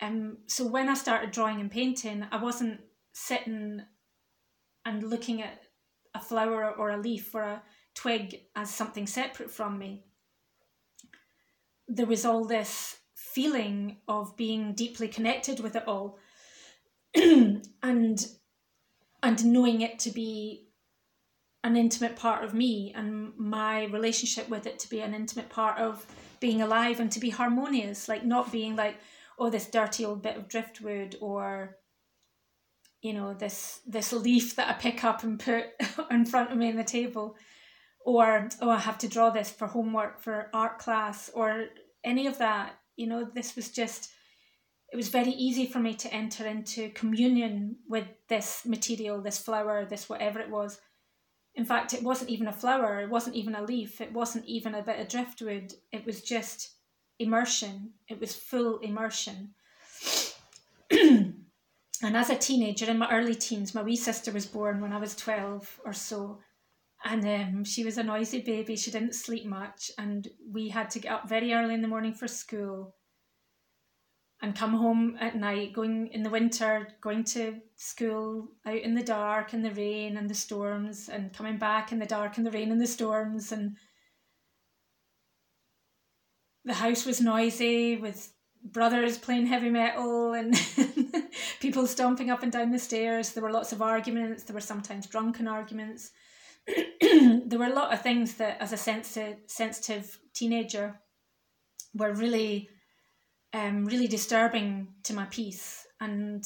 Um, 0.00 0.38
so 0.48 0.66
when 0.66 0.88
I 0.88 0.94
started 0.94 1.30
drawing 1.30 1.60
and 1.60 1.70
painting, 1.70 2.26
I 2.32 2.42
wasn't 2.42 2.80
sitting 3.12 3.82
and 4.84 5.02
looking 5.04 5.40
at 5.40 5.62
a 6.14 6.20
flower 6.20 6.72
or 6.72 6.90
a 6.90 7.00
leaf 7.00 7.32
or 7.32 7.42
a 7.42 7.62
twig 7.94 8.40
as 8.56 8.68
something 8.68 9.06
separate 9.06 9.52
from 9.52 9.78
me. 9.78 10.04
There 11.88 12.06
was 12.06 12.24
all 12.24 12.44
this 12.44 12.96
feeling 13.14 13.98
of 14.08 14.36
being 14.36 14.74
deeply 14.74 15.08
connected 15.08 15.60
with 15.60 15.76
it 15.76 15.86
all. 15.86 16.18
and 17.14 18.26
and 19.22 19.44
knowing 19.46 19.80
it 19.80 19.98
to 20.00 20.10
be 20.10 20.68
an 21.64 21.76
intimate 21.76 22.14
part 22.14 22.44
of 22.44 22.52
me 22.52 22.92
and 22.94 23.32
my 23.38 23.84
relationship 23.84 24.48
with 24.50 24.66
it 24.66 24.78
to 24.78 24.90
be 24.90 25.00
an 25.00 25.14
intimate 25.14 25.48
part 25.48 25.78
of 25.78 26.06
being 26.38 26.60
alive 26.60 27.00
and 27.00 27.10
to 27.10 27.18
be 27.18 27.30
harmonious 27.30 28.06
like 28.06 28.24
not 28.24 28.52
being 28.52 28.76
like 28.76 28.96
oh 29.38 29.48
this 29.48 29.70
dirty 29.70 30.04
old 30.04 30.22
bit 30.22 30.36
of 30.36 30.46
driftwood 30.46 31.16
or 31.22 31.78
you 33.00 33.14
know 33.14 33.32
this 33.32 33.80
this 33.86 34.12
leaf 34.12 34.56
that 34.56 34.68
i 34.68 34.72
pick 34.74 35.02
up 35.04 35.22
and 35.24 35.40
put 35.40 35.64
in 36.10 36.26
front 36.26 36.52
of 36.52 36.58
me 36.58 36.68
on 36.68 36.76
the 36.76 36.84
table 36.84 37.34
or 38.04 38.48
oh 38.60 38.70
i 38.70 38.78
have 38.78 38.98
to 38.98 39.08
draw 39.08 39.30
this 39.30 39.50
for 39.50 39.66
homework 39.66 40.20
for 40.20 40.48
art 40.52 40.78
class 40.78 41.30
or 41.34 41.66
any 42.04 42.26
of 42.26 42.38
that 42.38 42.74
you 42.96 43.06
know 43.06 43.24
this 43.34 43.56
was 43.56 43.70
just 43.70 44.10
it 44.94 44.96
was 44.96 45.08
very 45.08 45.32
easy 45.32 45.66
for 45.66 45.80
me 45.80 45.92
to 45.94 46.14
enter 46.14 46.46
into 46.46 46.88
communion 46.90 47.74
with 47.88 48.06
this 48.28 48.64
material, 48.64 49.20
this 49.20 49.38
flower, 49.38 49.84
this 49.84 50.08
whatever 50.08 50.38
it 50.38 50.50
was. 50.50 50.80
In 51.56 51.64
fact, 51.64 51.94
it 51.94 52.04
wasn't 52.04 52.30
even 52.30 52.46
a 52.46 52.52
flower, 52.52 53.00
it 53.00 53.10
wasn't 53.10 53.34
even 53.34 53.56
a 53.56 53.64
leaf, 53.64 54.00
it 54.00 54.12
wasn't 54.12 54.44
even 54.46 54.72
a 54.72 54.84
bit 54.84 55.00
of 55.00 55.08
driftwood. 55.08 55.74
It 55.90 56.06
was 56.06 56.22
just 56.22 56.74
immersion. 57.18 57.94
It 58.08 58.20
was 58.20 58.36
full 58.36 58.78
immersion. 58.78 59.54
and 60.92 61.36
as 62.02 62.30
a 62.30 62.36
teenager, 62.36 62.88
in 62.88 62.98
my 62.98 63.10
early 63.10 63.34
teens, 63.34 63.74
my 63.74 63.82
wee 63.82 63.96
sister 63.96 64.30
was 64.30 64.46
born 64.46 64.80
when 64.80 64.92
I 64.92 64.98
was 64.98 65.16
12 65.16 65.80
or 65.84 65.92
so. 65.92 66.38
And 67.04 67.24
um, 67.26 67.64
she 67.64 67.84
was 67.84 67.98
a 67.98 68.02
noisy 68.02 68.40
baby. 68.40 68.76
She 68.76 68.90
didn't 68.90 69.14
sleep 69.14 69.44
much. 69.44 69.90
And 69.98 70.26
we 70.50 70.70
had 70.70 70.90
to 70.90 70.98
get 70.98 71.12
up 71.12 71.28
very 71.28 71.52
early 71.52 71.74
in 71.74 71.82
the 71.82 71.88
morning 71.88 72.14
for 72.14 72.26
school 72.26 72.94
and 74.40 74.56
come 74.56 74.74
home 74.74 75.16
at 75.20 75.36
night, 75.36 75.72
going 75.72 76.08
in 76.08 76.22
the 76.22 76.30
winter, 76.30 76.88
going 77.00 77.24
to 77.24 77.60
school 77.76 78.48
out 78.66 78.78
in 78.78 78.94
the 78.94 79.02
dark 79.02 79.52
and 79.52 79.64
the 79.64 79.70
rain 79.70 80.16
and 80.16 80.28
the 80.28 80.34
storms, 80.34 81.08
and 81.08 81.32
coming 81.32 81.56
back 81.56 81.92
in 81.92 81.98
the 81.98 82.06
dark 82.06 82.36
and 82.36 82.46
the 82.46 82.50
rain 82.50 82.70
and 82.70 82.80
the 82.80 82.86
storms. 82.86 83.52
And 83.52 83.76
the 86.64 86.74
house 86.74 87.06
was 87.06 87.20
noisy 87.20 87.96
with 87.96 88.32
brothers 88.64 89.18
playing 89.18 89.46
heavy 89.46 89.70
metal 89.70 90.32
and 90.32 90.54
people 91.60 91.86
stomping 91.86 92.30
up 92.30 92.42
and 92.42 92.52
down 92.52 92.70
the 92.70 92.78
stairs. 92.78 93.32
There 93.32 93.42
were 93.42 93.52
lots 93.52 93.72
of 93.72 93.82
arguments. 93.82 94.42
There 94.42 94.54
were 94.54 94.60
sometimes 94.60 95.06
drunken 95.06 95.46
arguments. 95.46 96.10
there 97.46 97.58
were 97.58 97.66
a 97.66 97.74
lot 97.74 97.92
of 97.92 98.02
things 98.02 98.34
that, 98.34 98.60
as 98.60 98.72
a 98.72 98.76
sensitive, 98.76 99.38
sensitive 99.46 100.18
teenager, 100.32 101.00
were 101.94 102.12
really 102.12 102.68
um, 103.54 103.84
really 103.84 104.08
disturbing 104.08 104.88
to 105.04 105.14
my 105.14 105.26
peace 105.26 105.86
and 106.00 106.44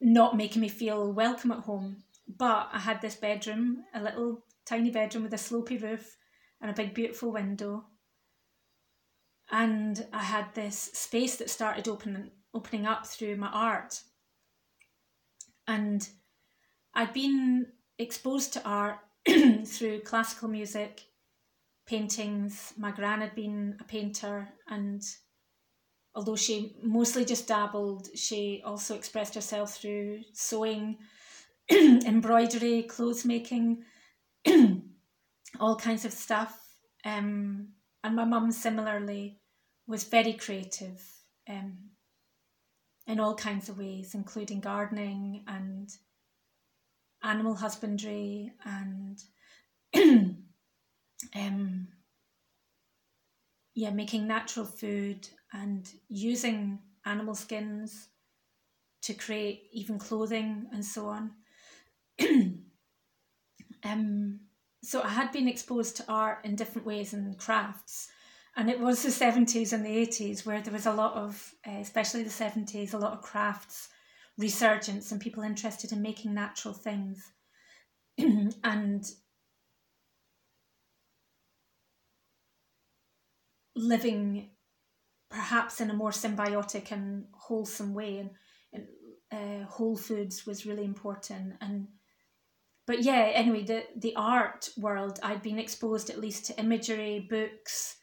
not 0.00 0.36
making 0.36 0.60
me 0.60 0.68
feel 0.68 1.12
welcome 1.12 1.50
at 1.50 1.60
home. 1.60 2.04
But 2.28 2.68
I 2.72 2.78
had 2.78 3.00
this 3.00 3.14
bedroom, 3.14 3.84
a 3.94 4.02
little 4.02 4.44
tiny 4.66 4.90
bedroom 4.90 5.24
with 5.24 5.32
a 5.32 5.36
slopey 5.36 5.80
roof 5.80 6.16
and 6.60 6.70
a 6.70 6.74
big 6.74 6.92
beautiful 6.92 7.32
window. 7.32 7.84
And 9.50 10.04
I 10.12 10.22
had 10.22 10.54
this 10.54 10.76
space 10.76 11.36
that 11.36 11.50
started 11.50 11.88
opening 11.88 12.30
opening 12.52 12.86
up 12.86 13.06
through 13.06 13.36
my 13.36 13.48
art. 13.48 14.00
And 15.68 16.06
I'd 16.94 17.12
been 17.12 17.66
exposed 17.98 18.52
to 18.54 18.64
art 18.64 18.98
through 19.66 20.00
classical 20.00 20.48
music, 20.48 21.02
paintings. 21.86 22.72
My 22.76 22.90
gran 22.90 23.20
had 23.20 23.34
been 23.34 23.76
a 23.80 23.84
painter 23.84 24.48
and 24.68 25.02
although 26.14 26.36
she 26.36 26.76
mostly 26.82 27.24
just 27.24 27.46
dabbled, 27.46 28.08
she 28.16 28.62
also 28.64 28.94
expressed 28.94 29.34
herself 29.34 29.76
through 29.76 30.20
sewing, 30.32 30.96
embroidery, 31.70 32.82
clothes 32.84 33.24
making, 33.24 33.84
all 35.60 35.76
kinds 35.76 36.04
of 36.04 36.12
stuff. 36.12 36.58
Um, 37.04 37.68
and 38.02 38.16
my 38.16 38.24
mum 38.24 38.50
similarly 38.50 39.40
was 39.86 40.04
very 40.04 40.32
creative 40.32 41.02
um, 41.48 41.76
in 43.06 43.20
all 43.20 43.34
kinds 43.34 43.68
of 43.68 43.78
ways, 43.78 44.14
including 44.14 44.60
gardening 44.60 45.44
and 45.46 45.90
animal 47.22 47.54
husbandry 47.54 48.52
and 48.64 49.18
um, 51.34 51.88
yeah, 53.74 53.90
making 53.90 54.26
natural 54.26 54.64
food 54.64 55.28
and 55.52 55.88
using 56.08 56.78
animal 57.04 57.34
skins 57.34 58.08
to 59.02 59.14
create 59.14 59.64
even 59.72 59.98
clothing 59.98 60.66
and 60.72 60.84
so 60.84 61.06
on. 61.06 61.30
um, 63.84 64.40
so 64.82 65.02
I 65.02 65.08
had 65.08 65.32
been 65.32 65.48
exposed 65.48 65.96
to 65.98 66.04
art 66.08 66.44
in 66.44 66.56
different 66.56 66.86
ways 66.86 67.12
and 67.12 67.36
crafts. 67.38 68.08
And 68.56 68.70
it 68.70 68.80
was 68.80 69.02
the 69.02 69.10
70s 69.10 69.74
and 69.74 69.84
the 69.84 70.06
80s 70.06 70.46
where 70.46 70.62
there 70.62 70.72
was 70.72 70.86
a 70.86 70.92
lot 70.92 71.14
of, 71.14 71.54
uh, 71.66 71.78
especially 71.78 72.22
the 72.22 72.30
70s, 72.30 72.94
a 72.94 72.98
lot 72.98 73.12
of 73.12 73.20
crafts 73.20 73.90
resurgence 74.38 75.12
and 75.12 75.20
people 75.20 75.42
interested 75.42 75.92
in 75.92 76.02
making 76.02 76.34
natural 76.34 76.74
things. 76.74 77.32
and 78.64 79.04
living 83.76 84.50
perhaps 85.30 85.80
in 85.80 85.90
a 85.90 85.94
more 85.94 86.10
symbiotic 86.10 86.90
and 86.90 87.26
wholesome 87.34 87.94
way 87.94 88.30
and, 88.72 88.86
uh, 89.30 89.66
whole 89.66 89.96
foods 89.96 90.46
was 90.46 90.64
really 90.64 90.84
important 90.84 91.54
and 91.60 91.88
but 92.86 93.02
yeah 93.02 93.30
anyway 93.34 93.62
the 93.62 93.84
the 93.96 94.14
art 94.16 94.70
world 94.78 95.18
i'd 95.22 95.42
been 95.42 95.58
exposed 95.58 96.08
at 96.08 96.20
least 96.20 96.46
to 96.46 96.58
imagery 96.58 97.26
books 97.28 97.96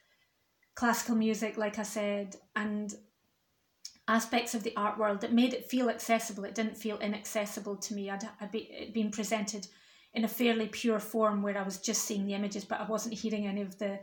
classical 0.75 1.15
music 1.15 1.57
like 1.57 1.79
i 1.79 1.83
said 1.83 2.35
and 2.55 2.93
aspects 4.07 4.53
of 4.53 4.63
the 4.63 4.75
art 4.75 4.97
world 4.97 5.21
that 5.21 5.31
made 5.31 5.53
it 5.53 5.69
feel 5.69 5.89
accessible 5.89 6.43
it 6.43 6.55
didn't 6.55 6.77
feel 6.77 6.99
inaccessible 6.99 7.75
to 7.77 7.93
me 7.93 8.09
i'd, 8.09 8.27
I'd 8.41 8.51
be, 8.51 8.91
been 8.93 9.11
presented 9.11 9.67
in 10.13 10.25
a 10.25 10.27
fairly 10.27 10.67
pure 10.67 10.99
form 10.99 11.41
where 11.41 11.57
i 11.57 11.63
was 11.63 11.79
just 11.79 12.03
seeing 12.03 12.25
the 12.25 12.33
images 12.33 12.65
but 12.65 12.81
i 12.81 12.85
wasn't 12.85 13.13
hearing 13.13 13.47
any 13.47 13.61
of 13.61 13.77
the 13.79 13.99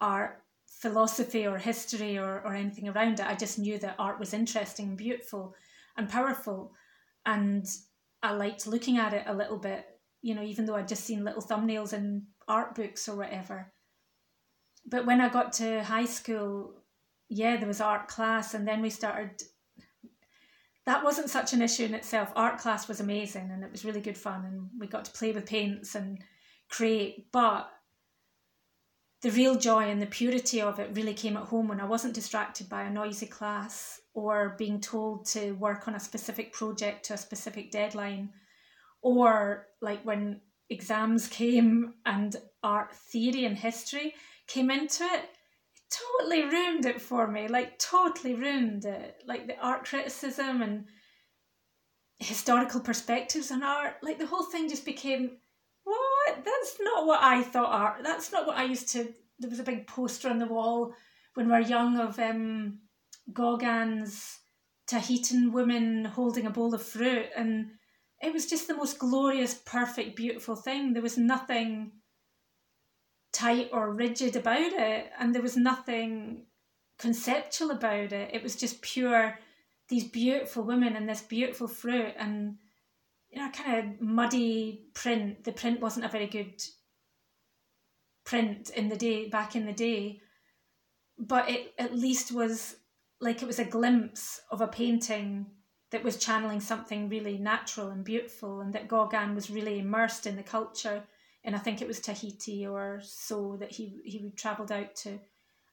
art 0.00 0.42
philosophy 0.66 1.46
or 1.46 1.58
history 1.58 2.18
or, 2.18 2.42
or 2.44 2.54
anything 2.54 2.88
around 2.88 3.20
it. 3.20 3.26
I 3.26 3.34
just 3.34 3.58
knew 3.58 3.78
that 3.78 3.96
art 3.98 4.18
was 4.18 4.34
interesting, 4.34 4.96
beautiful, 4.96 5.54
and 5.96 6.08
powerful. 6.08 6.72
And 7.24 7.66
I 8.22 8.32
liked 8.32 8.66
looking 8.66 8.98
at 8.98 9.14
it 9.14 9.24
a 9.26 9.34
little 9.34 9.58
bit, 9.58 9.86
you 10.22 10.34
know, 10.34 10.42
even 10.42 10.66
though 10.66 10.76
I'd 10.76 10.88
just 10.88 11.04
seen 11.04 11.24
little 11.24 11.42
thumbnails 11.42 11.92
in 11.92 12.26
art 12.46 12.74
books 12.74 13.08
or 13.08 13.16
whatever. 13.16 13.72
But 14.88 15.06
when 15.06 15.20
I 15.20 15.28
got 15.28 15.52
to 15.54 15.82
high 15.82 16.04
school, 16.04 16.74
yeah, 17.28 17.56
there 17.56 17.68
was 17.68 17.80
art 17.80 18.08
class, 18.08 18.54
and 18.54 18.66
then 18.66 18.82
we 18.82 18.90
started. 18.90 19.42
That 20.84 21.02
wasn't 21.02 21.30
such 21.30 21.52
an 21.52 21.62
issue 21.62 21.84
in 21.84 21.94
itself. 21.94 22.30
Art 22.36 22.58
class 22.58 22.86
was 22.86 23.00
amazing 23.00 23.50
and 23.52 23.64
it 23.64 23.72
was 23.72 23.84
really 23.84 24.00
good 24.00 24.16
fun, 24.16 24.44
and 24.44 24.68
we 24.78 24.86
got 24.86 25.04
to 25.06 25.10
play 25.10 25.32
with 25.32 25.46
paints 25.46 25.96
and 25.96 26.22
create. 26.68 27.32
But 27.32 27.68
the 29.22 29.30
real 29.32 29.56
joy 29.56 29.90
and 29.90 30.00
the 30.00 30.06
purity 30.06 30.60
of 30.60 30.78
it 30.78 30.94
really 30.94 31.14
came 31.14 31.36
at 31.36 31.44
home 31.44 31.66
when 31.66 31.80
I 31.80 31.86
wasn't 31.86 32.14
distracted 32.14 32.68
by 32.68 32.82
a 32.82 32.90
noisy 32.90 33.26
class 33.26 34.00
or 34.14 34.54
being 34.58 34.80
told 34.80 35.26
to 35.26 35.52
work 35.52 35.88
on 35.88 35.96
a 35.96 36.00
specific 36.00 36.52
project 36.52 37.06
to 37.06 37.14
a 37.14 37.18
specific 37.18 37.72
deadline, 37.72 38.30
or 39.02 39.66
like 39.80 40.02
when 40.04 40.40
exams 40.70 41.26
came 41.40 41.94
and 42.04 42.36
art 42.62 42.94
theory 42.94 43.44
and 43.44 43.56
history 43.56 44.14
came 44.46 44.70
into 44.70 45.02
it, 45.02 45.24
totally 45.90 46.44
ruined 46.44 46.86
it 46.86 47.00
for 47.00 47.26
me. 47.26 47.48
Like, 47.48 47.78
totally 47.78 48.34
ruined 48.34 48.84
it. 48.84 49.22
Like, 49.26 49.46
the 49.46 49.58
art 49.58 49.84
criticism 49.84 50.62
and 50.62 50.86
historical 52.18 52.80
perspectives 52.80 53.50
on 53.50 53.62
art, 53.62 53.96
like, 54.02 54.18
the 54.18 54.26
whole 54.26 54.44
thing 54.44 54.68
just 54.68 54.84
became 54.84 55.38
what? 55.84 56.44
That's 56.44 56.76
not 56.80 57.06
what 57.06 57.22
I 57.22 57.42
thought 57.42 57.70
art. 57.70 58.02
That's 58.02 58.32
not 58.32 58.46
what 58.46 58.56
I 58.56 58.64
used 58.64 58.88
to. 58.90 59.12
There 59.38 59.50
was 59.50 59.60
a 59.60 59.64
big 59.64 59.86
poster 59.86 60.28
on 60.28 60.38
the 60.38 60.46
wall 60.46 60.94
when 61.34 61.46
we 61.46 61.52
were 61.52 61.60
young 61.60 61.98
of 61.98 62.18
um, 62.18 62.80
Gauguin's 63.32 64.38
Tahitian 64.88 65.52
woman 65.52 66.04
holding 66.04 66.46
a 66.46 66.50
bowl 66.50 66.74
of 66.74 66.82
fruit, 66.82 67.26
and 67.36 67.70
it 68.20 68.32
was 68.32 68.46
just 68.46 68.66
the 68.66 68.76
most 68.76 68.98
glorious, 68.98 69.54
perfect, 69.54 70.16
beautiful 70.16 70.56
thing. 70.56 70.92
There 70.92 71.02
was 71.02 71.18
nothing 71.18 71.92
tight 73.36 73.68
or 73.72 73.92
rigid 73.92 74.34
about 74.34 74.72
it, 74.72 75.10
and 75.18 75.34
there 75.34 75.42
was 75.42 75.56
nothing 75.56 76.46
conceptual 76.98 77.70
about 77.70 78.12
it. 78.12 78.30
It 78.32 78.42
was 78.42 78.56
just 78.56 78.80
pure 78.80 79.38
these 79.88 80.04
beautiful 80.04 80.62
women 80.62 80.96
and 80.96 81.08
this 81.08 81.20
beautiful 81.20 81.68
fruit 81.68 82.14
and 82.18 82.56
you 83.30 83.38
know, 83.42 83.50
kind 83.50 83.78
of 83.78 84.00
muddy 84.00 84.86
print. 84.94 85.44
The 85.44 85.52
print 85.52 85.80
wasn't 85.80 86.06
a 86.06 86.08
very 86.08 86.26
good 86.26 86.62
print 88.24 88.70
in 88.70 88.88
the 88.88 88.96
day 88.96 89.28
back 89.28 89.54
in 89.54 89.66
the 89.66 89.72
day, 89.72 90.20
but 91.18 91.50
it 91.50 91.74
at 91.78 91.94
least 91.94 92.32
was 92.32 92.76
like 93.20 93.42
it 93.42 93.46
was 93.46 93.58
a 93.58 93.64
glimpse 93.64 94.40
of 94.50 94.62
a 94.62 94.66
painting 94.66 95.46
that 95.90 96.02
was 96.02 96.16
channeling 96.16 96.60
something 96.60 97.08
really 97.08 97.36
natural 97.36 97.90
and 97.90 98.04
beautiful, 98.04 98.60
and 98.60 98.72
that 98.72 98.88
Gauguin 98.88 99.34
was 99.34 99.50
really 99.50 99.78
immersed 99.78 100.26
in 100.26 100.36
the 100.36 100.42
culture. 100.42 101.04
And 101.46 101.56
I 101.56 101.58
think 101.58 101.80
it 101.80 101.88
was 101.88 102.00
Tahiti 102.00 102.66
or 102.66 103.00
so 103.02 103.56
that 103.60 103.70
he 103.70 104.02
he 104.04 104.32
travelled 104.36 104.72
out 104.72 104.94
to, 104.96 105.18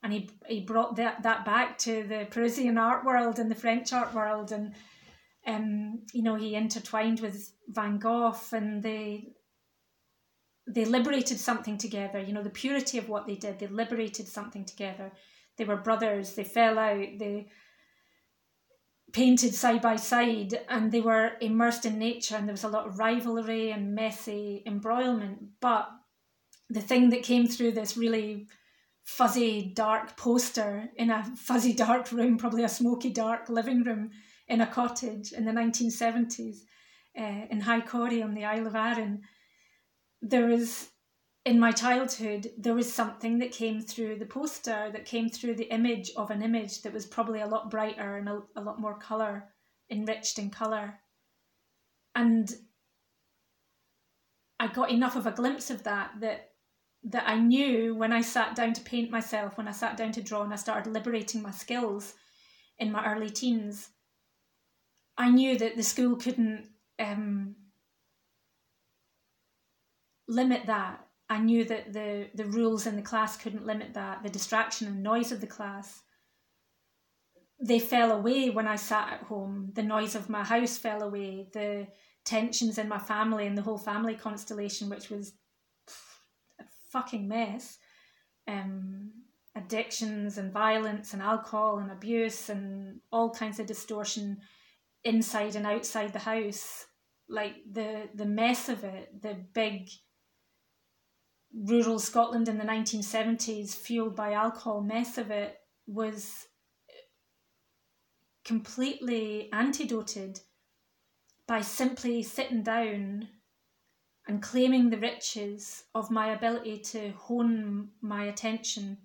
and 0.02 0.14
he 0.14 0.30
he 0.48 0.62
brought 0.62 0.96
that 0.96 1.24
that 1.24 1.44
back 1.44 1.78
to 1.80 2.04
the 2.04 2.28
Parisian 2.30 2.78
art 2.78 3.04
world 3.04 3.40
and 3.40 3.52
the 3.52 3.56
French 3.56 3.92
art 3.92 4.14
world, 4.14 4.54
and 4.54 4.74
um, 5.46 6.04
you 6.14 6.24
know, 6.24 6.36
he 6.36 6.56
intertwined 6.56 7.20
with 7.20 7.54
Van 7.68 7.98
Gogh 7.98 8.36
and 8.52 8.82
they 8.82 9.34
they 10.66 10.86
liberated 10.86 11.40
something 11.40 11.78
together. 11.78 12.20
You 12.20 12.34
know, 12.34 12.44
the 12.44 12.50
purity 12.50 12.98
of 12.98 13.10
what 13.10 13.28
they 13.28 13.36
did, 13.36 13.60
they 13.60 13.68
liberated 13.68 14.28
something 14.28 14.64
together. 14.64 15.12
They 15.58 15.66
were 15.66 15.76
brothers, 15.76 16.34
they 16.34 16.46
fell 16.46 16.80
out, 16.80 17.08
they 17.20 17.50
painted 19.14 19.54
side 19.54 19.82
by 19.82 19.96
side 19.96 20.60
and 20.68 20.92
they 20.92 21.00
were 21.00 21.34
immersed 21.40 21.86
in 21.86 22.00
nature 22.00 22.36
and 22.36 22.48
there 22.48 22.54
was 22.54 22.64
a 22.64 22.70
lot 22.70 22.88
of 22.88 22.98
rivalry 22.98 23.72
and 23.72 23.94
messy 23.94 24.64
embroilment. 24.66 25.40
But 25.62 25.88
the 26.70 26.82
thing 26.82 27.12
that 27.12 27.24
came 27.24 27.48
through 27.48 27.74
this 27.74 27.96
really 27.96 28.48
fuzzy 29.04 29.72
dark 29.76 30.18
poster 30.18 30.90
in 30.98 31.12
a 31.12 31.24
fuzzy 31.36 31.74
dark 31.74 32.12
room, 32.12 32.38
probably 32.38 32.64
a 32.64 32.70
smoky 32.70 33.12
dark 33.12 33.50
living 33.50 33.84
room 33.84 34.10
in 34.48 34.62
a 34.62 34.68
cottage 34.68 35.32
in 35.32 35.46
the 35.46 35.52
1970s 35.52 36.58
uh, 37.18 37.46
in 37.50 37.62
High 37.62 37.82
Corrie 37.82 38.24
on 38.24 38.34
the 38.34 38.46
Isle 38.46 38.68
of 38.68 38.76
Arran. 38.76 39.22
There 40.22 40.48
was, 40.48 40.90
in 41.46 41.60
my 41.60 41.72
childhood, 41.72 42.52
there 42.58 42.74
was 42.74 42.92
something 42.92 43.40
that 43.40 43.52
came 43.52 43.82
through 43.82 44.18
the 44.18 44.26
poster, 44.26 44.90
that 44.94 45.06
came 45.06 45.30
through 45.30 45.56
the 45.56 45.74
image 45.74 46.12
of 46.16 46.32
an 46.32 46.42
image 46.42 46.82
that 46.84 46.94
was 46.94 47.06
probably 47.06 47.42
a 47.42 47.48
lot 47.48 47.70
brighter 47.70 48.16
and 48.16 48.30
a, 48.30 48.42
a 48.56 48.62
lot 48.62 48.80
more 48.80 48.98
colour, 48.98 49.50
enriched 49.92 50.40
in 50.40 50.50
colour. 50.50 51.00
And 52.16 52.50
I 54.60 54.68
got 54.68 54.92
enough 54.92 55.18
of 55.18 55.28
a 55.28 55.32
glimpse 55.32 55.70
of 55.70 55.84
that 55.84 56.12
that 56.22 56.52
that 57.06 57.28
I 57.28 57.38
knew 57.38 57.94
when 57.96 58.14
I 58.14 58.22
sat 58.22 58.56
down 58.56 58.72
to 58.74 58.82
paint 58.82 59.12
myself, 59.12 59.58
when 59.58 59.68
I 59.68 59.72
sat 59.72 59.98
down 59.98 60.14
to 60.14 60.22
draw 60.22 60.44
and 60.44 60.54
I 60.54 60.56
started 60.56 60.94
liberating 60.94 61.42
my 61.42 61.52
skills 61.52 62.14
in 62.80 62.94
my 62.94 63.06
early 63.06 63.30
teens, 63.30 63.90
I 65.18 65.30
knew 65.30 65.58
that 65.58 65.76
the 65.76 65.84
school 65.84 66.16
couldn't 66.16 66.70
um, 67.00 67.56
limit 70.30 70.68
that. 70.68 71.06
I 71.34 71.40
knew 71.40 71.66
that 71.66 71.92
the, 71.92 72.28
the 72.36 72.46
rules 72.46 72.86
in 72.86 72.96
the 72.96 73.02
class 73.02 73.38
couldn't 73.38 73.66
limit 73.66 73.96
that, 73.96 74.22
the 74.22 74.30
distraction 74.30 74.86
and 74.86 75.02
noise 75.02 75.32
of 75.32 75.42
the 75.42 75.48
class. 75.48 76.04
They 77.60 77.80
fell 77.80 78.12
away 78.12 78.52
when 78.52 78.68
I 78.68 78.76
sat 78.76 79.14
at 79.14 79.24
home. 79.24 79.72
The 79.74 79.82
noise 79.82 80.14
of 80.14 80.30
my 80.30 80.44
house 80.44 80.78
fell 80.78 81.02
away. 81.02 81.48
The 81.52 81.88
tensions 82.24 82.78
in 82.78 82.88
my 82.88 83.00
family 83.00 83.48
and 83.48 83.58
the 83.58 83.64
whole 83.64 83.80
family 83.80 84.14
constellation, 84.14 84.90
which 84.90 85.10
was 85.10 85.34
a 86.60 86.66
fucking 86.92 87.28
mess. 87.28 87.80
Um, 88.48 89.14
addictions 89.56 90.38
and 90.38 90.54
violence 90.54 91.14
and 91.14 91.22
alcohol 91.24 91.80
and 91.80 91.92
abuse 91.92 92.48
and 92.50 93.00
all 93.12 93.32
kinds 93.32 93.60
of 93.60 93.66
distortion 93.66 94.38
inside 95.04 95.56
and 95.56 95.66
outside 95.66 96.14
the 96.14 96.20
house 96.20 96.86
like 97.30 97.56
the 97.72 98.10
the 98.16 98.26
mess 98.26 98.68
of 98.68 98.84
it 98.84 99.22
the 99.22 99.36
big 99.54 99.90
rural 101.54 102.00
scotland 102.00 102.48
in 102.48 102.58
the 102.58 102.64
1970s 102.64 103.76
fueled 103.76 104.16
by 104.16 104.34
alcohol 104.34 104.82
mess 104.82 105.18
of 105.18 105.30
it 105.30 105.60
was 105.86 106.48
completely 108.44 109.50
antidoted 109.54 110.40
by 111.48 111.62
simply 111.62 112.24
sitting 112.24 112.64
down 112.64 113.28
and 114.28 114.42
claiming 114.42 114.90
the 114.90 114.98
riches 114.98 115.84
of 115.94 116.12
my 116.12 116.32
ability 116.32 116.78
to 116.78 117.12
hone 117.12 117.90
my 118.02 118.26
attention, 118.26 118.98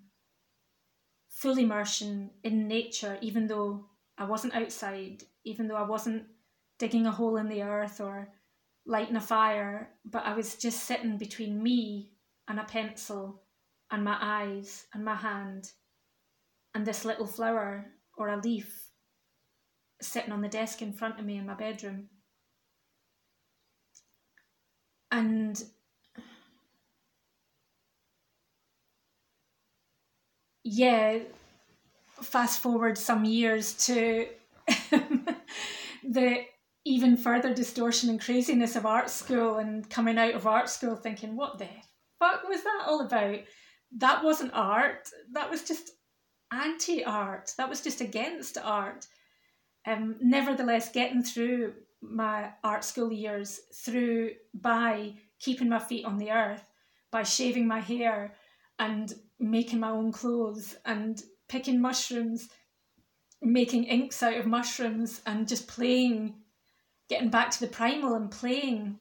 full 1.29 1.59
immersion 1.59 2.31
in 2.45 2.69
nature, 2.69 3.19
even 3.21 3.47
though 3.49 3.87
I 4.17 4.25
wasn't 4.25 4.55
outside, 4.55 5.25
even 5.45 5.67
though 5.67 5.77
I 5.77 5.83
wasn't 5.83 6.25
digging 6.79 7.07
a 7.07 7.11
hole 7.11 7.37
in 7.37 7.49
the 7.49 7.63
earth 7.63 8.01
or 8.01 8.29
lighting 8.87 9.17
a 9.17 9.21
fire, 9.21 9.91
but 10.05 10.25
I 10.25 10.35
was 10.35 10.55
just 10.55 10.85
sitting 10.85 11.19
between 11.19 11.61
me 11.61 12.13
and 12.49 12.59
a 12.59 12.65
pencil 12.65 13.43
and 13.91 14.05
my 14.05 14.17
eyes 14.21 14.87
and 14.95 15.05
my 15.05 15.15
hand 15.15 15.73
and 16.75 16.87
this 16.87 17.05
little 17.05 17.27
flower 17.27 17.87
or 18.17 18.29
a 18.29 18.41
leaf 18.41 18.91
sitting 20.01 20.33
on 20.33 20.41
the 20.41 20.49
desk 20.49 20.81
in 20.83 20.93
front 20.93 21.19
of 21.19 21.25
me 21.25 21.37
in 21.37 21.47
my 21.47 21.55
bedroom. 21.55 22.09
And 25.11 25.63
yeah, 30.65 31.21
fast 32.23 32.61
forward 32.61 32.99
some 32.99 33.25
years 33.25 33.73
to 33.87 34.29
the 36.05 36.45
even 36.85 37.17
further 37.17 37.53
distortion 37.53 38.11
and 38.11 38.21
craziness 38.21 38.77
of 38.77 38.87
art 38.87 39.11
school 39.11 39.59
and 39.59 39.89
coming 39.91 40.19
out 40.19 40.35
of 40.35 40.47
art 40.47 40.69
school 40.71 40.95
thinking, 40.95 41.37
what 41.37 41.59
the 41.59 41.67
fuck 42.19 42.49
was 42.49 42.63
that 42.63 42.85
all 42.87 43.01
about? 43.01 43.41
That 43.97 44.25
wasn't 44.25 44.53
art. 44.55 45.09
That 45.33 45.51
was 45.51 45.63
just 45.63 45.93
anti 46.53 47.05
art. 47.05 47.53
That 47.59 47.69
was 47.69 47.81
just 47.81 48.01
against 48.01 48.59
art. 48.59 49.07
Um, 49.87 50.17
nevertheless, 50.21 50.93
getting 50.93 51.23
through 51.23 51.75
my 52.01 52.51
art 52.63 52.85
school 52.85 53.13
years 53.13 53.61
through 53.75 54.33
by 54.55 55.15
keeping 55.41 55.69
my 55.69 55.79
feet 55.79 56.05
on 56.05 56.19
the 56.19 56.31
earth, 56.31 56.69
by 57.11 57.23
shaving 57.23 57.67
my 57.67 57.81
hair 57.81 58.35
and 58.79 59.13
making 59.41 59.81
my 59.81 59.91
own 59.91 60.13
clothes 60.13 60.77
and 60.85 61.23
picking 61.49 61.81
mushrooms, 61.81 62.49
making 63.41 63.85
inks 63.85 64.23
out 64.23 64.37
of 64.37 64.47
mushrooms 64.47 65.21
and 65.27 65.49
just 65.49 65.67
playing, 65.69 66.35
getting 67.09 67.31
back 67.31 67.51
to 67.51 67.61
the 67.61 67.67
primal 67.67 68.15
and 68.15 68.31
playing 68.31 68.99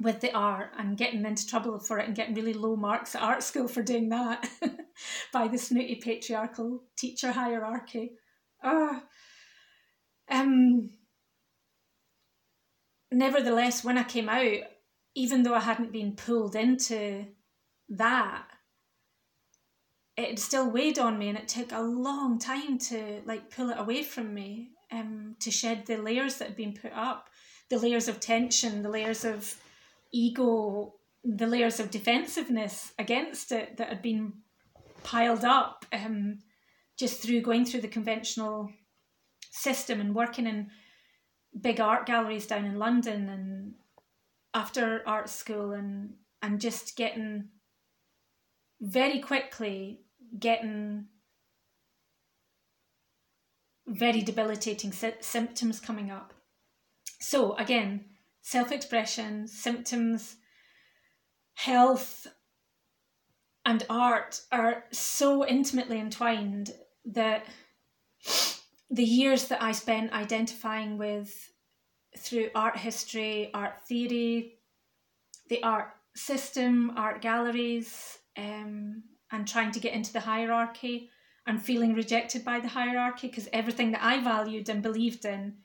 with 0.00 0.20
the 0.20 0.32
art 0.32 0.70
and 0.78 0.96
getting 0.96 1.24
into 1.24 1.46
trouble 1.46 1.78
for 1.78 1.98
it 1.98 2.06
and 2.06 2.14
getting 2.14 2.34
really 2.34 2.54
low 2.54 2.76
marks 2.76 3.14
at 3.14 3.22
art 3.22 3.42
school 3.42 3.66
for 3.66 3.82
doing 3.82 4.08
that 4.10 4.48
by 5.32 5.48
the 5.48 5.58
snooty 5.58 5.96
patriarchal 5.96 6.82
teacher 6.96 7.32
hierarchy. 7.32 8.12
Oh, 8.62 9.02
um, 10.30 10.90
nevertheless, 13.10 13.84
when 13.84 13.98
I 13.98 14.04
came 14.04 14.28
out, 14.28 14.60
even 15.14 15.42
though 15.42 15.54
I 15.54 15.60
hadn't 15.60 15.92
been 15.92 16.14
pulled 16.14 16.54
into 16.54 17.26
that, 17.88 18.44
it 20.16 20.38
still 20.38 20.70
weighed 20.70 20.98
on 20.98 21.18
me 21.18 21.28
and 21.28 21.38
it 21.38 21.48
took 21.48 21.72
a 21.72 21.80
long 21.80 22.38
time 22.38 22.78
to 22.78 23.22
like 23.24 23.50
pull 23.50 23.70
it 23.70 23.78
away 23.78 24.02
from 24.02 24.34
me 24.34 24.70
um, 24.90 25.36
to 25.40 25.50
shed 25.50 25.86
the 25.86 25.96
layers 25.96 26.38
that 26.38 26.48
had 26.48 26.56
been 26.56 26.74
put 26.74 26.92
up 26.92 27.28
the 27.70 27.78
layers 27.78 28.08
of 28.08 28.18
tension 28.18 28.82
the 28.82 28.88
layers 28.88 29.24
of 29.24 29.60
ego 30.12 30.94
the 31.24 31.46
layers 31.46 31.80
of 31.80 31.90
defensiveness 31.90 32.92
against 32.98 33.52
it 33.52 33.76
that 33.76 33.88
had 33.88 34.02
been 34.02 34.32
piled 35.02 35.44
up 35.44 35.84
um, 35.92 36.38
just 36.98 37.20
through 37.20 37.40
going 37.40 37.64
through 37.64 37.80
the 37.80 37.88
conventional 37.88 38.70
system 39.50 40.00
and 40.00 40.14
working 40.14 40.46
in 40.46 40.70
big 41.60 41.80
art 41.80 42.06
galleries 42.06 42.46
down 42.46 42.64
in 42.64 42.78
London 42.78 43.28
and 43.28 43.74
after 44.54 45.02
art 45.06 45.28
school 45.28 45.72
and 45.72 46.14
and 46.42 46.60
just 46.60 46.96
getting 46.96 47.48
very 48.80 49.20
quickly 49.20 50.00
getting 50.38 51.06
very 53.86 54.20
debilitating 54.20 54.92
sy- 54.92 55.14
symptoms 55.20 55.80
coming 55.80 56.10
up. 56.10 56.34
So 57.20 57.54
again, 57.56 58.04
self-expression, 58.42 59.48
symptoms, 59.48 60.36
health 61.54 62.26
and 63.64 63.84
art 63.90 64.40
are 64.50 64.84
so 64.92 65.46
intimately 65.46 65.98
entwined 65.98 66.70
that 67.04 67.44
the 68.90 69.04
years 69.04 69.48
that 69.48 69.62
I 69.62 69.72
spent 69.72 70.12
identifying 70.12 70.96
with 70.96 71.52
through 72.16 72.50
art 72.54 72.78
history, 72.78 73.50
art 73.52 73.80
theory, 73.86 74.54
the 75.48 75.62
art 75.62 75.90
system, 76.14 76.92
art 76.96 77.20
galleries, 77.20 78.18
um, 78.36 79.02
and 79.30 79.46
trying 79.46 79.72
to 79.72 79.80
get 79.80 79.92
into 79.92 80.12
the 80.12 80.20
hierarchy 80.20 81.10
and 81.46 81.62
feeling 81.62 81.94
rejected 81.94 82.44
by 82.44 82.60
the 82.60 82.68
hierarchy 82.68 83.28
because 83.28 83.48
everything 83.52 83.92
that 83.92 84.02
I 84.02 84.22
valued 84.22 84.68
and 84.68 84.82
believed 84.82 85.24
in 85.24 85.56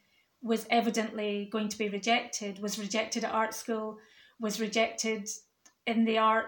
was 0.43 0.67
evidently 0.69 1.47
going 1.51 1.69
to 1.69 1.77
be 1.77 1.89
rejected, 1.89 2.59
was 2.59 2.77
rejected 2.77 3.23
at 3.23 3.31
art 3.31 3.53
school, 3.53 3.97
was 4.39 4.59
rejected 4.59 5.29
in 5.87 6.03
the 6.03 6.17
art 6.17 6.47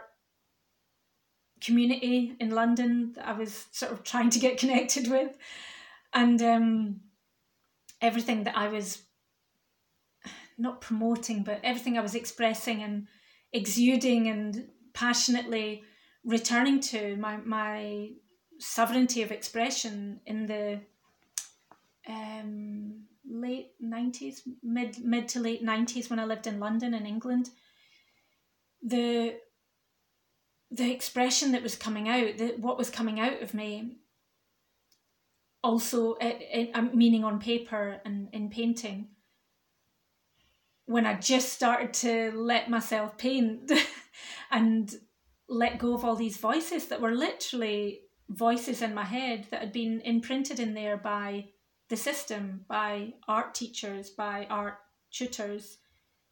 community 1.62 2.36
in 2.40 2.52
London 2.52 3.14
that 3.16 3.28
I 3.28 3.32
was 3.32 3.66
sort 3.72 3.94
of 3.94 4.04
trying 4.04 4.30
to 4.32 4.40
get 4.40 4.58
connected 4.64 5.10
with. 5.10 5.38
And 6.14 6.42
um, 6.42 7.00
everything 8.02 8.44
that 8.44 8.58
I 8.58 8.68
was 8.68 9.02
not 10.58 10.82
promoting, 10.82 11.44
but 11.44 11.60
everything 11.64 11.98
I 11.98 12.02
was 12.02 12.16
expressing 12.16 12.84
and 12.84 13.08
exuding 13.52 14.28
and 14.28 14.70
passionately 14.94 15.84
returning 16.24 16.80
to 16.80 17.16
my 17.18 17.38
my 17.38 18.12
sovereignty 18.58 19.22
of 19.22 19.32
expression 19.32 20.22
in 20.26 20.46
the 20.46 20.80
um, 22.08 23.04
late 23.42 23.72
nineties, 23.80 24.42
mid 24.64 25.04
mid 25.04 25.28
to 25.30 25.40
late 25.40 25.64
nineties 25.64 26.10
when 26.10 26.20
I 26.20 26.26
lived 26.26 26.48
in 26.48 26.60
London 26.60 26.94
in 26.94 27.06
England. 27.06 27.50
The 28.82 29.36
the 30.72 30.92
expression 30.92 31.52
that 31.52 31.64
was 31.64 31.76
coming 31.76 32.10
out, 32.10 32.38
the, 32.38 32.56
what 32.58 32.78
was 32.78 32.90
coming 32.90 33.20
out 33.20 33.42
of 33.42 33.54
me 33.54 33.98
also 35.66 36.14
eh, 36.14 36.28
eh, 36.28 36.62
it, 36.62 36.72
it, 36.76 36.96
meaning 36.96 37.24
on 37.24 37.40
paper 37.40 38.00
and 38.06 38.30
in 38.34 38.50
painting 38.50 39.08
when 40.86 41.08
i 41.08 41.16
just 41.16 41.52
started 41.52 41.92
to 41.92 42.32
let 42.36 42.70
myself 42.70 43.18
paint 43.18 43.72
and 44.52 44.94
let 45.50 45.80
go 45.80 45.96
of 45.96 46.06
all 46.06 46.16
these 46.16 46.38
voices 46.38 46.86
that 46.88 47.02
were 47.02 47.16
literally 47.16 48.02
voices 48.30 48.82
in 48.84 48.94
my 48.94 49.04
head 49.04 49.48
that 49.50 49.60
had 49.60 49.74
been 49.74 50.02
imprinted 50.02 50.60
in 50.60 50.76
there 50.76 50.98
by 50.98 51.46
the 51.90 51.98
system, 51.98 52.66
by 52.68 53.14
art 53.28 53.54
teachers, 53.54 54.10
by 54.10 54.48
art 54.50 54.78
tutors, 55.12 55.78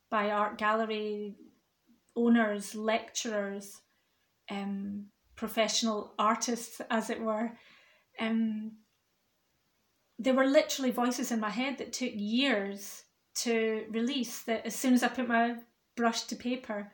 by 0.09 0.31
art 0.31 0.57
gallery 0.57 1.35
owners, 2.15 2.75
lecturers, 2.75 3.81
um, 4.49 5.05
professional 5.35 6.13
artists, 6.17 6.81
as 6.89 7.09
it 7.09 7.21
were. 7.21 7.51
Um, 8.19 8.73
there 10.19 10.33
were 10.33 10.45
literally 10.45 10.91
voices 10.91 11.31
in 11.31 11.39
my 11.39 11.49
head 11.49 11.77
that 11.77 11.93
took 11.93 12.11
years 12.13 13.03
to 13.35 13.85
release. 13.89 14.41
That 14.43 14.65
as 14.65 14.75
soon 14.75 14.93
as 14.93 15.03
I 15.03 15.07
put 15.07 15.27
my 15.27 15.55
brush 15.95 16.23
to 16.23 16.35
paper, 16.35 16.91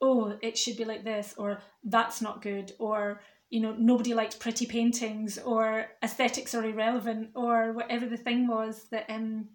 oh, 0.00 0.36
it 0.42 0.58
should 0.58 0.76
be 0.76 0.84
like 0.84 1.04
this, 1.04 1.34
or 1.36 1.60
that's 1.84 2.20
not 2.20 2.42
good, 2.42 2.72
or 2.78 3.20
you 3.50 3.60
know, 3.60 3.74
nobody 3.76 4.14
likes 4.14 4.34
pretty 4.36 4.64
paintings, 4.64 5.38
or 5.38 5.86
aesthetics 6.02 6.54
are 6.54 6.64
irrelevant, 6.64 7.30
or 7.34 7.72
whatever 7.72 8.06
the 8.06 8.16
thing 8.16 8.46
was 8.46 8.84
that 8.90 9.06
um, 9.10 9.48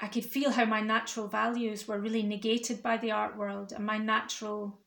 I 0.00 0.06
could 0.06 0.24
feel 0.24 0.52
how 0.52 0.64
my 0.64 0.80
natural 0.80 1.28
values 1.28 1.86
were 1.86 1.98
really 1.98 2.22
negated 2.22 2.82
by 2.82 2.96
the 2.96 3.10
art 3.10 3.36
world, 3.36 3.72
and 3.72 3.84
my 3.84 3.98
natural 3.98 4.78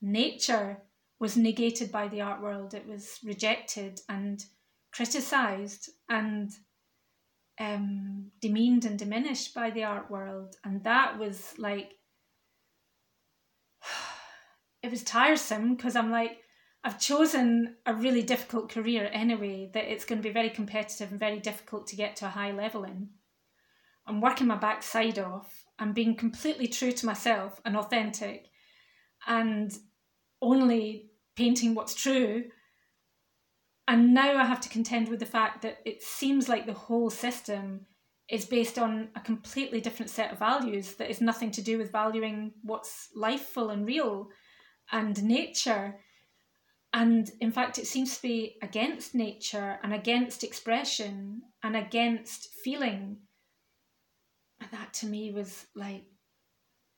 nature 0.00 0.78
was 1.20 1.36
negated 1.36 1.92
by 1.92 2.08
the 2.08 2.20
art 2.20 2.40
world. 2.40 2.74
It 2.74 2.86
was 2.86 3.18
rejected 3.24 4.00
and 4.08 4.44
criticized 4.92 5.90
and 6.08 6.50
um, 7.60 8.30
demeaned 8.40 8.84
and 8.84 8.98
diminished 8.98 9.54
by 9.54 9.70
the 9.70 9.84
art 9.84 10.10
world. 10.10 10.56
And 10.64 10.82
that 10.84 11.18
was 11.18 11.54
like, 11.58 11.94
it 14.88 14.92
was 14.92 15.04
tiresome 15.04 15.74
because 15.74 15.96
I'm 15.96 16.10
like, 16.10 16.38
I've 16.82 16.98
chosen 16.98 17.76
a 17.84 17.92
really 17.92 18.22
difficult 18.22 18.70
career 18.70 19.10
anyway, 19.12 19.70
that 19.74 19.92
it's 19.92 20.06
going 20.06 20.18
to 20.18 20.26
be 20.26 20.32
very 20.32 20.48
competitive 20.48 21.10
and 21.10 21.20
very 21.20 21.40
difficult 21.40 21.88
to 21.88 21.96
get 21.96 22.16
to 22.16 22.26
a 22.26 22.30
high 22.30 22.52
level 22.52 22.84
in. 22.84 23.10
I'm 24.06 24.22
working 24.22 24.46
my 24.46 24.56
backside 24.56 25.18
off. 25.18 25.66
I'm 25.78 25.92
being 25.92 26.14
completely 26.14 26.68
true 26.68 26.92
to 26.92 27.04
myself 27.04 27.60
and 27.66 27.76
authentic 27.76 28.46
and 29.26 29.76
only 30.40 31.10
painting 31.36 31.74
what's 31.74 31.94
true. 31.94 32.44
And 33.86 34.14
now 34.14 34.38
I 34.38 34.46
have 34.46 34.62
to 34.62 34.70
contend 34.70 35.08
with 35.08 35.20
the 35.20 35.26
fact 35.26 35.60
that 35.62 35.80
it 35.84 36.02
seems 36.02 36.48
like 36.48 36.64
the 36.64 36.72
whole 36.72 37.10
system 37.10 37.84
is 38.30 38.46
based 38.46 38.78
on 38.78 39.08
a 39.14 39.20
completely 39.20 39.82
different 39.82 40.08
set 40.08 40.32
of 40.32 40.38
values 40.38 40.94
that 40.94 41.10
is 41.10 41.20
nothing 41.20 41.50
to 41.50 41.62
do 41.62 41.76
with 41.76 41.92
valuing 41.92 42.52
what's 42.62 43.08
lifeful 43.14 43.68
and 43.68 43.86
real 43.86 44.28
and 44.92 45.22
nature. 45.22 45.96
And 46.92 47.30
in 47.40 47.52
fact, 47.52 47.78
it 47.78 47.86
seems 47.86 48.16
to 48.16 48.22
be 48.22 48.56
against 48.62 49.14
nature 49.14 49.78
and 49.82 49.92
against 49.92 50.42
expression 50.42 51.42
and 51.62 51.76
against 51.76 52.48
feeling 52.64 53.18
and 54.60 54.70
that 54.72 54.92
to 54.94 55.06
me 55.06 55.30
was 55.30 55.66
like, 55.74 56.04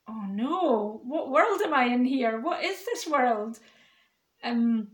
oh 0.08 0.24
no, 0.28 1.00
what 1.04 1.30
world 1.30 1.60
am 1.62 1.74
I 1.74 1.84
in 1.84 2.04
here? 2.04 2.40
What 2.40 2.64
is 2.64 2.84
this 2.84 3.06
world? 3.06 3.58
Um, 4.42 4.88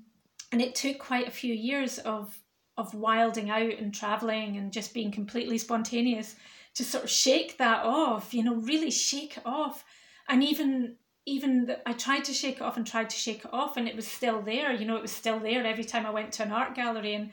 and 0.53 0.61
it 0.61 0.75
took 0.75 0.99
quite 0.99 1.29
a 1.29 1.33
few 1.33 1.55
years 1.55 1.99
of 1.99 2.37
of 2.79 2.93
wilding 2.93 3.49
out 3.49 3.73
and 3.79 3.95
traveling 3.95 4.59
and 4.59 4.71
just 4.71 4.93
being 4.93 5.11
completely 5.11 5.57
spontaneous 5.57 6.37
to 6.75 6.85
sort 6.85 7.05
of 7.05 7.09
shake 7.09 7.57
that 7.57 7.87
off, 7.87 8.35
you 8.35 8.45
know, 8.45 8.57
really 8.57 8.91
shake 8.91 9.39
it 9.39 9.47
off. 9.47 9.83
And 10.29 10.45
even 10.45 10.97
even 11.27 11.67
the, 11.67 11.89
I 11.89 11.93
tried 11.93 12.25
to 12.27 12.33
shake 12.33 12.57
it 12.57 12.63
off 12.63 12.77
and 12.77 12.87
tried 12.87 13.11
to 13.11 13.17
shake 13.17 13.45
it 13.45 13.53
off, 13.53 13.77
and 13.77 13.89
it 13.89 13.97
was 13.97 14.07
still 14.07 14.41
there. 14.41 14.73
You 14.73 14.87
know, 14.87 14.97
it 14.97 15.03
was 15.03 15.13
still 15.13 15.41
there 15.41 15.67
every 15.67 15.85
time 15.85 16.07
I 16.07 16.11
went 16.11 16.33
to 16.35 16.45
an 16.45 16.53
art 16.53 16.75
gallery, 16.75 17.15
and 17.15 17.33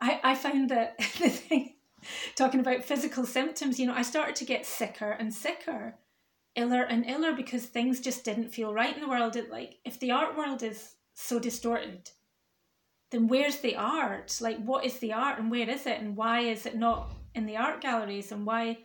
I 0.00 0.20
I 0.22 0.34
found 0.34 0.70
that 0.70 0.98
the 1.20 1.28
thing 1.28 1.74
talking 2.34 2.60
about 2.60 2.84
physical 2.84 3.26
symptoms, 3.26 3.78
you 3.78 3.86
know, 3.86 3.94
I 3.94 4.02
started 4.02 4.36
to 4.36 4.44
get 4.44 4.66
sicker 4.66 5.10
and 5.10 5.32
sicker, 5.32 5.96
iller 6.56 6.82
and 6.82 7.08
iller 7.08 7.32
because 7.32 7.64
things 7.64 8.00
just 8.00 8.24
didn't 8.24 8.54
feel 8.54 8.74
right 8.74 8.94
in 8.94 9.00
the 9.00 9.08
world. 9.08 9.36
It, 9.36 9.50
like, 9.50 9.78
if 9.84 9.98
the 10.00 10.10
art 10.10 10.36
world 10.36 10.62
is 10.62 10.94
so 11.14 11.38
distorted, 11.38 12.10
then 13.10 13.28
where's 13.28 13.58
the 13.58 13.76
art? 13.76 14.38
Like, 14.40 14.62
what 14.64 14.84
is 14.84 14.98
the 14.98 15.12
art 15.12 15.38
and 15.38 15.50
where 15.50 15.68
is 15.68 15.86
it? 15.86 16.00
And 16.00 16.16
why 16.16 16.40
is 16.40 16.66
it 16.66 16.76
not 16.76 17.12
in 17.34 17.46
the 17.46 17.56
art 17.56 17.80
galleries? 17.80 18.32
And 18.32 18.46
why? 18.46 18.78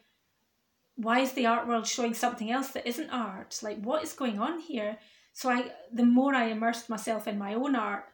Why 0.97 1.21
is 1.21 1.31
the 1.31 1.45
art 1.45 1.67
world 1.67 1.87
showing 1.87 2.13
something 2.13 2.51
else 2.51 2.69
that 2.69 2.87
isn't 2.87 3.09
art? 3.09 3.59
Like, 3.63 3.79
what 3.81 4.03
is 4.03 4.13
going 4.13 4.39
on 4.39 4.59
here? 4.59 4.97
So 5.33 5.49
I, 5.49 5.71
the 5.93 6.05
more 6.05 6.35
I 6.35 6.45
immersed 6.45 6.89
myself 6.89 7.27
in 7.27 7.37
my 7.37 7.53
own 7.53 7.75
art, 7.75 8.05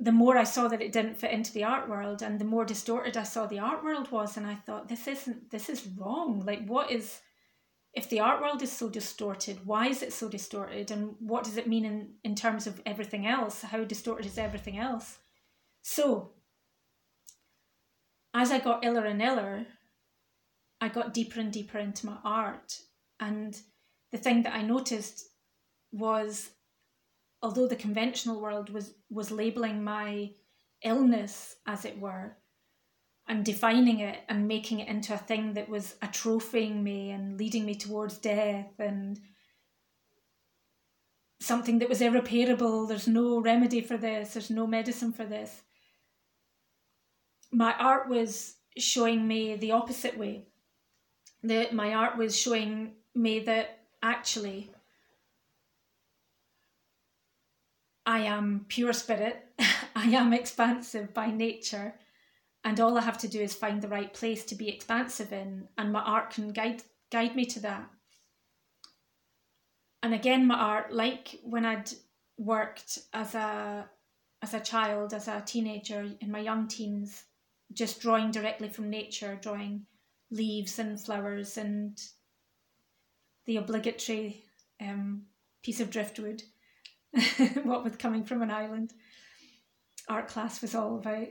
the 0.00 0.12
more 0.12 0.38
I 0.38 0.44
saw 0.44 0.66
that 0.68 0.80
it 0.80 0.92
didn't 0.92 1.18
fit 1.18 1.30
into 1.30 1.52
the 1.52 1.64
art 1.64 1.88
world 1.88 2.22
and 2.22 2.38
the 2.38 2.44
more 2.44 2.64
distorted 2.64 3.16
I 3.16 3.22
saw 3.22 3.46
the 3.46 3.58
art 3.58 3.84
world 3.84 4.10
was 4.10 4.36
and 4.36 4.46
I 4.46 4.54
thought 4.54 4.88
this 4.88 5.06
isn't 5.06 5.50
this 5.50 5.68
is 5.68 5.86
wrong 5.98 6.42
like 6.46 6.66
what 6.66 6.90
is 6.90 7.20
if 7.92 8.08
the 8.08 8.20
art 8.20 8.40
world 8.40 8.62
is 8.62 8.72
so 8.72 8.88
distorted 8.88 9.58
why 9.66 9.88
is 9.88 10.02
it 10.02 10.14
so 10.14 10.28
distorted 10.28 10.90
and 10.90 11.14
what 11.18 11.44
does 11.44 11.58
it 11.58 11.68
mean 11.68 11.84
in 11.84 12.14
in 12.24 12.34
terms 12.34 12.66
of 12.66 12.80
everything 12.86 13.26
else 13.26 13.60
how 13.60 13.84
distorted 13.84 14.24
is 14.24 14.38
everything 14.38 14.78
else 14.78 15.18
so 15.82 16.32
as 18.32 18.50
I 18.50 18.58
got 18.58 18.84
iller 18.84 19.04
and 19.04 19.20
iller 19.20 19.66
I 20.80 20.88
got 20.88 21.14
deeper 21.14 21.40
and 21.40 21.52
deeper 21.52 21.78
into 21.78 22.06
my 22.06 22.16
art. 22.24 22.80
And 23.18 23.60
the 24.12 24.18
thing 24.18 24.42
that 24.42 24.54
I 24.54 24.62
noticed 24.62 25.24
was 25.92 26.50
although 27.42 27.66
the 27.66 27.76
conventional 27.76 28.40
world 28.40 28.70
was 28.70 28.94
was 29.10 29.30
labeling 29.30 29.82
my 29.82 30.30
illness 30.84 31.56
as 31.66 31.84
it 31.84 31.98
were 31.98 32.36
and 33.28 33.44
defining 33.44 34.00
it 34.00 34.18
and 34.28 34.48
making 34.48 34.80
it 34.80 34.88
into 34.88 35.14
a 35.14 35.18
thing 35.18 35.54
that 35.54 35.68
was 35.68 35.94
atrophying 36.02 36.82
me 36.82 37.10
and 37.10 37.38
leading 37.38 37.64
me 37.64 37.74
towards 37.74 38.18
death 38.18 38.72
and 38.78 39.20
something 41.40 41.78
that 41.78 41.88
was 41.88 42.00
irreparable 42.00 42.86
there's 42.86 43.08
no 43.08 43.40
remedy 43.40 43.80
for 43.80 43.96
this 43.96 44.34
there's 44.34 44.50
no 44.50 44.66
medicine 44.66 45.12
for 45.12 45.24
this 45.24 45.62
my 47.52 47.74
art 47.78 48.08
was 48.08 48.56
showing 48.78 49.26
me 49.26 49.56
the 49.56 49.72
opposite 49.72 50.16
way 50.16 50.46
that 51.42 51.72
my 51.72 51.94
art 51.94 52.16
was 52.16 52.38
showing 52.38 52.92
me 53.14 53.40
that 53.40 53.78
actually 54.02 54.70
I 58.06 58.20
am 58.20 58.66
pure 58.68 58.92
spirit, 58.92 59.44
I 59.94 60.06
am 60.06 60.32
expansive 60.32 61.14
by 61.14 61.30
nature, 61.30 61.94
and 62.64 62.80
all 62.80 62.98
I 62.98 63.02
have 63.02 63.18
to 63.18 63.28
do 63.28 63.40
is 63.40 63.54
find 63.54 63.80
the 63.80 63.88
right 63.88 64.12
place 64.12 64.44
to 64.46 64.54
be 64.54 64.68
expansive 64.68 65.32
in, 65.32 65.68
and 65.78 65.92
my 65.92 66.00
art 66.00 66.30
can 66.30 66.48
guide 66.48 66.82
guide 67.10 67.36
me 67.36 67.44
to 67.46 67.60
that. 67.60 67.88
And 70.02 70.14
again, 70.14 70.46
my 70.46 70.58
art, 70.58 70.92
like 70.92 71.38
when 71.44 71.64
I'd 71.64 71.90
worked 72.38 72.98
as 73.12 73.34
a 73.34 73.88
as 74.42 74.54
a 74.54 74.60
child, 74.60 75.12
as 75.12 75.28
a 75.28 75.42
teenager, 75.44 76.08
in 76.20 76.30
my 76.30 76.40
young 76.40 76.66
teens, 76.66 77.24
just 77.72 78.00
drawing 78.00 78.30
directly 78.30 78.70
from 78.70 78.88
nature, 78.88 79.38
drawing 79.40 79.86
leaves 80.30 80.78
and 80.78 81.00
flowers 81.00 81.56
and 81.56 82.00
the 83.46 83.56
obligatory 83.56 84.44
um, 84.80 85.22
piece 85.62 85.80
of 85.80 85.90
driftwood 85.90 86.42
what 87.64 87.84
with 87.84 87.98
coming 87.98 88.24
from 88.24 88.42
an 88.42 88.50
island. 88.50 88.92
Art 90.08 90.28
class 90.28 90.62
was 90.62 90.74
all 90.74 90.96
about 90.96 91.28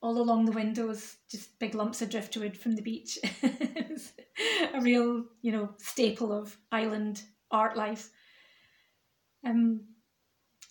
all 0.00 0.20
along 0.20 0.44
the 0.44 0.52
windows, 0.52 1.16
just 1.28 1.58
big 1.58 1.74
lumps 1.74 2.02
of 2.02 2.10
driftwood 2.10 2.56
from 2.56 2.76
the 2.76 2.82
beach. 2.82 3.18
a 4.74 4.80
real, 4.80 5.24
you 5.42 5.52
know, 5.52 5.70
staple 5.78 6.32
of 6.32 6.56
island 6.70 7.22
art 7.50 7.76
life. 7.76 8.10
Um, 9.44 9.80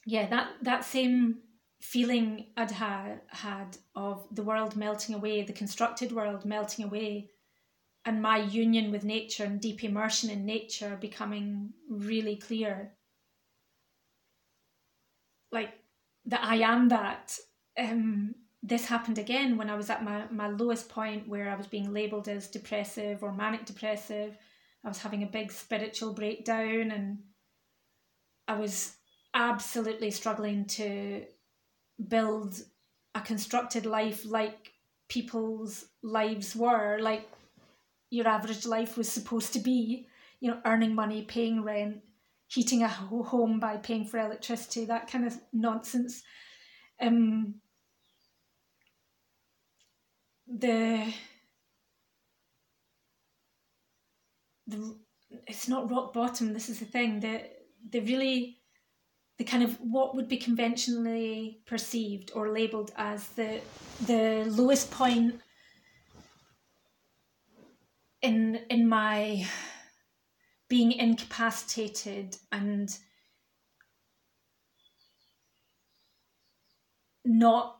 yeah, 0.06 0.28
that 0.28 0.50
that 0.62 0.86
same 0.86 1.40
feeling 1.82 2.48
I'd 2.56 2.72
ha- 2.72 3.18
had 3.28 3.78
of 3.96 4.26
the 4.32 4.44
world 4.44 4.76
melting 4.76 5.16
away, 5.16 5.44
the 5.44 5.54
constructed 5.54 6.12
world 6.12 6.46
melting 6.46 6.86
away, 6.86 7.30
and 8.08 8.22
my 8.22 8.38
union 8.38 8.90
with 8.90 9.04
nature 9.04 9.44
and 9.44 9.60
deep 9.60 9.84
immersion 9.84 10.30
in 10.30 10.46
nature 10.46 10.98
becoming 11.00 11.74
really 11.90 12.38
clear 12.38 12.94
like 15.52 15.74
that 16.26 16.44
I 16.44 16.56
am 16.58 16.90
that. 16.90 17.38
Um, 17.78 18.36
this 18.64 18.86
happened 18.86 19.18
again 19.18 19.56
when 19.56 19.70
I 19.70 19.76
was 19.76 19.90
at 19.90 20.04
my, 20.04 20.24
my 20.32 20.48
lowest 20.48 20.90
point 20.90 21.28
where 21.28 21.50
I 21.50 21.56
was 21.56 21.68
being 21.68 21.94
labelled 21.94 22.28
as 22.28 22.48
depressive 22.48 23.24
or 23.24 23.32
manic 23.32 23.66
depressive. 23.66 24.38
I 24.84 24.88
was 24.88 25.00
having 25.00 25.24
a 25.24 25.28
big 25.28 25.52
spiritual 25.52 26.14
breakdown 26.14 26.92
and 26.92 27.20
I 28.48 28.58
was 28.58 28.96
absolutely 29.34 30.12
struggling 30.12 30.66
to 30.66 31.26
build 32.08 32.62
a 33.16 33.22
constructed 33.22 33.86
life 33.86 34.26
like 34.26 34.74
people's 35.08 35.86
lives 36.02 36.56
were, 36.56 36.98
like 37.00 37.30
your 38.10 38.28
average 38.28 38.66
life 38.66 38.98
was 38.98 39.12
supposed 39.12 39.54
to 39.54 39.60
be, 39.60 40.08
you 40.40 40.50
know, 40.50 40.60
earning 40.66 40.96
money, 40.96 41.24
paying 41.24 41.64
rent, 41.64 42.02
heating 42.48 42.84
a 42.84 42.88
home 42.88 43.60
by 43.60 43.78
paying 43.78 44.06
for 44.06 44.20
electricity, 44.20 44.86
that 44.86 45.10
kind 45.10 45.26
of 45.26 45.38
nonsense. 45.52 46.24
Um, 47.02 47.56
the 50.48 51.14
the 54.66 54.96
it's 55.46 55.68
not 55.68 55.92
rock 55.92 56.14
bottom. 56.14 56.54
This 56.54 56.70
is 56.70 56.80
the 56.80 56.86
thing. 56.86 57.20
The 57.20 57.44
the 57.90 58.00
really 58.00 58.58
the 59.38 59.44
kind 59.44 59.64
of 59.64 59.80
what 59.82 60.16
would 60.16 60.28
be 60.28 60.38
conventionally 60.38 61.60
perceived 61.66 62.32
or 62.34 62.52
labeled 62.52 62.92
as 62.98 63.28
the 63.30 63.60
the 64.06 64.46
lowest 64.48 64.90
point 64.90 65.42
in 68.22 68.60
in 68.70 68.88
my 68.88 69.46
being 70.70 70.92
incapacitated 70.92 72.36
and 72.52 72.98
not 77.24 77.78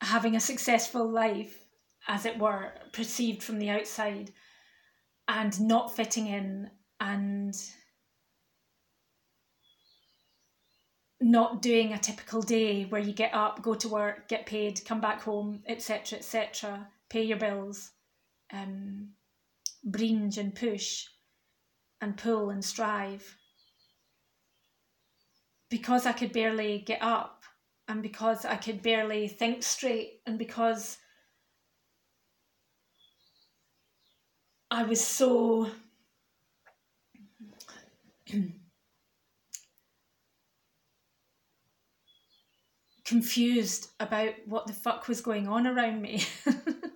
having 0.00 0.36
a 0.36 0.40
successful 0.40 1.08
life 1.08 1.64
as 2.08 2.26
it 2.26 2.38
were 2.38 2.72
perceived 2.92 3.42
from 3.42 3.58
the 3.58 3.70
outside 3.70 4.32
and 5.28 5.60
not 5.60 5.94
fitting 5.94 6.26
in 6.26 6.70
and 7.00 7.54
not 11.20 11.62
doing 11.62 11.92
a 11.92 11.98
typical 11.98 12.42
day 12.42 12.84
where 12.84 13.00
you 13.00 13.12
get 13.12 13.34
up, 13.34 13.62
go 13.62 13.74
to 13.74 13.88
work, 13.88 14.28
get 14.28 14.46
paid, 14.46 14.80
come 14.84 15.00
back 15.00 15.22
home, 15.22 15.62
etc., 15.66 16.18
etc., 16.18 16.88
pay 17.08 17.22
your 17.22 17.38
bills, 17.38 17.90
um, 18.52 19.08
bringe 19.86 20.36
and 20.36 20.54
push 20.54 21.06
and 22.00 22.16
pull 22.18 22.50
and 22.50 22.64
strive. 22.64 23.36
Because 25.70 26.06
I 26.06 26.12
could 26.12 26.32
barely 26.32 26.80
get 26.80 27.02
up 27.02 27.44
and 27.88 28.02
because 28.02 28.44
I 28.44 28.56
could 28.56 28.82
barely 28.82 29.28
think 29.28 29.62
straight 29.62 30.20
and 30.26 30.38
because 30.38 30.98
I 34.70 34.82
was 34.82 35.04
so 35.04 35.70
confused 43.04 43.88
about 44.00 44.34
what 44.46 44.66
the 44.66 44.72
fuck 44.72 45.06
was 45.08 45.20
going 45.20 45.46
on 45.48 45.66
around 45.66 46.02
me. 46.02 46.24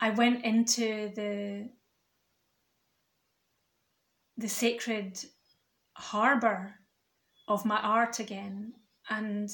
I 0.00 0.10
went 0.10 0.44
into 0.44 1.10
the 1.14 1.70
the 4.36 4.48
sacred 4.48 5.18
harbour 5.94 6.74
of 7.48 7.64
my 7.64 7.80
art 7.80 8.20
again 8.20 8.74
and 9.10 9.50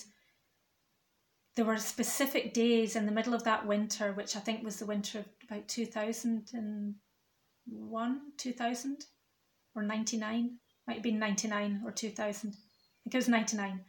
there 1.57 1.65
were 1.65 1.79
specific 1.79 2.53
days 2.53 2.95
in 2.97 3.07
the 3.07 3.13
middle 3.13 3.33
of 3.33 3.45
that 3.45 3.65
winter, 3.67 4.13
which 4.13 4.37
I 4.37 4.41
think 4.41 4.63
was 4.65 4.79
the 4.79 4.85
winter 4.87 5.21
of 5.21 5.27
about 5.49 5.69
2001, 5.69 8.21
2000, 8.37 9.05
or 9.75 9.83
99. 9.83 10.59
Might 10.87 10.95
have 10.95 11.03
been 11.03 11.19
99 11.19 11.83
or 11.85 11.91
2000. 11.93 12.51
I 12.51 12.53
think 13.05 13.15
it 13.15 13.17
was 13.17 13.29
99. 13.29 13.81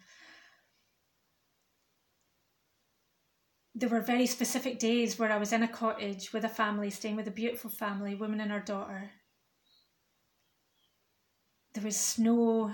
There 3.78 3.90
were 3.90 4.00
very 4.00 4.26
specific 4.26 4.80
days 4.80 5.20
where 5.20 5.34
I 5.34 5.38
was 5.38 5.52
in 5.52 5.62
a 5.62 5.68
cottage 5.68 6.32
with 6.32 6.46
a 6.46 6.50
family, 6.50 6.90
staying 6.90 7.18
with 7.18 7.28
a 7.28 7.32
beautiful 7.32 7.70
family, 7.70 8.16
woman 8.16 8.40
and 8.40 8.52
her 8.52 8.62
daughter. 8.62 9.12
There 11.74 11.84
was 11.84 11.98
snow. 11.98 12.72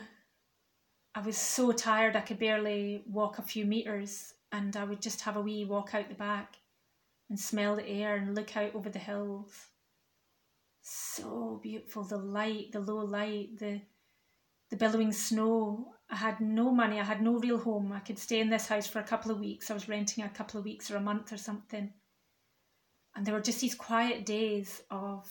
I 1.16 1.22
was 1.22 1.38
so 1.38 1.72
tired 1.72 2.16
I 2.16 2.22
could 2.22 2.38
barely 2.38 3.04
walk 3.08 3.40
a 3.40 3.42
few 3.42 3.66
meters 3.66 4.32
and 4.52 4.78
I 4.78 4.84
would 4.84 5.02
just 5.02 5.22
have 5.22 5.38
a 5.38 5.42
wee 5.42 5.66
walk 5.66 5.96
out 5.96 6.08
the 6.08 6.14
back 6.14 6.58
and 7.30 7.40
smell 7.40 7.78
the 7.78 7.88
air 7.88 8.16
and 8.16 8.36
look 8.36 8.56
out 8.56 8.76
over 8.76 8.90
the 8.90 9.00
hills. 9.00 9.70
So 10.84 11.60
beautiful, 11.64 12.04
the 12.04 12.18
light, 12.18 12.74
the 12.74 12.80
low 12.80 13.04
light, 13.04 13.58
the 13.58 13.82
the 14.70 14.78
billowing 14.78 15.12
snow. 15.12 15.96
I 16.12 16.16
had 16.18 16.42
no 16.42 16.72
money, 16.72 17.00
I 17.00 17.06
had 17.06 17.22
no 17.22 17.40
real 17.40 17.58
home. 17.58 17.94
I 17.94 18.00
could 18.00 18.20
stay 18.20 18.42
in 18.42 18.50
this 18.50 18.68
house 18.68 18.86
for 18.86 19.00
a 19.00 19.04
couple 19.04 19.32
of 19.32 19.40
weeks. 19.40 19.72
I 19.72 19.74
was 19.74 19.88
renting 19.88 20.26
a 20.26 20.30
couple 20.30 20.60
of 20.60 20.66
weeks 20.66 20.92
or 20.92 20.98
a 20.98 21.02
month 21.02 21.32
or 21.32 21.38
something. 21.38 21.94
And 23.16 23.26
there 23.26 23.34
were 23.34 23.42
just 23.42 23.62
these 23.62 23.76
quiet 23.76 24.26
days 24.26 24.82
of 24.92 25.26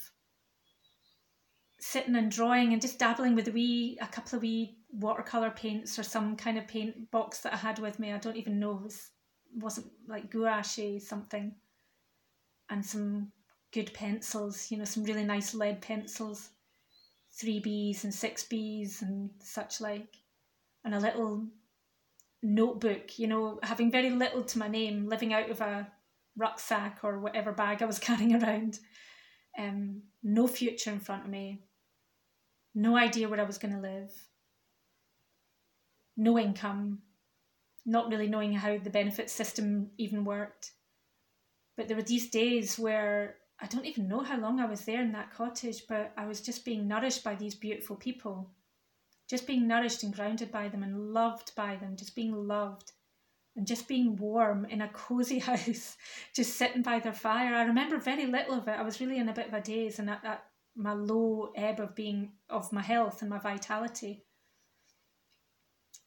sitting 1.78 2.16
and 2.16 2.30
drawing 2.30 2.72
and 2.72 2.80
just 2.80 2.98
dabbling 2.98 3.34
with 3.34 3.48
a 3.48 3.52
wee 3.52 3.98
a 4.00 4.06
couple 4.06 4.36
of 4.36 4.42
wee 4.42 4.78
watercolor 4.92 5.50
paints 5.50 5.98
or 5.98 6.02
some 6.02 6.36
kind 6.36 6.58
of 6.58 6.66
paint 6.66 7.10
box 7.10 7.40
that 7.40 7.52
I 7.52 7.56
had 7.56 7.78
with 7.78 7.98
me. 7.98 8.12
I 8.12 8.18
don't 8.18 8.36
even 8.36 8.58
know. 8.58 8.78
It 8.78 8.82
was, 8.84 9.10
wasn't 9.54 9.86
like 10.08 10.30
gouache 10.30 10.98
something. 10.98 11.54
And 12.70 12.84
some 12.84 13.32
good 13.72 13.92
pencils, 13.92 14.70
you 14.70 14.78
know, 14.78 14.84
some 14.84 15.04
really 15.04 15.24
nice 15.24 15.54
lead 15.54 15.82
pencils, 15.82 16.50
3Bs 17.38 18.04
and 18.04 18.12
6Bs 18.12 19.02
and 19.02 19.30
such 19.42 19.80
like. 19.80 20.16
And 20.84 20.94
a 20.94 21.00
little 21.00 21.46
notebook, 22.42 23.18
you 23.18 23.26
know, 23.26 23.60
having 23.62 23.90
very 23.90 24.10
little 24.10 24.42
to 24.42 24.58
my 24.58 24.68
name, 24.68 25.08
living 25.08 25.32
out 25.32 25.50
of 25.50 25.60
a 25.60 25.88
rucksack 26.36 27.00
or 27.02 27.18
whatever 27.18 27.52
bag 27.52 27.82
I 27.82 27.86
was 27.86 27.98
carrying 28.08 28.42
around. 28.42 28.78
Um, 29.58 30.02
no 30.22 30.46
future 30.46 30.90
in 30.90 31.00
front 31.00 31.24
of 31.24 31.30
me, 31.30 31.64
no 32.74 32.96
idea 32.96 33.28
where 33.28 33.40
I 33.40 33.44
was 33.44 33.58
going 33.58 33.74
to 33.74 33.80
live 33.80 34.12
no 36.20 36.38
income, 36.38 36.98
not 37.86 38.10
really 38.10 38.28
knowing 38.28 38.52
how 38.52 38.76
the 38.76 38.90
benefit 38.90 39.30
system 39.30 39.90
even 39.96 40.24
worked. 40.24 40.72
But 41.76 41.88
there 41.88 41.96
were 41.96 42.02
these 42.02 42.28
days 42.28 42.78
where 42.78 43.36
I 43.60 43.66
don't 43.66 43.86
even 43.86 44.06
know 44.06 44.20
how 44.20 44.38
long 44.38 44.60
I 44.60 44.66
was 44.66 44.82
there 44.84 45.00
in 45.00 45.12
that 45.12 45.32
cottage, 45.32 45.84
but 45.88 46.12
I 46.18 46.26
was 46.26 46.42
just 46.42 46.64
being 46.64 46.86
nourished 46.86 47.24
by 47.24 47.34
these 47.34 47.54
beautiful 47.54 47.96
people, 47.96 48.50
just 49.30 49.46
being 49.46 49.68
nourished 49.68 50.02
and 50.02 50.12
grounded 50.12 50.50
by 50.50 50.68
them 50.68 50.82
and 50.82 51.14
loved 51.14 51.54
by 51.54 51.76
them, 51.76 51.94
just 51.94 52.16
being 52.16 52.34
loved 52.34 52.90
and 53.54 53.64
just 53.64 53.86
being 53.86 54.16
warm 54.16 54.64
in 54.64 54.80
a 54.82 54.88
cozy 54.88 55.38
house, 55.50 55.96
just 56.34 56.56
sitting 56.56 56.82
by 56.82 56.98
their 56.98 57.12
fire. 57.12 57.54
I 57.54 57.62
remember 57.62 57.96
very 57.98 58.26
little 58.26 58.54
of 58.54 58.66
it. 58.66 58.72
I 58.76 58.82
was 58.82 59.00
really 59.00 59.18
in 59.18 59.28
a 59.28 59.32
bit 59.32 59.46
of 59.46 59.54
a 59.54 59.60
daze 59.60 60.00
and 60.00 60.10
at, 60.10 60.24
at 60.24 60.42
my 60.74 60.94
low 60.94 61.52
ebb 61.54 61.78
of 61.78 61.94
being 61.94 62.32
of 62.48 62.72
my 62.72 62.82
health 62.82 63.20
and 63.20 63.30
my 63.30 63.38
vitality. 63.38 64.24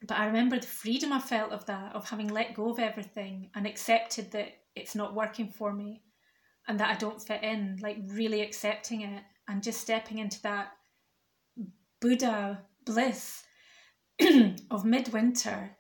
But 0.06 0.18
I 0.18 0.26
remember 0.26 0.60
the 0.60 0.68
freedom 0.68 1.14
I 1.14 1.20
felt 1.20 1.54
of 1.54 1.66
that, 1.68 1.96
of 1.96 2.10
having 2.10 2.28
let 2.28 2.54
go 2.54 2.72
of 2.72 2.80
everything 2.80 3.52
and 3.56 3.66
accepted 3.66 4.32
that 4.32 4.50
it's 4.76 4.96
not 4.96 5.16
working 5.16 5.48
for 5.48 5.72
me 5.72 6.02
and 6.68 6.78
that 6.82 6.90
I 6.90 6.96
don't 6.96 7.22
fit 7.22 7.42
in, 7.42 7.78
like 7.82 8.00
really 8.08 8.42
accepting 8.42 9.02
it 9.02 9.24
and 9.48 9.64
just 9.64 9.80
stepping 9.80 10.18
into 10.18 10.42
that 10.42 10.74
Buddha 12.02 12.60
bliss 12.86 13.44
of 14.72 14.86
midwinter. 14.86 15.78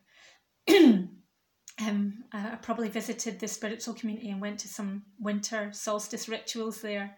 um, 0.69 2.23
I 2.31 2.57
probably 2.61 2.89
visited 2.89 3.39
the 3.39 3.47
spiritual 3.47 3.93
community 3.93 4.29
and 4.29 4.41
went 4.41 4.59
to 4.59 4.67
some 4.67 5.03
winter 5.19 5.71
solstice 5.73 6.29
rituals 6.29 6.81
there. 6.81 7.15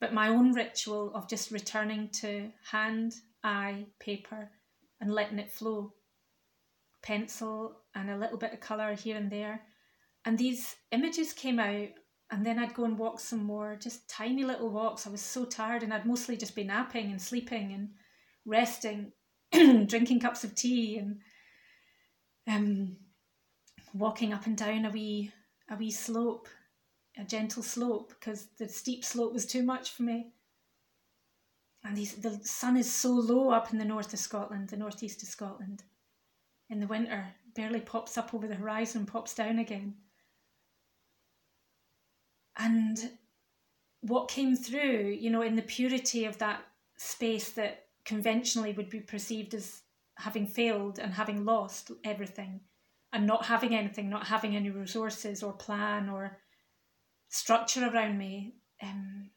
But 0.00 0.14
my 0.14 0.28
own 0.28 0.52
ritual 0.52 1.12
of 1.14 1.28
just 1.28 1.50
returning 1.50 2.08
to 2.20 2.50
hand, 2.70 3.12
eye, 3.44 3.86
paper, 3.98 4.50
and 5.00 5.12
letting 5.12 5.38
it 5.38 5.50
flow 5.50 5.92
pencil 7.02 7.80
and 7.94 8.10
a 8.10 8.16
little 8.16 8.38
bit 8.38 8.52
of 8.52 8.60
colour 8.60 8.94
here 8.94 9.16
and 9.16 9.30
there. 9.30 9.62
And 10.24 10.36
these 10.36 10.76
images 10.92 11.32
came 11.32 11.58
out, 11.58 11.88
and 12.30 12.44
then 12.44 12.58
I'd 12.58 12.74
go 12.74 12.84
and 12.84 12.98
walk 12.98 13.20
some 13.20 13.42
more, 13.42 13.76
just 13.80 14.08
tiny 14.08 14.44
little 14.44 14.70
walks. 14.70 15.06
I 15.06 15.10
was 15.10 15.22
so 15.22 15.44
tired, 15.44 15.82
and 15.82 15.92
I'd 15.92 16.06
mostly 16.06 16.36
just 16.36 16.54
be 16.54 16.64
napping 16.64 17.10
and 17.10 17.20
sleeping 17.20 17.72
and 17.72 17.90
resting, 18.44 19.12
drinking 19.52 20.20
cups 20.20 20.44
of 20.44 20.54
tea, 20.54 20.98
and 20.98 21.20
um, 22.46 22.96
walking 23.94 24.32
up 24.32 24.46
and 24.46 24.56
down 24.56 24.84
a 24.84 24.90
wee 24.90 25.32
a 25.70 25.76
wee 25.76 25.90
slope, 25.90 26.48
a 27.16 27.24
gentle 27.24 27.62
slope, 27.62 28.12
because 28.18 28.48
the 28.58 28.68
steep 28.68 29.04
slope 29.04 29.32
was 29.32 29.46
too 29.46 29.62
much 29.62 29.92
for 29.92 30.02
me. 30.02 30.32
And 31.84 31.96
these, 31.96 32.14
the 32.14 32.40
sun 32.42 32.76
is 32.76 32.92
so 32.92 33.10
low 33.10 33.50
up 33.50 33.72
in 33.72 33.78
the 33.78 33.84
north 33.84 34.12
of 34.12 34.18
Scotland, 34.18 34.68
the 34.68 34.76
northeast 34.76 35.22
of 35.22 35.28
Scotland 35.28 35.84
in 36.68 36.80
the 36.80 36.86
winter, 36.86 37.26
barely 37.54 37.80
pops 37.80 38.18
up 38.18 38.34
over 38.34 38.46
the 38.46 38.54
horizon, 38.54 39.06
pops 39.06 39.34
down 39.34 39.58
again. 39.58 39.94
And 42.56 43.10
what 44.02 44.28
came 44.28 44.56
through, 44.56 45.16
you 45.18 45.30
know, 45.30 45.42
in 45.42 45.56
the 45.56 45.62
purity 45.62 46.26
of 46.26 46.38
that 46.38 46.62
space 46.96 47.50
that 47.50 47.86
conventionally 48.10 48.72
would 48.72 48.90
be 48.90 48.98
perceived 48.98 49.54
as 49.54 49.82
having 50.18 50.44
failed 50.44 50.98
and 50.98 51.14
having 51.14 51.44
lost 51.44 51.92
everything 52.02 52.58
and 53.12 53.24
not 53.24 53.46
having 53.46 53.72
anything, 53.72 54.10
not 54.10 54.26
having 54.26 54.56
any 54.56 54.68
resources 54.68 55.44
or 55.44 55.52
plan 55.52 56.08
or 56.08 56.36
structure 57.28 57.88
around 57.88 58.18
me, 58.18 58.56
um, 58.82 59.30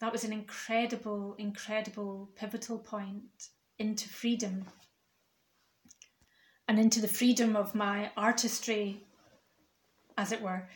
that 0.00 0.10
was 0.10 0.24
an 0.24 0.32
incredible, 0.32 1.36
incredible 1.38 2.28
pivotal 2.34 2.80
point 2.80 3.50
into 3.78 4.08
freedom 4.08 4.64
and 6.66 6.80
into 6.80 7.00
the 7.00 7.14
freedom 7.20 7.54
of 7.54 7.76
my 7.76 8.10
artistry, 8.16 9.04
as 10.18 10.32
it 10.32 10.42
were, 10.42 10.68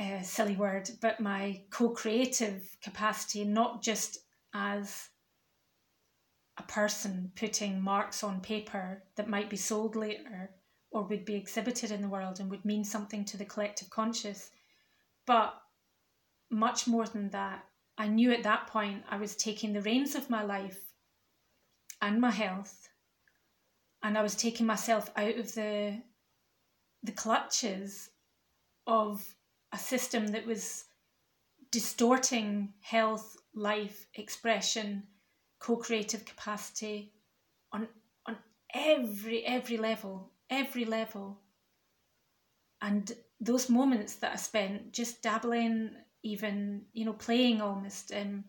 a 0.00 0.24
silly 0.24 0.56
word, 0.56 0.90
but 1.00 1.20
my 1.20 1.62
co 1.70 1.90
creative 1.90 2.76
capacity, 2.82 3.44
not 3.44 3.82
just 3.84 4.18
as 4.52 5.10
a 6.58 6.62
person 6.62 7.32
putting 7.36 7.80
marks 7.80 8.24
on 8.24 8.40
paper 8.40 9.02
that 9.16 9.28
might 9.28 9.50
be 9.50 9.56
sold 9.56 9.96
later 9.96 10.50
or 10.90 11.02
would 11.02 11.24
be 11.24 11.34
exhibited 11.34 11.90
in 11.90 12.00
the 12.00 12.08
world 12.08 12.40
and 12.40 12.50
would 12.50 12.64
mean 12.64 12.84
something 12.84 13.24
to 13.24 13.36
the 13.36 13.44
collective 13.44 13.90
conscious. 13.90 14.50
But 15.26 15.54
much 16.50 16.86
more 16.86 17.06
than 17.06 17.30
that, 17.30 17.64
I 17.98 18.08
knew 18.08 18.32
at 18.32 18.44
that 18.44 18.66
point 18.66 19.04
I 19.08 19.16
was 19.16 19.36
taking 19.36 19.72
the 19.72 19.82
reins 19.82 20.14
of 20.14 20.30
my 20.30 20.42
life 20.42 20.80
and 22.00 22.20
my 22.20 22.30
health, 22.30 22.88
and 24.02 24.16
I 24.16 24.22
was 24.22 24.34
taking 24.34 24.66
myself 24.66 25.10
out 25.16 25.36
of 25.36 25.54
the 25.54 26.02
the 27.02 27.12
clutches 27.12 28.10
of 28.86 29.34
a 29.72 29.78
system 29.78 30.28
that 30.28 30.46
was 30.46 30.84
distorting 31.70 32.72
health, 32.80 33.36
life, 33.54 34.06
expression, 34.14 35.04
co-creative 35.58 36.24
capacity 36.24 37.12
on 37.72 37.88
on 38.26 38.36
every 38.74 39.44
every 39.44 39.76
level, 39.76 40.32
every 40.50 40.84
level. 40.84 41.40
And 42.80 43.12
those 43.40 43.68
moments 43.68 44.16
that 44.16 44.32
I 44.32 44.36
spent 44.36 44.92
just 44.92 45.22
dabbling, 45.22 45.94
even 46.22 46.86
you 46.92 47.04
know, 47.04 47.12
playing 47.12 47.60
almost, 47.60 48.12
um, 48.14 48.44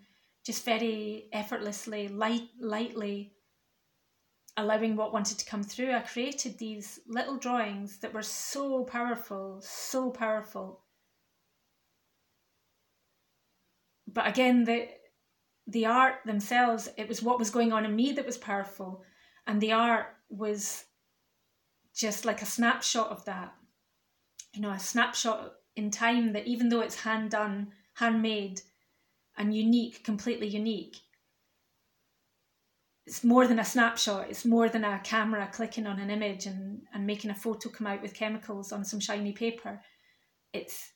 just 0.46 0.64
very 0.66 1.30
effortlessly, 1.34 2.08
light, 2.08 2.50
lightly, 2.60 3.34
allowing 4.58 4.96
what 4.96 5.14
wanted 5.14 5.38
to 5.40 5.46
come 5.46 5.64
through. 5.64 5.94
I 5.94 6.02
created 6.02 6.58
these 6.58 7.00
little 7.08 7.38
drawings 7.38 7.98
that 8.00 8.14
were 8.14 8.24
so 8.24 8.84
powerful, 8.84 9.62
so 9.62 10.12
powerful. 10.12 10.84
But 14.08 14.28
again, 14.28 14.64
the 14.64 14.90
the 15.68 15.86
art 15.86 16.16
themselves, 16.26 16.90
it 16.98 17.08
was 17.08 17.22
what 17.22 17.40
was 17.40 17.50
going 17.50 17.74
on 17.74 17.86
in 17.86 17.96
me 17.96 18.14
that 18.14 18.26
was 18.26 18.38
powerful, 18.38 19.04
and 19.46 19.60
the 19.60 19.74
art 19.74 20.08
was 20.30 20.86
just 21.94 22.26
like 22.26 22.42
a 22.42 22.46
snapshot 22.46 23.10
of 23.10 23.26
that. 23.26 23.54
You 24.54 24.62
know, 24.62 24.72
a 24.72 24.80
snapshot 24.80 25.54
in 25.76 25.92
time 25.92 26.34
that 26.34 26.48
even 26.48 26.70
though 26.70 26.82
it's 26.82 27.02
hand 27.02 27.32
done, 27.32 27.74
handmade, 27.96 28.62
and 29.38 29.56
unique, 29.56 30.04
completely 30.04 30.48
unique, 30.48 30.98
it's 33.06 33.24
more 33.24 33.48
than 33.48 33.60
a 33.60 33.66
snapshot. 33.66 34.30
It's 34.30 34.46
more 34.46 34.68
than 34.68 34.84
a 34.84 35.00
camera 35.00 35.50
clicking 35.52 35.88
on 35.88 36.00
an 36.00 36.10
image 36.10 36.46
and, 36.46 36.82
and 36.94 37.08
making 37.08 37.32
a 37.32 37.36
photo 37.36 37.70
come 37.70 37.88
out 37.88 38.02
with 38.02 38.14
chemicals 38.14 38.72
on 38.72 38.84
some 38.84 39.00
shiny 39.00 39.32
paper. 39.32 39.82
It's 40.52 40.92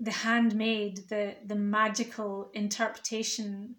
the 0.00 0.12
handmade, 0.12 1.08
the 1.08 1.34
the 1.46 1.56
magical 1.56 2.50
interpretation, 2.54 3.74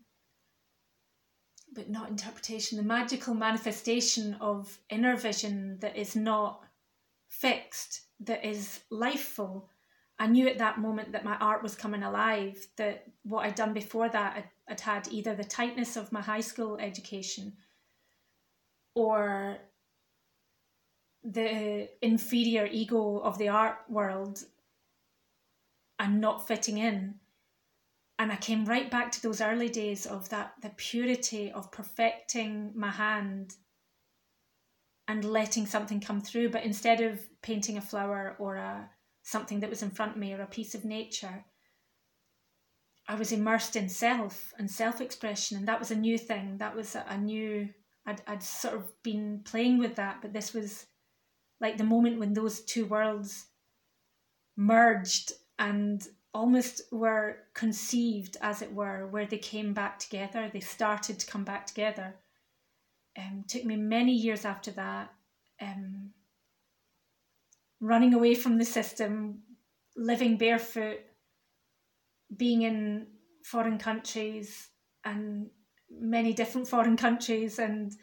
but 1.79 1.89
not 1.89 2.09
interpretation, 2.09 2.77
the 2.77 2.83
magical 2.83 3.33
manifestation 3.33 4.35
of 4.41 4.77
inner 4.89 5.15
vision 5.15 5.77
that 5.79 5.95
is 5.95 6.13
not 6.13 6.61
fixed, 7.29 8.01
that 8.19 8.45
is 8.45 8.81
lifeful. 8.89 9.69
I 10.19 10.27
knew 10.27 10.49
at 10.49 10.57
that 10.57 10.79
moment 10.79 11.13
that 11.13 11.23
my 11.23 11.37
art 11.37 11.63
was 11.63 11.75
coming 11.75 12.03
alive, 12.03 12.67
that 12.75 13.05
what 13.23 13.45
I'd 13.45 13.55
done 13.55 13.71
before 13.71 14.09
that, 14.09 14.35
I'd, 14.35 14.49
I'd 14.67 14.81
had 14.81 15.07
either 15.09 15.33
the 15.33 15.45
tightness 15.45 15.95
of 15.95 16.11
my 16.11 16.19
high 16.19 16.41
school 16.41 16.75
education 16.75 17.53
or 18.93 19.59
the 21.23 21.87
inferior 22.01 22.67
ego 22.69 23.19
of 23.19 23.37
the 23.37 23.47
art 23.47 23.77
world 23.87 24.43
and 25.97 26.19
not 26.19 26.45
fitting 26.45 26.77
in. 26.77 27.15
And 28.19 28.31
I 28.31 28.35
came 28.35 28.65
right 28.65 28.91
back 28.91 29.11
to 29.13 29.21
those 29.21 29.41
early 29.41 29.69
days 29.69 30.05
of 30.05 30.29
that 30.29 30.53
the 30.61 30.69
purity 30.69 31.51
of 31.51 31.71
perfecting 31.71 32.73
my 32.75 32.91
hand 32.91 33.55
and 35.07 35.23
letting 35.23 35.65
something 35.65 36.01
come 36.01 36.21
through. 36.21 36.49
But 36.49 36.65
instead 36.65 36.99
of 37.01 37.21
painting 37.41 37.77
a 37.77 37.81
flower 37.81 38.35
or 38.37 38.57
a 38.57 38.89
something 39.23 39.61
that 39.61 39.69
was 39.69 39.81
in 39.81 39.91
front 39.91 40.11
of 40.11 40.17
me 40.17 40.33
or 40.33 40.41
a 40.41 40.47
piece 40.47 40.75
of 40.75 40.83
nature, 40.83 41.45
I 43.07 43.15
was 43.15 43.31
immersed 43.31 43.77
in 43.77 43.87
self 43.87 44.53
and 44.59 44.69
self 44.69 44.99
expression, 44.99 45.57
and 45.57 45.67
that 45.69 45.79
was 45.79 45.89
a 45.89 45.95
new 45.95 46.17
thing. 46.17 46.57
That 46.57 46.75
was 46.75 46.95
a 46.95 47.17
new 47.17 47.69
I'd, 48.05 48.21
I'd 48.27 48.43
sort 48.43 48.75
of 48.75 49.03
been 49.03 49.41
playing 49.45 49.77
with 49.77 49.95
that, 49.95 50.17
but 50.21 50.33
this 50.33 50.53
was 50.53 50.85
like 51.61 51.77
the 51.77 51.83
moment 51.83 52.19
when 52.19 52.33
those 52.33 52.61
two 52.61 52.85
worlds 52.85 53.45
merged 54.57 55.31
and 55.57 56.01
almost 56.33 56.81
were 56.91 57.37
conceived, 57.53 58.37
as 58.41 58.61
it 58.61 58.73
were, 58.73 59.07
where 59.07 59.25
they 59.25 59.37
came 59.37 59.73
back 59.73 59.99
together. 59.99 60.49
They 60.51 60.59
started 60.59 61.19
to 61.19 61.27
come 61.27 61.43
back 61.43 61.65
together. 61.65 62.15
Um, 63.17 63.43
took 63.47 63.65
me 63.65 63.75
many 63.75 64.13
years 64.13 64.45
after 64.45 64.71
that, 64.71 65.11
um, 65.59 66.11
running 67.81 68.13
away 68.13 68.35
from 68.35 68.57
the 68.57 68.65
system, 68.65 69.41
living 69.97 70.37
barefoot, 70.37 70.99
being 72.35 72.61
in 72.61 73.07
foreign 73.43 73.79
countries, 73.79 74.69
and 75.03 75.49
many 75.89 76.33
different 76.33 76.67
foreign 76.67 76.97
countries 76.97 77.59
and 77.59 77.95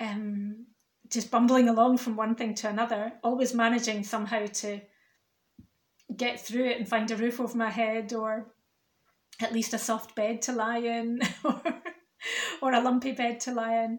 um, 0.00 0.66
just 1.08 1.30
bumbling 1.30 1.68
along 1.68 1.98
from 1.98 2.16
one 2.16 2.34
thing 2.34 2.54
to 2.54 2.68
another, 2.68 3.12
always 3.22 3.54
managing 3.54 4.04
somehow 4.04 4.46
to 4.46 4.80
get 6.16 6.40
through 6.40 6.66
it 6.66 6.78
and 6.78 6.88
find 6.88 7.10
a 7.10 7.16
roof 7.16 7.40
over 7.40 7.56
my 7.56 7.70
head 7.70 8.12
or 8.12 8.46
at 9.40 9.52
least 9.52 9.74
a 9.74 9.78
soft 9.78 10.14
bed 10.14 10.42
to 10.42 10.52
lie 10.52 10.78
in 10.78 11.20
or, 11.44 11.60
or 12.62 12.72
a 12.72 12.80
lumpy 12.80 13.12
bed 13.12 13.40
to 13.40 13.52
lie 13.52 13.84
in 13.84 13.98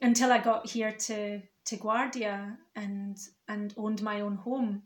until 0.00 0.32
I 0.32 0.38
got 0.38 0.68
here 0.68 0.92
to, 0.92 1.40
to 1.66 1.76
Guardia 1.76 2.58
and, 2.74 3.16
and 3.48 3.74
owned 3.76 4.02
my 4.02 4.20
own 4.20 4.36
home. 4.36 4.82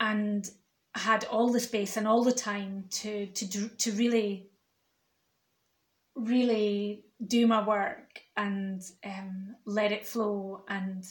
And 0.00 0.50
had 0.94 1.24
all 1.24 1.50
the 1.50 1.60
space 1.60 1.96
and 1.96 2.06
all 2.06 2.22
the 2.22 2.32
time 2.32 2.84
to 2.88 3.26
to 3.26 3.68
to 3.68 3.92
really 3.92 4.48
really 6.14 7.04
do 7.26 7.46
my 7.46 7.66
work 7.66 8.20
and 8.36 8.82
um, 9.04 9.56
let 9.64 9.90
it 9.90 10.06
flow 10.06 10.62
and 10.68 11.04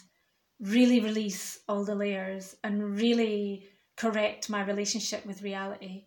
really 0.64 1.00
release 1.00 1.60
all 1.68 1.84
the 1.84 1.96
layers 1.96 2.56
and 2.64 2.98
really 2.98 3.68
correct 3.98 4.50
my 4.50 4.64
relationship 4.64 5.26
with 5.26 5.44
reality 5.44 6.06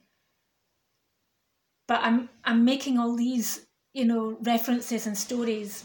but 1.87 2.01
i'm 2.03 2.29
i'm 2.45 2.65
making 2.65 2.99
all 2.99 3.15
these 3.17 3.67
you 3.93 4.05
know 4.05 4.37
references 4.43 5.07
and 5.07 5.17
stories 5.17 5.85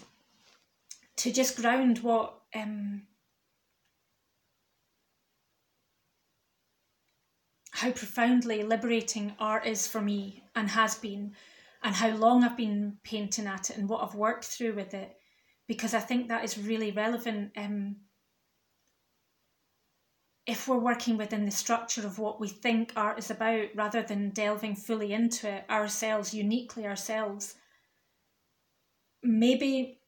to 1.18 1.32
just 1.32 1.58
ground 1.58 2.00
what 2.00 2.34
um, 2.56 3.04
how 7.82 7.92
profoundly 7.92 8.64
liberating 8.64 9.34
art 9.40 9.66
is 9.66 9.88
for 9.88 10.02
me 10.02 10.44
and 10.56 10.70
has 10.70 10.96
been, 10.96 11.34
and 11.84 11.96
how 11.96 12.10
long 12.10 12.44
I've 12.44 12.58
been 12.58 12.98
painting 13.04 13.48
at 13.48 13.70
it 13.70 13.78
and 13.78 13.90
what 13.90 14.04
I've 14.04 14.14
worked 14.14 14.46
through 14.46 14.74
with 14.74 14.94
it, 14.94 15.16
because 15.68 15.94
I 15.94 16.00
think 16.00 16.28
that 16.28 16.44
is 16.44 16.58
really 16.58 16.92
relevant. 16.92 17.52
Um, 17.58 17.96
if 20.48 20.68
we're 20.68 20.78
working 20.78 21.18
within 21.18 21.46
the 21.46 21.52
structure 21.52 22.06
of 22.06 22.18
what 22.18 22.40
we 22.40 22.48
think 22.48 22.94
art 22.96 23.20
is 23.20 23.30
about, 23.30 23.68
rather 23.76 24.02
than 24.02 24.32
delving 24.32 24.76
fully 24.76 25.14
into 25.14 25.50
it 25.50 25.66
ourselves, 25.70 26.34
uniquely 26.34 26.86
ourselves, 26.86 27.56
maybe 29.24 30.00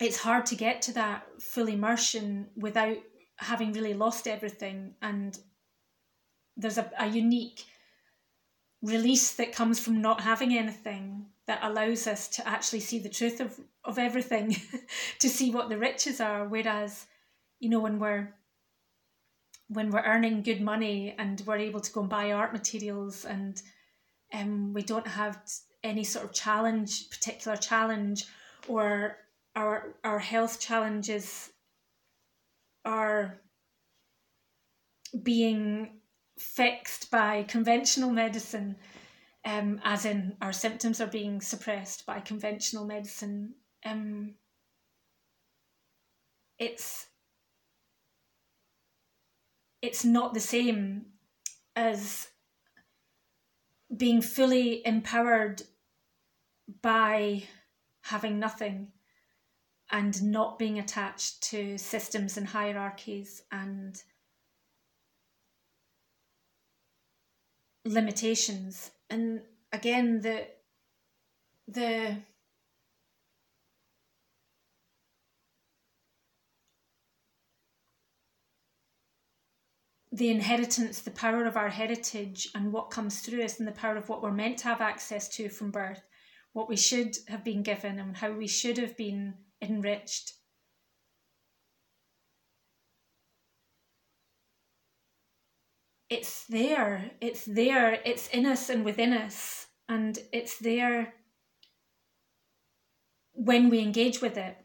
it's 0.00 0.18
hard 0.18 0.46
to 0.46 0.54
get 0.54 0.80
to 0.82 0.92
that 0.92 1.26
full 1.42 1.68
immersion 1.68 2.48
without 2.56 2.98
having 3.38 3.72
really 3.72 3.94
lost 3.94 4.28
everything 4.28 4.94
and 5.02 5.38
there's 6.56 6.78
a, 6.78 6.90
a 6.98 7.06
unique 7.06 7.64
release 8.82 9.32
that 9.34 9.52
comes 9.52 9.80
from 9.80 10.02
not 10.02 10.20
having 10.20 10.56
anything 10.56 11.26
that 11.46 11.60
allows 11.62 12.06
us 12.06 12.28
to 12.28 12.46
actually 12.46 12.80
see 12.80 12.98
the 12.98 13.08
truth 13.08 13.40
of, 13.40 13.58
of 13.84 13.98
everything, 13.98 14.54
to 15.18 15.28
see 15.28 15.50
what 15.50 15.68
the 15.68 15.78
riches 15.78 16.20
are. 16.20 16.46
Whereas, 16.46 17.06
you 17.58 17.70
know, 17.70 17.80
when 17.80 17.98
we're 17.98 18.34
when 19.68 19.90
we're 19.90 20.02
earning 20.02 20.42
good 20.42 20.60
money 20.60 21.14
and 21.18 21.42
we're 21.46 21.58
able 21.58 21.80
to 21.80 21.92
go 21.92 22.00
and 22.00 22.08
buy 22.08 22.32
art 22.32 22.52
materials 22.52 23.24
and 23.24 23.62
um, 24.32 24.72
we 24.72 24.82
don't 24.82 25.06
have 25.06 25.40
any 25.82 26.04
sort 26.04 26.24
of 26.24 26.32
challenge, 26.32 27.08
particular 27.10 27.56
challenge, 27.56 28.26
or 28.66 29.16
our 29.56 29.94
our 30.04 30.18
health 30.18 30.60
challenges 30.60 31.50
are 32.84 33.40
being 35.22 36.00
fixed 36.38 37.10
by 37.10 37.42
conventional 37.44 38.10
medicine, 38.10 38.76
um, 39.44 39.80
as 39.84 40.04
in 40.04 40.36
our 40.40 40.52
symptoms 40.52 41.00
are 41.00 41.06
being 41.06 41.40
suppressed 41.40 42.06
by 42.06 42.20
conventional 42.20 42.84
medicine. 42.84 43.54
Um, 43.84 44.34
it's 46.58 47.07
it's 49.82 50.04
not 50.04 50.34
the 50.34 50.40
same 50.40 51.06
as 51.76 52.28
being 53.96 54.20
fully 54.20 54.84
empowered 54.86 55.62
by 56.82 57.44
having 58.02 58.38
nothing 58.38 58.88
and 59.90 60.22
not 60.22 60.58
being 60.58 60.78
attached 60.78 61.42
to 61.42 61.78
systems 61.78 62.36
and 62.36 62.46
hierarchies 62.48 63.42
and 63.50 64.02
limitations. 67.84 68.90
And 69.08 69.40
again 69.72 70.20
the 70.20 70.46
the 71.66 72.16
the 80.18 80.30
inheritance, 80.30 81.00
the 81.00 81.10
power 81.12 81.44
of 81.46 81.56
our 81.56 81.68
heritage 81.68 82.48
and 82.54 82.72
what 82.72 82.90
comes 82.90 83.20
through 83.20 83.42
us, 83.44 83.58
and 83.58 83.68
the 83.68 83.72
power 83.72 83.96
of 83.96 84.08
what 84.08 84.22
we're 84.22 84.32
meant 84.32 84.58
to 84.58 84.64
have 84.64 84.80
access 84.80 85.28
to 85.36 85.48
from 85.48 85.70
birth, 85.70 86.02
what 86.52 86.68
we 86.68 86.76
should 86.76 87.16
have 87.28 87.44
been 87.44 87.62
given, 87.62 87.98
and 87.98 88.16
how 88.16 88.32
we 88.32 88.48
should 88.48 88.78
have 88.78 88.96
been 88.96 89.34
enriched. 89.62 90.34
It's 96.10 96.46
there, 96.46 97.10
it's 97.20 97.44
there, 97.44 98.00
it's 98.04 98.28
in 98.28 98.46
us 98.46 98.70
and 98.70 98.84
within 98.84 99.12
us, 99.12 99.66
and 99.88 100.18
it's 100.32 100.58
there 100.58 101.14
when 103.34 103.68
we 103.68 103.80
engage 103.80 104.20
with 104.20 104.36
it. 104.36 104.56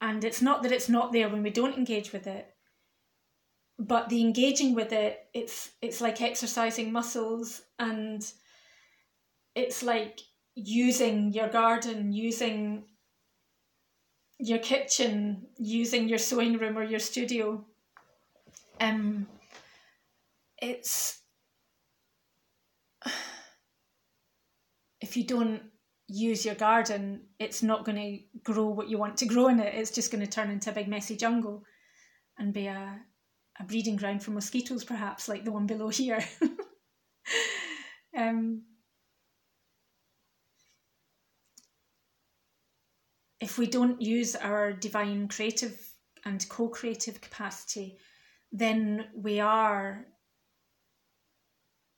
And 0.00 0.24
it's 0.24 0.40
not 0.40 0.62
that 0.62 0.72
it's 0.72 0.88
not 0.88 1.12
there 1.12 1.28
when 1.28 1.42
we 1.42 1.50
don't 1.50 1.76
engage 1.76 2.12
with 2.12 2.26
it, 2.28 2.54
but 3.78 4.08
the 4.08 4.20
engaging 4.20 4.74
with 4.74 4.92
it, 4.92 5.26
it's 5.34 5.70
it's 5.80 6.00
like 6.00 6.20
exercising 6.20 6.92
muscles 6.92 7.62
and 7.78 8.24
it's 9.54 9.82
like 9.82 10.20
using 10.54 11.32
your 11.32 11.48
garden, 11.48 12.12
using 12.12 12.84
your 14.38 14.58
kitchen, 14.58 15.46
using 15.56 16.08
your 16.08 16.18
sewing 16.18 16.58
room 16.58 16.76
or 16.76 16.82
your 16.82 16.98
studio. 16.98 17.64
Um, 18.80 19.26
it's 20.60 21.20
if 25.00 25.16
you 25.16 25.24
don't 25.24 25.62
use 26.08 26.44
your 26.44 26.54
garden, 26.54 27.20
it's 27.38 27.62
not 27.62 27.84
going 27.84 27.96
to 27.96 28.18
grow 28.42 28.66
what 28.66 28.88
you 28.88 28.98
want 28.98 29.16
to 29.18 29.26
grow 29.26 29.48
in 29.48 29.60
it. 29.60 29.74
It's 29.74 29.90
just 29.90 30.10
going 30.10 30.24
to 30.24 30.30
turn 30.30 30.50
into 30.50 30.70
a 30.70 30.74
big 30.74 30.88
messy 30.88 31.16
jungle 31.16 31.62
and 32.38 32.52
be 32.52 32.66
a, 32.66 32.98
a 33.60 33.64
breeding 33.64 33.96
ground 33.96 34.22
for 34.22 34.30
mosquitoes, 34.30 34.84
perhaps 34.84 35.28
like 35.28 35.44
the 35.44 35.52
one 35.52 35.66
below 35.66 35.88
here. 35.88 36.24
um, 38.16 38.62
if 43.40 43.58
we 43.58 43.66
don't 43.66 44.00
use 44.00 44.36
our 44.36 44.72
divine 44.72 45.28
creative 45.28 45.80
and 46.24 46.48
co 46.48 46.68
creative 46.68 47.20
capacity, 47.20 47.98
then 48.52 49.06
we 49.14 49.40
are 49.40 50.06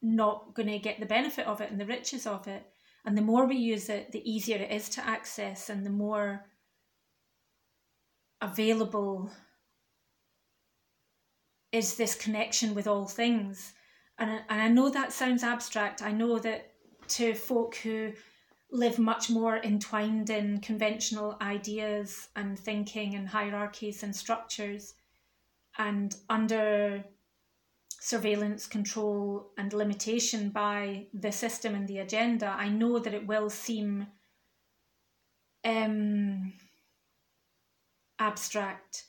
not 0.02 0.54
going 0.54 0.68
to 0.68 0.78
get 0.78 0.98
the 0.98 1.06
benefit 1.06 1.46
of 1.46 1.61
it 1.61 1.70
and 1.70 1.80
the 1.80 1.86
riches 1.86 2.26
of 2.26 2.48
it. 2.48 2.64
And 3.04 3.16
the 3.16 3.22
more 3.22 3.46
we 3.46 3.56
use 3.56 3.88
it, 3.88 4.12
the 4.12 4.30
easier 4.30 4.56
it 4.56 4.70
is 4.70 4.88
to 4.90 5.06
access 5.06 5.70
and 5.70 5.84
the 5.84 5.90
more 5.90 6.44
available 8.40 9.30
is 11.73 11.97
this 11.97 12.14
connection 12.14 12.75
with 12.75 12.87
all 12.87 13.07
things. 13.07 13.73
And, 14.18 14.31
and 14.49 14.61
I 14.61 14.68
know 14.68 14.91
that 14.91 15.12
sounds 15.12 15.43
abstract. 15.43 16.03
I 16.03 16.12
know 16.12 16.39
that 16.39 16.73
to 17.09 17.35
folk 17.35 17.77
who 17.77 18.12
live 18.73 18.99
much 18.99 19.31
more 19.31 19.57
entwined 19.59 20.31
in 20.31 20.61
conventional 20.61 21.37
ideas 21.41 22.29
and 22.37 22.59
thinking 22.59 23.14
and 23.14 23.29
hierarchies 23.29 24.03
and 24.03 24.14
structures 24.14 24.95
and 25.79 26.14
under 26.29 27.05
surveillance, 28.01 28.66
control, 28.66 29.51
and 29.59 29.73
limitation 29.73 30.49
by 30.51 31.07
the 31.12 31.31
system 31.31 31.75
and 31.75 31.87
the 31.87 31.99
agenda, 31.99 32.47
I 32.47 32.68
know 32.68 32.99
that 32.99 33.14
it 33.14 33.27
will 33.27 33.51
seem 33.51 34.07
um, 35.64 36.55
abstract. 38.18 39.05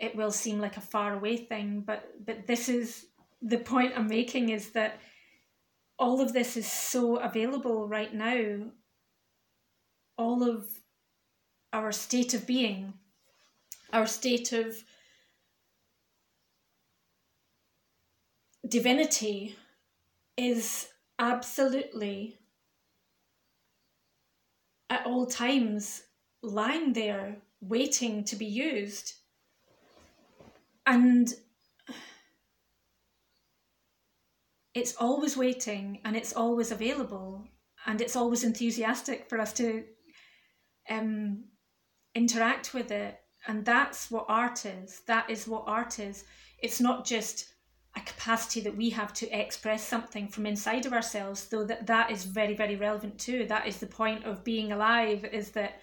It 0.00 0.16
will 0.16 0.32
seem 0.32 0.58
like 0.58 0.76
a 0.76 0.80
far 0.80 1.14
away 1.14 1.36
thing, 1.36 1.82
but 1.86 2.24
but 2.24 2.46
this 2.46 2.68
is 2.68 3.06
the 3.42 3.58
point 3.58 3.92
I'm 3.96 4.08
making 4.08 4.48
is 4.48 4.70
that 4.70 4.98
all 5.98 6.20
of 6.20 6.32
this 6.32 6.56
is 6.56 6.70
so 6.70 7.16
available 7.16 7.86
right 7.86 8.12
now 8.12 8.70
all 10.20 10.42
of 10.42 10.66
our 11.72 11.90
state 11.92 12.34
of 12.34 12.46
being, 12.46 12.92
our 13.90 14.06
state 14.06 14.52
of 14.52 14.84
divinity 18.68 19.56
is 20.36 20.88
absolutely 21.18 22.36
at 24.90 25.06
all 25.06 25.24
times 25.24 26.02
lying 26.42 26.92
there 26.92 27.36
waiting 27.62 28.22
to 28.24 28.36
be 28.36 28.44
used. 28.44 29.14
And 30.86 31.28
it's 34.74 34.94
always 34.96 35.36
waiting 35.36 36.00
and 36.04 36.16
it's 36.16 36.32
always 36.32 36.70
available 36.70 37.44
and 37.86 38.00
it's 38.00 38.16
always 38.16 38.44
enthusiastic 38.44 39.28
for 39.28 39.40
us 39.40 39.52
to 39.54 39.84
um, 40.88 41.44
interact 42.14 42.74
with 42.74 42.90
it. 42.90 43.18
And 43.46 43.64
that's 43.64 44.10
what 44.10 44.26
art 44.28 44.66
is. 44.66 45.00
That 45.06 45.30
is 45.30 45.48
what 45.48 45.64
art 45.66 45.98
is. 45.98 46.24
It's 46.62 46.80
not 46.80 47.06
just 47.06 47.46
a 47.96 48.00
capacity 48.00 48.60
that 48.60 48.76
we 48.76 48.90
have 48.90 49.12
to 49.14 49.28
express 49.36 49.82
something 49.86 50.28
from 50.28 50.46
inside 50.46 50.86
of 50.86 50.92
ourselves, 50.92 51.46
though 51.48 51.64
that, 51.64 51.86
that 51.86 52.10
is 52.10 52.24
very, 52.24 52.54
very 52.54 52.76
relevant 52.76 53.18
too. 53.18 53.46
That 53.46 53.66
is 53.66 53.78
the 53.78 53.86
point 53.86 54.24
of 54.24 54.44
being 54.44 54.72
alive, 54.72 55.24
is 55.24 55.50
that 55.52 55.80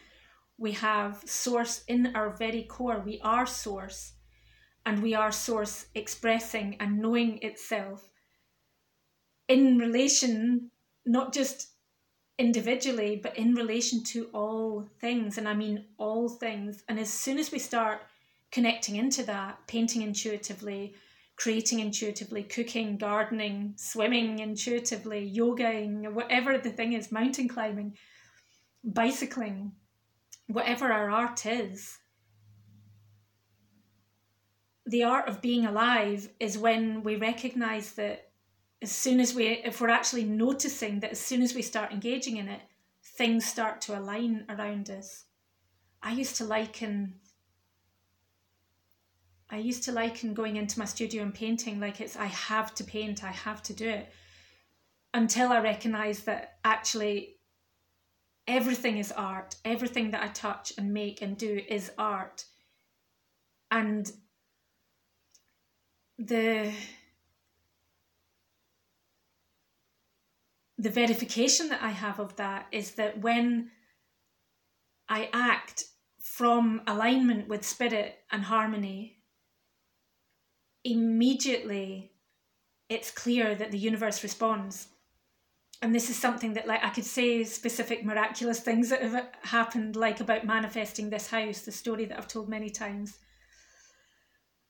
we 0.58 0.72
have 0.74 1.22
source 1.26 1.84
in 1.88 2.16
our 2.16 2.30
very 2.30 2.64
core. 2.64 3.02
We 3.06 3.20
are 3.24 3.46
source, 3.46 4.14
and 4.88 5.04
we 5.04 5.14
are 5.14 5.34
source 5.34 5.88
expressing 5.96 6.78
and 6.80 7.00
knowing 7.00 7.40
itself 7.42 8.10
in 9.50 9.78
relation, 9.78 10.72
not 11.06 11.34
just 11.34 11.74
individually, 12.40 13.20
but 13.22 13.38
in 13.38 13.54
relation 13.54 14.02
to 14.02 14.30
all 14.34 14.88
things. 15.02 15.38
And 15.38 15.46
I 15.46 15.56
mean 15.56 15.84
all 15.98 16.30
things. 16.30 16.86
And 16.88 16.98
as 17.00 17.12
soon 17.12 17.38
as 17.38 17.52
we 17.52 17.60
start 17.60 18.00
connecting 18.50 18.96
into 18.96 19.24
that, 19.24 19.60
painting 19.68 20.04
intuitively, 20.04 20.96
creating 21.36 21.80
intuitively, 21.80 22.44
cooking, 22.44 22.98
gardening, 22.98 23.74
swimming 23.76 24.40
intuitively, 24.40 25.30
yogaing, 25.36 26.14
whatever 26.14 26.58
the 26.58 26.70
thing 26.70 26.94
is, 26.94 27.12
mountain 27.12 27.50
climbing, 27.50 27.98
bicycling, 28.86 29.74
whatever 30.48 30.94
our 30.94 31.12
art 31.12 31.46
is, 31.46 31.98
the 34.88 35.04
art 35.04 35.28
of 35.28 35.42
being 35.42 35.66
alive 35.66 36.30
is 36.40 36.58
when 36.58 37.04
we 37.04 37.16
recognize 37.16 37.94
that 37.94 38.30
as 38.82 38.92
soon 38.92 39.20
as 39.20 39.34
we 39.34 39.48
if 39.48 39.82
we're 39.82 39.90
actually 39.90 40.24
noticing 40.24 41.00
that 41.00 41.12
as 41.12 41.20
soon 41.20 41.42
as 41.42 41.54
we 41.54 41.62
start 41.62 41.92
engaging 41.92 42.38
in 42.38 42.48
it 42.48 42.62
things 43.04 43.46
start 43.46 43.82
to 43.82 43.98
align 43.98 44.46
around 44.50 44.90
us. 44.90 45.26
I 46.02 46.12
used 46.14 46.36
to 46.38 46.46
liken 46.46 47.16
i 49.50 49.58
used 49.58 49.84
to 49.84 49.92
liken 49.92 50.34
going 50.34 50.58
into 50.58 50.78
my 50.78 50.86
studio 50.86 51.24
and 51.24 51.34
painting 51.34 51.80
like 51.80 52.02
it's 52.02 52.18
i 52.18 52.26
have 52.26 52.76
to 52.76 52.84
paint 52.84 53.24
i 53.24 53.32
have 53.32 53.64
to 53.64 53.74
do 53.74 53.88
it 53.88 54.10
until 55.14 55.54
i 55.54 55.60
recognize 55.60 56.26
that 56.26 56.58
actually 56.66 57.38
everything 58.48 58.98
is 58.98 59.12
art. 59.12 59.56
Everything 59.66 60.12
that 60.12 60.24
i 60.24 60.28
touch 60.30 60.74
and 60.78 60.94
make 60.94 61.22
and 61.22 61.38
do 61.38 61.62
is 61.68 61.92
art. 61.98 62.46
And 63.70 64.12
the 66.18 66.72
the 70.78 70.90
verification 70.90 71.70
that 71.70 71.82
I 71.82 71.90
have 71.90 72.20
of 72.20 72.36
that 72.36 72.68
is 72.72 72.92
that 72.92 73.20
when 73.20 73.72
I 75.10 75.30
act 75.34 75.86
from 76.20 76.82
alignment 76.86 77.48
with 77.48 77.66
spirit 77.66 78.20
and 78.32 78.44
harmony, 78.44 79.18
immediately 80.84 82.12
it's 82.90 83.12
clear 83.12 83.56
that 83.56 83.72
the 83.72 83.78
universe 83.78 84.24
responds. 84.24 84.88
And 85.82 85.94
this 85.94 86.10
is 86.10 86.16
something 86.16 86.54
that 86.54 86.68
like 86.68 86.84
i 86.84 86.90
could 86.90 87.06
say 87.06 87.44
specific 87.44 88.04
miraculous 88.04 88.60
things 88.60 88.90
that 88.90 89.04
have 89.04 89.28
happened 89.44 89.96
like 89.96 90.20
about 90.20 90.44
manifesting 90.44 91.12
this 91.12 91.30
house 91.30 91.62
the 91.62 91.72
story 91.72 92.06
that 92.06 92.18
i've 92.18 92.28
told 92.28 92.50
many 92.50 92.72
times 92.72 93.20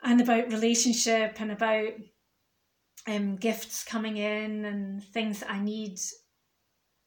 and 0.08 0.22
about 0.22 0.52
relationship 0.52 1.40
and 1.40 1.52
about 1.52 1.90
um, 3.08 3.36
gifts 3.36 3.84
coming 3.84 4.18
in 4.18 4.66
and 4.66 5.04
things 5.04 5.40
that 5.40 5.52
i 5.52 5.60
need 5.60 6.00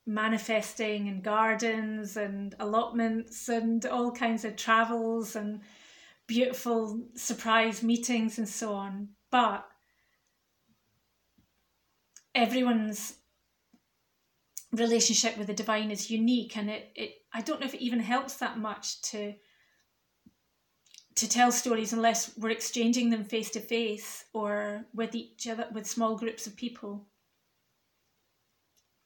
manifesting 0.07 1.09
and 1.09 1.23
gardens 1.23 2.17
and 2.17 2.55
allotments 2.59 3.49
and 3.49 3.87
all 3.87 4.11
kinds 4.11 4.45
of 4.45 4.57
travels 4.57 5.37
and 5.37 5.61
beautiful 6.27 7.01
surprise 7.15 7.83
meetings 7.83 8.39
and 8.39 8.49
so 8.49 8.73
on. 8.73 9.09
But 9.31 9.67
everyone's 12.35 13.15
relationship 14.73 15.37
with 15.37 15.49
the 15.49 15.55
divine 15.55 15.91
is 15.91 16.11
unique 16.11 16.57
and 16.57 16.71
it, 16.71 16.93
it 16.95 17.11
I 17.35 17.41
don't 17.41 17.61
know 17.61 17.67
if 17.67 17.75
it 17.75 17.83
even 17.83 18.01
helps 18.01 18.35
that 18.35 18.59
much 18.59 19.03
to 19.03 19.35
to 21.17 21.29
tell 21.29 21.53
stories 21.53 21.93
unless 21.93 22.37
we're 22.37 22.51
exchanging 22.51 23.11
them 23.11 23.25
face 23.25 23.51
to 23.51 23.61
face 23.61 24.25
or 24.33 24.85
with 24.95 25.15
each 25.15 25.47
other 25.47 25.67
with 25.73 25.87
small 25.87 26.17
groups 26.17 26.47
of 26.47 26.57
people. 26.57 27.07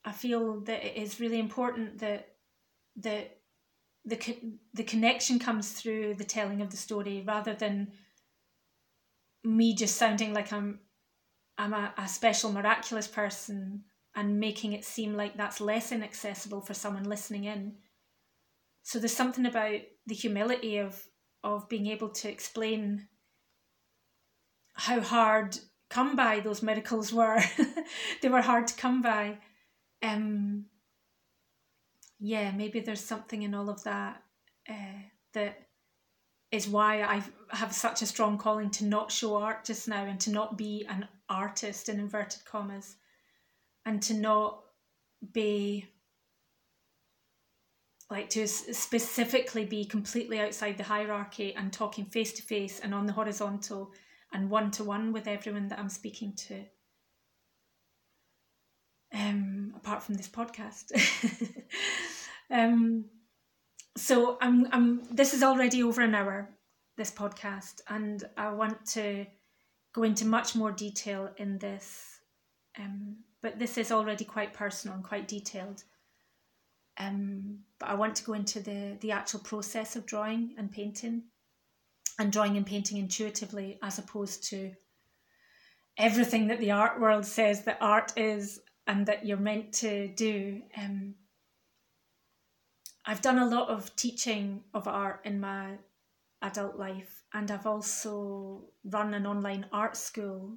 I 0.05 0.12
feel 0.12 0.60
that 0.60 0.85
it 0.85 0.97
is 0.97 1.20
really 1.20 1.39
important 1.39 1.98
that 2.01 2.28
that 2.97 3.39
the 4.05 4.18
the 4.74 4.85
connection 4.85 5.39
comes 5.39 5.72
through 5.72 6.14
the 6.14 6.24
telling 6.24 6.60
of 6.60 6.70
the 6.70 6.76
story 6.76 7.24
rather 7.26 7.55
than 7.55 7.93
me 9.43 9.74
just 9.74 9.97
sounding 9.97 10.35
like 10.35 10.52
I'm 10.52 10.81
I'm 11.56 11.72
a, 11.72 11.94
a 11.97 12.06
special 12.09 12.52
miraculous 12.52 13.06
person 13.06 13.85
and 14.14 14.39
making 14.39 14.72
it 14.72 14.85
seem 14.85 15.14
like 15.14 15.36
that's 15.36 15.60
less 15.60 15.90
inaccessible 15.90 16.60
for 16.60 16.74
someone 16.74 17.05
listening 17.05 17.44
in. 17.44 17.76
So 18.82 18.98
there's 18.98 19.16
something 19.16 19.47
about 19.47 19.81
the 20.06 20.14
humility 20.14 20.78
of 20.78 21.02
of 21.45 21.69
being 21.69 21.87
able 21.87 22.09
to 22.09 22.29
explain 22.29 23.07
how 24.73 25.01
hard 25.01 25.57
come 25.89 26.16
by 26.16 26.41
those 26.41 26.62
miracles 26.62 27.12
were. 27.12 27.41
they 28.23 28.29
were 28.29 28.43
hard 28.43 28.66
to 28.66 28.75
come 28.75 29.03
by. 29.03 29.39
Um, 30.03 30.65
yeah, 32.19 32.51
maybe 32.51 32.81
there's 32.81 33.05
something 33.05 33.43
in 33.43 33.55
all 33.55 33.71
of 33.71 33.85
that 33.85 34.23
uh, 34.69 35.03
that 35.35 35.69
is 36.51 36.69
why 36.69 37.03
I 37.03 37.23
have 37.51 37.73
such 37.73 38.03
a 38.03 38.07
strong 38.07 38.39
calling 38.39 38.71
to 38.71 38.85
not 38.85 39.11
show 39.11 39.37
art 39.37 39.65
just 39.65 39.89
now 39.89 40.05
and 40.05 40.21
to 40.21 40.31
not 40.31 40.57
be 40.57 40.87
an 40.89 41.09
artist 41.29 41.89
in 41.89 41.99
inverted 41.99 42.45
commas 42.45 42.97
and 43.85 44.01
to 44.03 44.15
not 44.15 44.61
be 45.33 45.87
like 48.10 48.28
to 48.31 48.47
specifically 48.47 49.64
be 49.64 49.85
completely 49.85 50.40
outside 50.40 50.76
the 50.76 50.85
hierarchy 50.85 51.55
and 51.55 51.72
talking 51.72 52.05
face 52.05 52.32
to 52.35 52.43
face 52.43 52.81
and 52.81 52.94
on 52.94 53.06
the 53.06 53.12
horizontal 53.12 53.93
and 54.32 54.51
one 54.51 54.70
to 54.72 54.85
one 54.85 55.12
with 55.12 55.26
everyone 55.26 55.68
that 55.68 55.78
I'm 55.78 55.89
speaking 55.89 56.35
to. 56.48 56.64
Um, 59.14 59.72
apart 59.76 60.02
from 60.02 60.16
this 60.16 60.28
podcast. 60.28 60.93
um, 62.51 63.06
so 63.97 64.39
I'm 64.40 64.66
I'm 64.72 65.05
this 65.10 65.35
is 65.35 65.43
already 65.43 65.82
over 65.82 66.02
an 66.02 66.14
hour, 66.14 66.51
this 66.97 67.12
podcast, 67.12 67.81
and 67.89 68.24
I 68.36 68.52
want 68.52 68.85
to 68.86 69.24
go 69.94 70.02
into 70.02 70.26
much 70.26 70.56
more 70.56 70.72
detail 70.72 71.31
in 71.36 71.59
this 71.59 72.14
um, 72.78 73.16
but 73.43 73.59
this 73.59 73.78
is 73.78 73.93
already 73.93 74.24
quite 74.24 74.52
personal 74.52 74.97
and 74.97 75.05
quite 75.05 75.28
detailed. 75.28 75.85
Um, 76.99 77.59
but 77.79 77.89
I 77.89 77.95
want 77.95 78.16
to 78.16 78.25
go 78.25 78.35
into 78.35 78.61
the, 78.61 78.97
the 79.01 79.12
actual 79.12 79.41
process 79.41 79.97
of 79.97 80.07
drawing 80.07 80.55
and 80.59 80.71
painting 80.71 81.25
and 82.19 82.33
drawing 82.33 82.57
and 82.57 82.66
painting 82.66 82.99
intuitively 82.99 83.79
as 83.83 83.99
opposed 83.99 84.45
to 84.51 84.73
everything 85.99 86.49
that 86.49 86.61
the 86.61 86.71
art 86.71 87.01
world 87.01 87.25
says 87.25 87.65
that 87.65 87.79
art 87.81 88.12
is 88.16 88.61
and 88.87 89.07
that 89.07 89.27
you're 89.27 89.37
meant 89.37 89.73
to 89.73 90.09
do. 90.09 90.62
Um, 90.77 91.15
I've 93.07 93.23
done 93.23 93.39
a 93.39 93.47
lot 93.47 93.69
of 93.69 93.95
teaching 93.97 94.62
of 94.73 94.89
art 94.89 95.21
in 95.25 95.41
my 95.41 95.79
adult 96.43 96.77
life, 96.77 97.23
and 97.33 97.51
I've 97.51 97.66
also 97.66 98.65
run 98.85 99.15
an 99.15 99.27
online 99.27 99.66
art 99.73 99.97
school. 99.97 100.57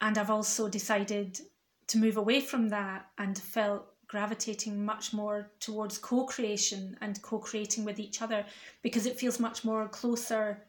And 0.00 0.18
I've 0.18 0.30
also 0.30 0.68
decided 0.68 1.40
to 1.86 1.98
move 1.98 2.16
away 2.16 2.40
from 2.40 2.68
that 2.70 3.06
and 3.16 3.38
felt 3.38 3.86
gravitating 4.14 4.84
much 4.84 5.12
more 5.12 5.50
towards 5.58 5.98
co-creation 5.98 6.96
and 7.00 7.20
co-creating 7.20 7.84
with 7.84 7.98
each 7.98 8.22
other 8.22 8.44
because 8.80 9.06
it 9.06 9.18
feels 9.18 9.40
much 9.40 9.64
more 9.64 9.88
closer 9.88 10.62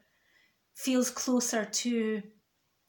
feels 0.74 1.10
closer 1.10 1.64
to 1.64 2.20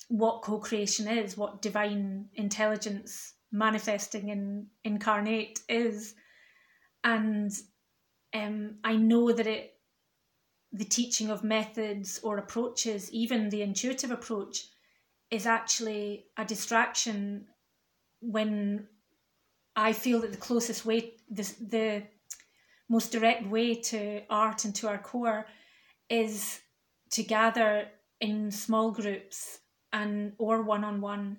what 0.07 0.41
co-creation 0.41 1.07
is 1.07 1.37
what 1.37 1.61
divine 1.61 2.25
intelligence 2.33 3.35
manifesting 3.51 4.29
in 4.29 4.65
incarnate 4.83 5.59
is. 5.69 6.15
And 7.03 7.51
um, 8.33 8.77
i 8.83 8.95
know 8.95 9.31
that 9.31 9.45
it 9.45 9.75
the 10.71 10.89
teaching 10.97 11.29
of 11.29 11.43
methods 11.43 12.19
or 12.23 12.39
approaches 12.39 13.11
even 13.11 13.49
the 13.49 13.61
intuitive 13.61 14.09
approach 14.09 14.69
is 15.29 15.45
actually 15.45 16.25
a 16.35 16.43
distraction 16.43 17.45
when 18.21 18.87
I 19.77 19.93
feel 19.93 20.21
that 20.21 20.31
the 20.31 20.37
closest 20.37 20.85
way, 20.85 21.13
the, 21.29 21.43
the 21.61 22.03
most 22.89 23.11
direct 23.11 23.45
way 23.47 23.75
to 23.75 24.23
art 24.27 24.65
and 24.65 24.73
to 24.75 24.87
our 24.87 24.97
core 24.97 25.45
is 26.09 26.59
to 27.11 27.21
gather 27.21 27.87
in 28.19 28.49
small 28.49 28.89
groups 28.89 29.59
and 29.93 30.33
or 30.39 30.63
one 30.63 30.83
on 30.83 30.99
one 30.99 31.37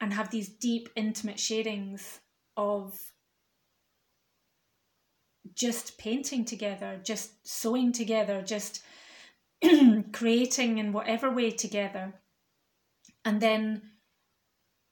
and 0.00 0.14
have 0.14 0.30
these 0.30 0.48
deep 0.48 0.88
intimate 0.96 1.36
sharings 1.36 2.20
of 2.56 2.98
just 5.54 5.98
painting 5.98 6.46
together, 6.46 6.98
just 7.02 7.46
sewing 7.46 7.92
together, 7.92 8.40
just 8.40 8.82
creating 10.12 10.78
in 10.78 10.92
whatever 10.92 11.30
way 11.30 11.50
together. 11.50 12.14
And 13.26 13.42
then 13.42 13.82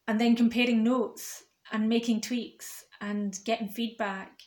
and 0.07 0.20
then 0.20 0.36
comparing 0.36 0.85
notes 0.85 1.43
and 1.72 1.88
making 1.88 2.20
tweaks 2.20 2.84
and 3.01 3.38
getting 3.44 3.68
feedback. 3.68 4.40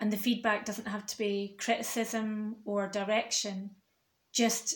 And 0.00 0.12
the 0.12 0.16
feedback 0.16 0.64
doesn't 0.64 0.88
have 0.88 1.06
to 1.06 1.18
be 1.18 1.56
criticism 1.58 2.56
or 2.64 2.88
direction, 2.88 3.70
just 4.32 4.74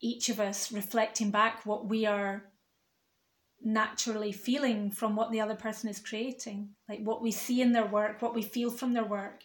each 0.00 0.28
of 0.28 0.40
us 0.40 0.70
reflecting 0.70 1.30
back 1.30 1.66
what 1.66 1.88
we 1.88 2.06
are 2.06 2.44
naturally 3.62 4.32
feeling 4.32 4.90
from 4.90 5.16
what 5.16 5.30
the 5.30 5.40
other 5.40 5.54
person 5.54 5.90
is 5.90 5.98
creating, 6.00 6.70
like 6.88 7.00
what 7.02 7.20
we 7.20 7.30
see 7.30 7.60
in 7.60 7.72
their 7.72 7.86
work, 7.86 8.22
what 8.22 8.34
we 8.34 8.42
feel 8.42 8.70
from 8.70 8.94
their 8.94 9.04
work. 9.04 9.42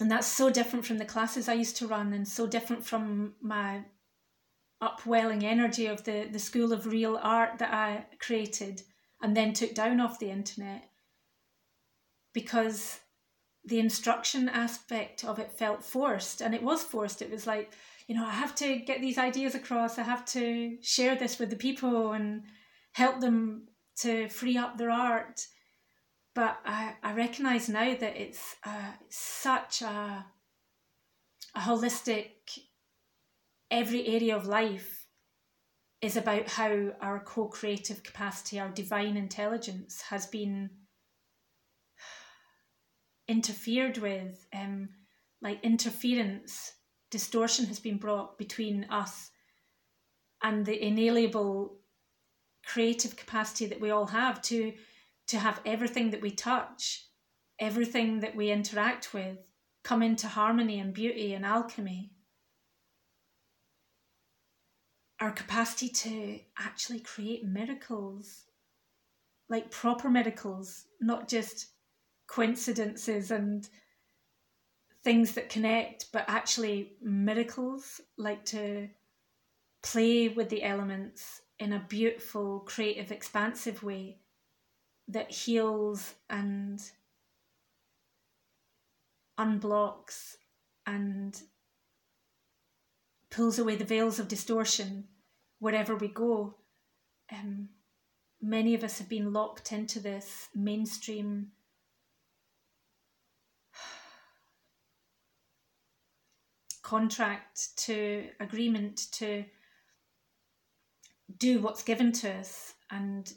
And 0.00 0.10
that's 0.10 0.26
so 0.26 0.50
different 0.50 0.84
from 0.84 0.98
the 0.98 1.04
classes 1.04 1.48
I 1.48 1.54
used 1.54 1.76
to 1.78 1.86
run 1.86 2.12
and 2.12 2.26
so 2.26 2.46
different 2.46 2.84
from 2.84 3.34
my 3.40 3.84
upwelling 4.80 5.44
energy 5.44 5.86
of 5.86 6.04
the, 6.04 6.28
the 6.30 6.38
school 6.38 6.72
of 6.72 6.86
real 6.86 7.18
art 7.22 7.58
that 7.58 7.72
I 7.72 8.06
created 8.18 8.82
and 9.22 9.36
then 9.36 9.52
took 9.52 9.74
down 9.74 10.00
off 10.00 10.18
the 10.18 10.30
internet 10.30 10.90
because 12.32 13.00
the 13.64 13.80
instruction 13.80 14.48
aspect 14.48 15.24
of 15.24 15.38
it 15.38 15.50
felt 15.50 15.82
forced 15.82 16.40
and 16.40 16.54
it 16.54 16.62
was 16.62 16.82
forced. 16.82 17.22
It 17.22 17.30
was 17.30 17.46
like, 17.46 17.72
you 18.06 18.14
know, 18.14 18.24
I 18.24 18.32
have 18.32 18.54
to 18.56 18.76
get 18.76 19.00
these 19.00 19.18
ideas 19.18 19.54
across, 19.54 19.98
I 19.98 20.02
have 20.02 20.24
to 20.26 20.76
share 20.82 21.16
this 21.16 21.38
with 21.38 21.50
the 21.50 21.56
people 21.56 22.12
and 22.12 22.42
help 22.92 23.20
them 23.20 23.68
to 24.00 24.28
free 24.28 24.56
up 24.56 24.78
their 24.78 24.90
art. 24.90 25.46
But 26.34 26.58
I, 26.64 26.94
I 27.02 27.14
recognize 27.14 27.68
now 27.68 27.96
that 27.96 28.16
it's 28.16 28.56
uh, 28.64 28.92
such 29.08 29.82
a, 29.82 30.26
a 31.54 31.60
holistic 31.60 32.28
every 33.70 34.06
area 34.06 34.36
of 34.36 34.46
life 34.46 34.95
is 36.02 36.16
about 36.16 36.48
how 36.48 36.92
our 37.00 37.20
co 37.20 37.46
creative 37.46 38.02
capacity, 38.02 38.60
our 38.60 38.68
divine 38.68 39.16
intelligence, 39.16 40.02
has 40.02 40.26
been 40.26 40.70
interfered 43.28 43.98
with, 43.98 44.46
um, 44.54 44.88
like 45.42 45.62
interference, 45.64 46.72
distortion 47.10 47.66
has 47.66 47.78
been 47.78 47.98
brought 47.98 48.38
between 48.38 48.84
us 48.90 49.30
and 50.42 50.66
the 50.66 50.84
inalienable 50.84 51.78
creative 52.64 53.16
capacity 53.16 53.66
that 53.66 53.80
we 53.80 53.90
all 53.90 54.06
have 54.06 54.42
to 54.42 54.72
to 55.28 55.38
have 55.38 55.60
everything 55.64 56.10
that 56.10 56.20
we 56.20 56.30
touch 56.30 57.06
everything 57.58 58.20
that 58.20 58.36
we 58.36 58.50
interact 58.50 59.14
with 59.14 59.38
come 59.82 60.02
into 60.02 60.26
harmony 60.26 60.78
and 60.80 60.92
beauty 60.92 61.32
and 61.32 61.46
alchemy 61.46 62.12
our 65.20 65.30
capacity 65.30 65.88
to 65.88 66.38
actually 66.58 67.00
create 67.00 67.44
miracles, 67.44 68.44
like 69.48 69.70
proper 69.70 70.10
miracles, 70.10 70.84
not 71.00 71.28
just 71.28 71.68
coincidences 72.26 73.30
and 73.30 73.68
things 75.02 75.32
that 75.32 75.48
connect, 75.48 76.12
but 76.12 76.24
actually 76.28 76.92
miracles, 77.00 78.00
like 78.18 78.44
to 78.44 78.88
play 79.82 80.28
with 80.28 80.48
the 80.48 80.62
elements 80.62 81.42
in 81.58 81.72
a 81.72 81.86
beautiful, 81.88 82.60
creative, 82.60 83.10
expansive 83.10 83.82
way 83.82 84.18
that 85.08 85.30
heals 85.30 86.14
and 86.28 86.82
unblocks 89.38 90.36
and 90.86 91.40
pulls 93.36 93.58
away 93.58 93.76
the 93.76 93.84
veils 93.84 94.18
of 94.18 94.28
distortion 94.28 95.04
wherever 95.58 95.94
we 95.94 96.08
go. 96.08 96.54
Um, 97.30 97.68
many 98.40 98.74
of 98.74 98.82
us 98.82 98.96
have 98.98 99.10
been 99.10 99.34
locked 99.34 99.72
into 99.72 100.00
this 100.00 100.48
mainstream 100.54 101.48
contract 106.82 107.76
to 107.76 108.28
agreement 108.40 109.08
to 109.12 109.44
do 111.36 111.58
what's 111.60 111.82
given 111.82 112.12
to 112.12 112.30
us 112.32 112.72
and 112.90 113.34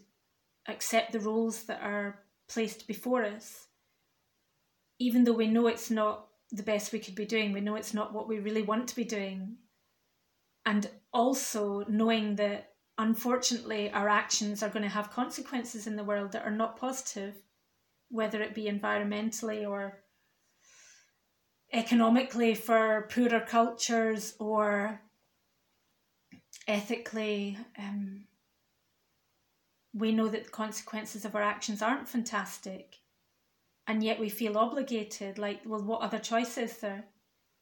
accept 0.69 1.11
the 1.11 1.19
roles 1.19 1.63
that 1.63 1.81
are 1.81 2.19
placed 2.47 2.87
before 2.87 3.25
us, 3.25 3.67
even 4.97 5.25
though 5.25 5.33
we 5.33 5.47
know 5.47 5.67
it's 5.67 5.91
not 5.91 6.27
the 6.51 6.63
best 6.63 6.93
we 6.93 6.99
could 6.99 7.15
be 7.15 7.25
doing, 7.25 7.51
we 7.51 7.59
know 7.59 7.75
it's 7.75 7.93
not 7.93 8.13
what 8.13 8.29
we 8.29 8.39
really 8.39 8.61
want 8.61 8.87
to 8.87 8.95
be 8.95 9.03
doing. 9.03 9.57
And 10.65 10.89
also 11.13 11.85
knowing 11.87 12.35
that 12.35 12.73
unfortunately 12.97 13.89
our 13.91 14.09
actions 14.09 14.61
are 14.61 14.69
going 14.69 14.83
to 14.83 14.89
have 14.89 15.11
consequences 15.11 15.87
in 15.87 15.95
the 15.95 16.03
world 16.03 16.31
that 16.33 16.45
are 16.45 16.51
not 16.51 16.77
positive, 16.77 17.35
whether 18.09 18.41
it 18.41 18.53
be 18.53 18.65
environmentally 18.65 19.67
or 19.67 19.99
economically 21.71 22.55
for 22.55 23.07
poorer 23.09 23.45
cultures 23.47 24.35
or 24.39 25.01
ethically, 26.67 27.57
um, 27.77 28.25
we 29.93 30.11
know 30.11 30.27
that 30.27 30.45
the 30.45 30.51
consequences 30.51 31.25
of 31.25 31.35
our 31.35 31.41
actions 31.41 31.81
aren't 31.81 32.07
fantastic, 32.07 32.97
and 33.87 34.03
yet 34.03 34.19
we 34.19 34.29
feel 34.29 34.57
obligated. 34.57 35.37
Like, 35.37 35.61
well, 35.65 35.81
what 35.81 36.01
other 36.01 36.19
choice 36.19 36.57
is 36.57 36.77
there? 36.77 37.05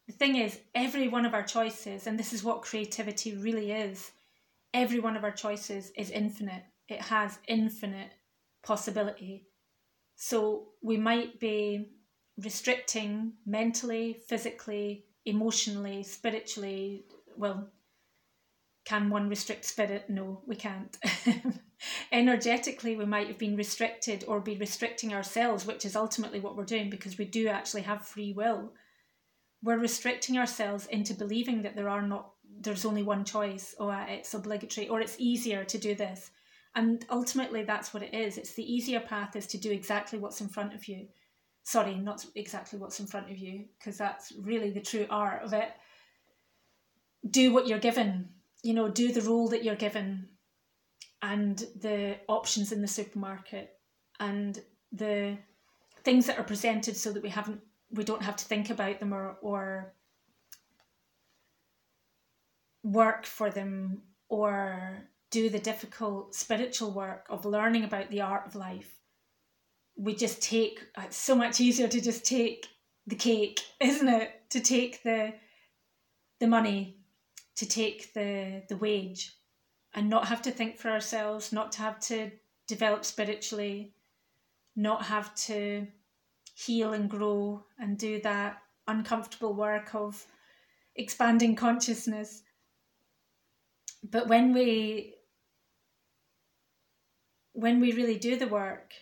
The 0.08 0.14
thing 0.14 0.38
is, 0.38 0.60
every 0.74 1.10
one 1.10 1.26
of 1.26 1.34
our 1.34 1.44
choices, 1.44 2.08
and 2.08 2.18
this 2.18 2.32
is 2.32 2.44
what 2.44 2.62
creativity 2.62 3.36
really 3.36 3.72
is, 3.72 4.12
every 4.74 5.00
one 5.00 5.18
of 5.18 5.24
our 5.24 5.32
choices 5.32 5.92
is 5.98 6.10
infinite. 6.12 6.64
It 6.88 7.02
has 7.02 7.40
infinite 7.48 8.12
possibility. 8.64 9.48
So 10.16 10.70
we 10.82 10.98
might 10.98 11.40
be 11.40 11.92
restricting 12.38 13.34
mentally, 13.46 14.22
physically, 14.28 15.06
emotionally, 15.26 16.04
spiritually, 16.04 17.06
well, 17.36 17.68
can 18.86 19.10
one 19.10 19.28
restrict 19.28 19.66
spirit? 19.66 20.10
No, 20.10 20.42
we 20.48 20.56
can't. 20.56 20.98
Energetically, 22.14 22.96
we 22.96 23.04
might 23.04 23.28
have 23.28 23.38
been 23.38 23.58
restricted 23.58 24.24
or 24.28 24.40
be 24.40 24.56
restricting 24.56 25.14
ourselves, 25.14 25.66
which 25.66 25.84
is 25.84 25.98
ultimately 25.98 26.40
what 26.40 26.56
we're 26.56 26.64
doing 26.64 26.90
because 26.90 27.18
we 27.18 27.26
do 27.26 27.50
actually 27.50 27.82
have 27.82 28.08
free 28.08 28.32
will. 28.32 28.72
We're 29.68 29.77
restricting 29.77 30.38
ourselves 30.38 30.85
into 30.88 31.14
believing 31.14 31.61
that 31.64 31.76
there 31.76 31.89
are 31.89 32.02
not, 32.02 32.31
there's 32.61 32.85
only 32.85 33.03
one 33.03 33.26
choice, 33.26 33.76
or 33.77 33.91
uh, 33.91 34.06
it's 34.07 34.34
obligatory, 34.34 34.88
or 34.88 35.02
it's 35.02 35.18
easier 35.19 35.65
to 35.65 35.77
do 35.77 35.94
this. 35.94 36.31
And 36.76 37.06
ultimately, 37.10 37.64
that's 37.64 37.94
what 37.94 38.03
it 38.03 38.14
is. 38.14 38.38
It's 38.38 38.53
the 38.53 38.73
easier 38.73 39.02
path 39.02 39.35
is 39.35 39.48
to 39.48 39.57
do 39.57 39.72
exactly 39.72 40.19
what's 40.19 40.39
in 40.39 40.48
front 40.48 40.73
of 40.73 40.88
you. 40.88 41.07
Sorry, 41.64 41.95
not 41.95 42.26
exactly 42.35 42.80
what's 42.80 43.02
in 43.02 43.07
front 43.07 43.30
of 43.30 43.38
you, 43.38 43.65
because 43.77 43.98
that's 43.98 44.31
really 44.39 44.72
the 44.72 44.80
true 44.80 45.06
art 45.10 45.44
of 45.44 45.52
it. 45.52 45.69
Do 47.30 47.53
what 47.53 47.68
you're 47.68 47.77
given 47.77 48.30
you 48.64 48.73
know, 48.73 48.89
do 48.89 49.11
the 49.11 49.22
role 49.22 49.48
that 49.49 49.64
you're 49.64 49.76
given 49.76 50.27
and 51.22 51.65
the 51.80 52.18
options 52.27 52.72
in 52.72 52.81
the 52.81 52.88
supermarket 52.88 53.73
and 54.19 54.61
the 54.91 55.38
things 56.03 56.27
that 56.27 56.39
are 56.39 56.44
presented 56.44 56.95
so 56.95 57.11
that 57.11 57.23
we 57.23 57.30
haven't 57.30 57.61
we 57.92 58.04
don't 58.04 58.24
have 58.24 58.36
to 58.38 58.46
think 58.46 58.70
about 58.70 59.00
them 59.00 59.14
or 59.14 59.38
or 59.42 59.94
work 62.84 63.26
for 63.26 63.50
them 63.50 64.02
or 64.30 65.08
do 65.30 65.50
the 65.50 65.60
difficult 65.60 66.34
spiritual 66.34 66.92
work 66.92 67.26
of 67.30 67.46
learning 67.46 67.84
about 67.84 68.10
the 68.10 68.22
art 68.22 68.48
of 68.48 68.56
life. 68.56 68.96
We 69.96 70.16
just 70.16 70.42
take 70.42 70.80
uh, 70.98 71.04
it's 71.06 71.18
so 71.18 71.36
much 71.36 71.60
easier 71.60 71.88
to 71.88 72.02
just 72.02 72.26
take 72.26 72.68
the 73.06 73.16
cake 73.16 73.62
isn't 73.80 74.08
it? 74.08 74.32
To 74.52 74.60
take 74.60 75.04
the 75.04 75.34
the 76.40 76.48
money 76.48 76.98
to 77.58 77.66
take 77.66 78.14
the 78.14 78.64
the 78.70 78.78
wage 78.78 79.34
and 79.94 80.10
not 80.10 80.28
have 80.28 80.42
to 80.44 80.52
think 80.52 80.78
for 80.78 80.90
ourselves, 80.90 81.52
not 81.52 81.72
to 81.74 81.80
have 81.80 82.00
to 82.00 82.32
develop 82.68 83.04
spiritually, 83.04 83.94
not 84.76 85.06
have 85.06 85.34
to 85.36 85.88
heal 86.58 86.94
and 86.94 87.10
grow 87.10 87.64
and 87.78 88.00
do 88.00 88.20
that 88.22 88.58
uncomfortable 88.88 89.54
work 89.54 89.94
of 89.94 90.26
expanding 90.96 91.56
consciousness. 91.56 92.42
But 94.04 94.28
when 94.28 94.54
we 94.54 95.14
when 97.54 97.80
we 97.80 97.92
really 97.92 98.18
do 98.18 98.38
the 98.38 98.48
work, 98.48 98.94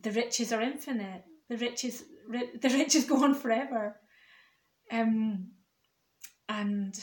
the 0.00 0.10
riches 0.10 0.52
are 0.52 0.60
infinite. 0.60 1.24
The 1.48 1.58
riches 1.58 2.04
the 2.28 2.68
riches 2.68 3.04
go 3.04 3.22
on 3.22 3.34
forever. 3.34 3.96
Um, 4.90 5.52
and 6.48 6.98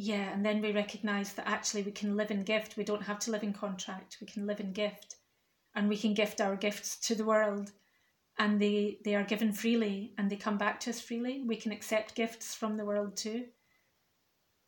yeah, 0.00 0.32
and 0.32 0.46
then 0.46 0.62
we 0.62 0.70
recognize 0.70 1.32
that 1.32 1.48
actually 1.48 1.82
we 1.82 1.90
can 1.90 2.16
live 2.16 2.30
in 2.30 2.44
gift. 2.44 2.76
We 2.76 2.84
don't 2.84 3.02
have 3.02 3.18
to 3.20 3.32
live 3.32 3.42
in 3.42 3.52
contract. 3.52 4.18
We 4.20 4.28
can 4.28 4.46
live 4.46 4.60
in 4.60 4.72
gift, 4.72 5.16
and 5.74 5.88
we 5.88 5.96
can 5.96 6.14
gift 6.14 6.40
our 6.40 6.54
gifts 6.54 6.96
to 7.08 7.16
the 7.16 7.24
world, 7.24 7.72
and 8.38 8.62
they 8.62 8.98
they 9.04 9.16
are 9.16 9.24
given 9.24 9.52
freely, 9.52 10.14
and 10.16 10.30
they 10.30 10.36
come 10.36 10.56
back 10.56 10.78
to 10.80 10.90
us 10.90 11.00
freely. 11.00 11.42
We 11.44 11.56
can 11.56 11.72
accept 11.72 12.14
gifts 12.14 12.54
from 12.54 12.76
the 12.76 12.84
world 12.84 13.16
too. 13.16 13.46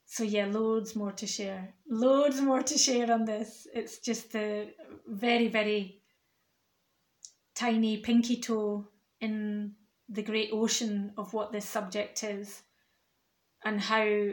So 0.05 0.24
yeah, 0.24 0.47
loads 0.47 0.97
more 0.97 1.12
to 1.12 1.28
share. 1.28 1.74
Loads 1.89 2.40
more 2.40 2.65
to 2.65 2.77
share 2.77 3.12
on 3.12 3.24
this. 3.24 3.69
It's 3.73 4.01
just 4.01 4.32
the 4.32 4.70
very 5.07 5.47
very 5.47 6.01
tiny 7.55 7.98
pinky 7.98 8.40
toe 8.40 8.89
in 9.20 9.77
the 10.09 10.23
great 10.23 10.51
ocean 10.52 11.12
of 11.16 11.32
what 11.35 11.52
this 11.52 11.69
subject 11.69 12.24
is 12.24 12.62
and 13.65 13.81
how 13.81 14.31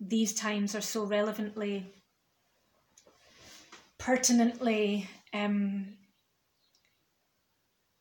these 0.00 0.34
times 0.34 0.74
are 0.74 0.80
so 0.80 1.04
relevantly, 1.04 1.86
pertinently 3.98 5.08
um, 5.32 5.96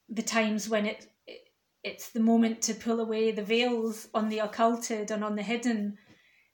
the 0.10 0.22
times 0.22 0.70
when 0.70 0.86
it, 0.86 1.08
it 1.26 1.40
it's 1.84 2.10
the 2.10 2.20
moment 2.20 2.62
to 2.62 2.74
pull 2.74 3.00
away 3.00 3.32
the 3.32 3.44
veils 3.44 4.08
on 4.14 4.30
the 4.30 4.40
occulted 4.40 5.12
and 5.12 5.24
on 5.24 5.36
the 5.36 5.44
hidden 5.44 5.98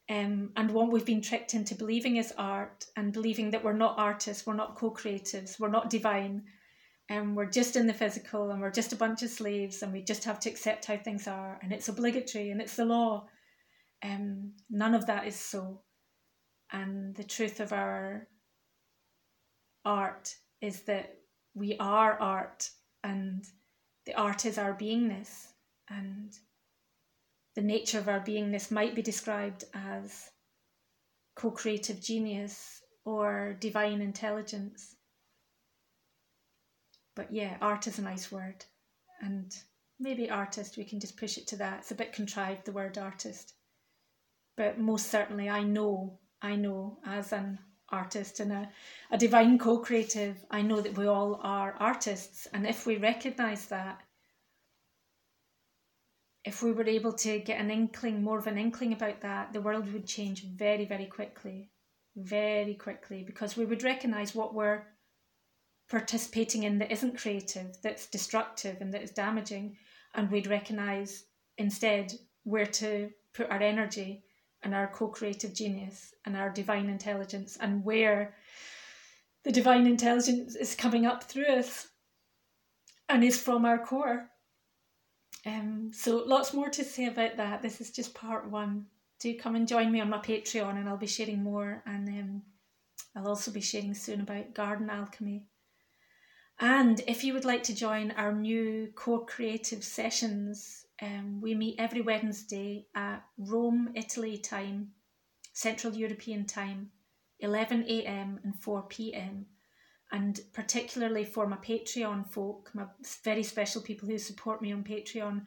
um, 0.10 0.52
and 0.58 0.72
what 0.72 0.92
we've 0.92 1.06
been 1.06 1.22
tricked 1.22 1.54
into 1.54 1.76
believing 1.76 2.18
is 2.18 2.34
art 2.38 2.86
and 2.98 3.14
believing 3.14 3.52
that 3.52 3.64
we're 3.64 3.74
not 3.74 3.98
artists, 3.98 4.46
we're 4.46 4.54
not 4.54 4.76
co-creatives, 4.76 5.60
we're 5.60 5.70
not 5.70 5.90
divine, 5.90 6.44
and 7.10 7.36
we're 7.36 7.50
just 7.50 7.76
in 7.76 7.88
the 7.88 7.94
physical 7.94 8.52
and 8.52 8.62
we're 8.62 8.72
just 8.72 8.92
a 8.92 8.98
bunch 8.98 9.24
of 9.24 9.30
slaves 9.30 9.82
and 9.82 9.94
we 9.94 10.02
just 10.02 10.26
have 10.26 10.40
to 10.42 10.50
accept 10.50 10.86
how 10.86 10.98
things 10.98 11.28
are 11.28 11.58
and 11.62 11.72
it's 11.72 11.88
obligatory 11.88 12.50
and 12.52 12.62
it's 12.62 12.76
the 12.76 12.86
law. 12.86 13.28
Um, 14.04 14.54
none 14.70 14.94
of 14.94 15.06
that 15.08 15.28
is 15.28 15.36
so. 15.36 15.82
And 16.72 17.16
the 17.16 17.24
truth 17.24 17.60
of 17.60 17.72
our 17.72 18.28
art 19.86 20.36
is 20.62 20.82
that 20.82 21.18
we 21.54 21.78
are 21.80 22.20
art 22.20 22.70
and 23.04 23.46
the 24.06 24.16
art 24.16 24.46
is 24.46 24.58
our 24.58 24.74
beingness 24.74 25.48
and 25.90 26.32
the 27.56 27.62
nature 27.62 28.00
of 28.00 28.10
our 28.10 28.20
beingness 28.20 28.72
might 28.72 28.96
be 28.96 29.02
described 29.02 29.66
as 29.74 30.32
co-creative 31.36 32.02
genius 32.02 32.82
or 33.06 33.56
divine 33.60 34.02
intelligence 34.02 34.96
but 37.16 37.32
yeah, 37.32 37.58
art 37.62 37.88
is 37.88 38.00
a 38.00 38.04
nice 38.04 38.32
word. 38.32 38.66
And 39.22 39.56
maybe 40.00 40.30
artist, 40.30 40.78
we 40.78 40.84
can 40.84 41.00
just 41.00 41.18
push 41.18 41.38
it 41.38 41.48
to 41.48 41.56
that. 41.58 41.80
It's 41.80 41.92
a 41.92 41.96
bit 41.96 42.14
contrived, 42.14 42.66
the 42.66 42.72
word 42.72 42.98
artist. 42.98 43.54
But 44.56 44.80
most 44.80 45.10
certainly, 45.10 45.50
I 45.50 45.64
know, 45.64 46.20
I 46.42 46.56
know 46.56 47.00
as 47.06 47.34
an 47.34 47.60
artist 47.90 48.40
and 48.40 48.52
a, 48.52 48.70
a 49.12 49.18
divine 49.18 49.58
co 49.58 49.80
creative, 49.80 50.38
I 50.52 50.62
know 50.62 50.82
that 50.82 50.98
we 50.98 51.08
all 51.08 51.40
are 51.44 51.76
artists. 51.80 52.48
And 52.54 52.68
if 52.68 52.86
we 52.86 52.98
recognize 52.98 53.68
that, 53.68 54.02
if 56.46 56.62
we 56.62 56.72
were 56.72 56.86
able 56.86 57.14
to 57.14 57.40
get 57.40 57.60
an 57.60 57.72
inkling, 57.72 58.22
more 58.22 58.38
of 58.38 58.48
an 58.48 58.58
inkling 58.58 58.94
about 58.94 59.22
that, 59.22 59.54
the 59.54 59.62
world 59.62 59.92
would 59.94 60.06
change 60.06 60.44
very, 60.44 60.86
very 60.86 61.06
quickly. 61.06 61.70
Very 62.16 62.76
quickly, 62.76 63.24
because 63.24 63.58
we 63.58 63.66
would 63.66 63.82
recognize 63.82 64.36
what 64.36 64.54
we're 64.54 64.84
participating 65.90 66.64
in 66.64 66.78
that 66.78 66.92
isn't 66.92 67.18
creative, 67.18 67.76
that's 67.82 68.06
destructive, 68.08 68.78
and 68.82 68.94
that 68.94 69.02
is 69.02 69.12
damaging. 69.12 69.78
And 70.14 70.30
we'd 70.30 70.46
recognize 70.46 71.24
instead 71.58 72.14
where 72.44 72.68
to 72.68 73.10
put 73.34 73.50
our 73.50 73.64
energy 73.64 74.24
and 74.64 74.74
our 74.74 74.88
co 74.88 75.08
creative 75.08 75.54
genius 75.54 76.14
and 76.26 76.36
our 76.36 76.50
divine 76.50 76.90
intelligence, 76.90 77.58
and 77.60 77.84
where 77.84 78.36
the 79.44 79.52
divine 79.52 79.88
intelligence 79.88 80.56
is 80.56 80.76
coming 80.76 81.06
up 81.06 81.24
through 81.24 81.48
us 81.48 81.90
and 83.10 83.24
is 83.24 83.42
from 83.42 83.66
our 83.66 83.78
core. 83.78 84.30
Um, 85.46 85.92
so 85.94 86.24
lots 86.26 86.54
more 86.54 86.70
to 86.70 86.84
say 86.84 87.08
about 87.08 87.38
that. 87.38 87.62
This 87.62 87.82
is 87.82 87.92
just 87.92 88.14
part 88.14 88.50
one. 88.50 88.86
Do 89.20 89.38
come 89.38 89.56
and 89.56 89.68
join 89.68 89.92
me 89.92 90.00
on 90.00 90.10
my 90.10 90.20
Patreon, 90.20 90.78
and 90.78 90.88
I'll 90.88 90.98
be 90.98 91.08
sharing 91.08 91.44
more. 91.44 91.84
And 91.86 92.08
um, 92.08 92.42
I'll 93.16 93.28
also 93.28 93.52
be 93.52 93.62
sharing 93.62 93.94
soon 93.94 94.22
about 94.22 94.54
garden 94.54 94.90
alchemy. 94.90 95.44
And 96.60 97.02
if 97.08 97.24
you 97.24 97.34
would 97.34 97.46
like 97.46 97.64
to 97.64 97.76
join 97.76 98.12
our 98.12 98.32
new 98.32 98.92
co-creative 98.96 99.84
sessions, 99.84 100.86
um, 101.02 101.42
we 101.42 101.56
meet 101.56 101.80
every 101.80 102.02
Wednesday 102.02 102.88
at 102.96 103.24
Rome, 103.38 103.92
Italy 103.96 104.38
time, 104.38 104.92
Central 105.54 105.94
European 105.94 106.46
time, 106.46 106.92
11 107.40 107.86
a.m. 107.88 108.40
and 108.44 108.56
4 108.62 108.84
p.m 108.84 109.48
and 110.14 110.42
particularly 110.54 111.26
for 111.26 111.48
my 111.48 111.58
Patreon 111.58 112.30
folk, 112.32 112.70
my 112.76 112.86
very 113.24 113.42
special 113.42 113.82
people 113.82 114.08
who 114.08 114.20
support 114.20 114.62
me 114.62 114.72
on 114.72 114.84
Patreon, 114.84 115.42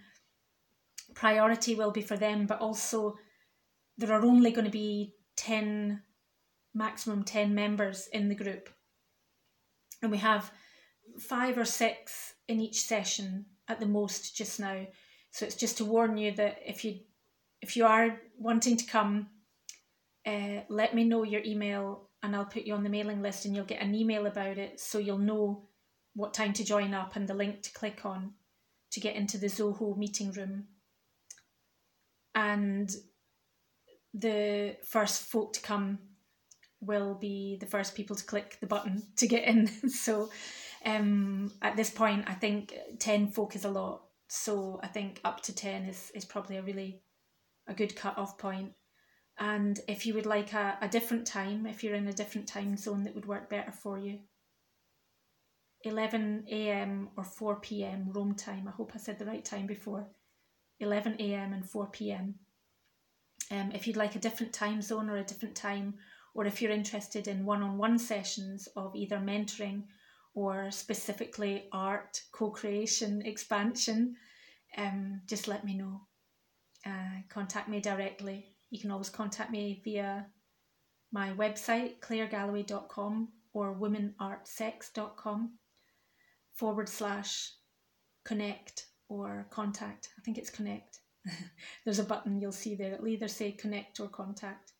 priority 1.14 1.76
will 1.76 1.92
be 1.92 2.02
for 2.02 2.16
them, 2.16 2.46
but 2.46 2.60
also 2.60 3.16
there 3.96 4.12
are 4.12 4.24
only 4.24 4.50
going 4.50 4.64
to 4.64 4.70
be 4.70 5.14
10, 5.36 6.02
maximum 6.74 7.22
10 7.22 7.54
members 7.54 8.08
in 8.12 8.28
the 8.28 8.34
group. 8.34 8.68
And 10.02 10.10
we 10.10 10.18
have 10.18 10.50
five 11.20 11.56
or 11.56 11.64
six 11.64 12.34
in 12.48 12.58
each 12.58 12.82
session 12.82 13.46
at 13.68 13.78
the 13.78 13.86
most 13.86 14.36
just 14.36 14.58
now. 14.58 14.84
So 15.36 15.44
it's 15.44 15.54
just 15.54 15.76
to 15.76 15.84
warn 15.84 16.16
you 16.16 16.32
that 16.32 16.60
if 16.64 16.82
you 16.82 17.00
if 17.60 17.76
you 17.76 17.84
are 17.84 18.18
wanting 18.38 18.78
to 18.78 18.86
come, 18.86 19.26
uh, 20.26 20.62
let 20.70 20.94
me 20.94 21.04
know 21.04 21.24
your 21.24 21.42
email 21.44 22.08
and 22.22 22.34
I'll 22.34 22.46
put 22.46 22.62
you 22.62 22.72
on 22.72 22.82
the 22.82 22.88
mailing 22.88 23.20
list 23.20 23.44
and 23.44 23.54
you'll 23.54 23.66
get 23.66 23.82
an 23.82 23.94
email 23.94 24.26
about 24.26 24.56
it 24.56 24.80
so 24.80 24.96
you'll 24.96 25.18
know 25.18 25.68
what 26.14 26.32
time 26.32 26.54
to 26.54 26.64
join 26.64 26.94
up 26.94 27.16
and 27.16 27.28
the 27.28 27.34
link 27.34 27.60
to 27.64 27.72
click 27.74 28.06
on 28.06 28.32
to 28.92 29.00
get 29.00 29.14
into 29.14 29.36
the 29.36 29.48
Zoho 29.48 29.94
meeting 29.98 30.32
room. 30.32 30.68
And 32.34 32.90
the 34.14 34.76
first 34.88 35.20
folk 35.20 35.52
to 35.52 35.60
come 35.60 35.98
will 36.80 37.12
be 37.12 37.58
the 37.60 37.66
first 37.66 37.94
people 37.94 38.16
to 38.16 38.24
click 38.24 38.56
the 38.62 38.66
button 38.66 39.02
to 39.16 39.26
get 39.26 39.44
in. 39.44 39.66
so 39.90 40.30
um, 40.86 41.52
at 41.60 41.76
this 41.76 41.90
point, 41.90 42.24
I 42.26 42.32
think 42.32 42.72
10 43.00 43.32
folk 43.32 43.54
is 43.54 43.66
a 43.66 43.70
lot. 43.70 44.05
So 44.28 44.80
I 44.82 44.88
think 44.88 45.20
up 45.24 45.42
to 45.44 45.54
10 45.54 45.84
is, 45.84 46.10
is 46.14 46.24
probably 46.24 46.56
a 46.56 46.62
really 46.62 47.00
a 47.66 47.74
good 47.74 47.96
cut 47.96 48.18
off 48.18 48.38
point. 48.38 48.72
And 49.38 49.78
if 49.86 50.06
you 50.06 50.14
would 50.14 50.26
like 50.26 50.52
a, 50.52 50.78
a 50.80 50.88
different 50.88 51.26
time, 51.26 51.66
if 51.66 51.84
you're 51.84 51.94
in 51.94 52.08
a 52.08 52.12
different 52.12 52.48
time 52.48 52.76
zone 52.76 53.04
that 53.04 53.14
would 53.14 53.26
work 53.26 53.50
better 53.50 53.72
for 53.72 53.98
you, 53.98 54.20
11 55.82 56.46
a.m. 56.50 57.10
or 57.16 57.24
4 57.24 57.56
p.m. 57.60 58.10
Rome 58.12 58.34
time. 58.34 58.66
I 58.66 58.72
hope 58.72 58.92
I 58.94 58.98
said 58.98 59.18
the 59.18 59.26
right 59.26 59.44
time 59.44 59.66
before. 59.66 60.06
11 60.80 61.16
a.m. 61.20 61.52
and 61.52 61.68
4 61.68 61.86
p.m. 61.86 62.34
Um, 63.50 63.70
if 63.72 63.86
you'd 63.86 63.96
like 63.96 64.16
a 64.16 64.20
different 64.20 64.52
time 64.52 64.82
zone 64.82 65.08
or 65.08 65.16
a 65.16 65.24
different 65.24 65.54
time, 65.54 65.94
or 66.34 66.44
if 66.46 66.60
you're 66.60 66.72
interested 66.72 67.28
in 67.28 67.44
one 67.44 67.62
on 67.62 67.78
one 67.78 67.98
sessions 67.98 68.68
of 68.76 68.96
either 68.96 69.18
mentoring 69.18 69.84
or 70.36 70.70
specifically 70.70 71.64
art, 71.72 72.22
co 72.30 72.50
creation, 72.50 73.22
expansion, 73.22 74.14
um, 74.78 75.20
just 75.26 75.48
let 75.48 75.64
me 75.64 75.76
know. 75.76 76.02
Uh, 76.86 77.22
contact 77.28 77.68
me 77.68 77.80
directly 77.80 78.56
you 78.70 78.80
can 78.80 78.90
always 78.90 79.08
contact 79.08 79.50
me 79.50 79.80
via 79.84 80.26
my 81.12 81.30
website, 81.32 82.00
claregalloway.com 82.00 83.28
or 83.52 83.74
womenartsex.com 83.74 85.52
forward 86.52 86.88
slash 86.88 87.52
connect 88.24 88.86
or 89.08 89.46
contact. 89.50 90.08
I 90.18 90.22
think 90.22 90.36
it's 90.36 90.50
connect. 90.50 91.00
There's 91.84 91.98
a 91.98 92.04
button 92.04 92.40
you'll 92.40 92.52
see 92.52 92.74
there. 92.74 92.94
It'll 92.94 93.08
either 93.08 93.28
say 93.28 93.52
connect 93.52 94.00
or 94.00 94.08
contact. 94.08 94.72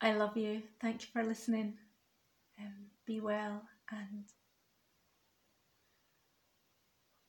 I 0.00 0.14
love 0.14 0.36
you. 0.36 0.62
Thank 0.80 1.02
you 1.02 1.08
for 1.12 1.22
listening. 1.22 1.74
Um, 2.60 2.90
be 3.06 3.20
well 3.20 3.62
and 3.90 4.24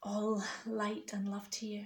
all 0.04 0.44
light 0.66 1.12
and 1.14 1.30
love 1.32 1.50
to 1.52 1.66
you. 1.66 1.86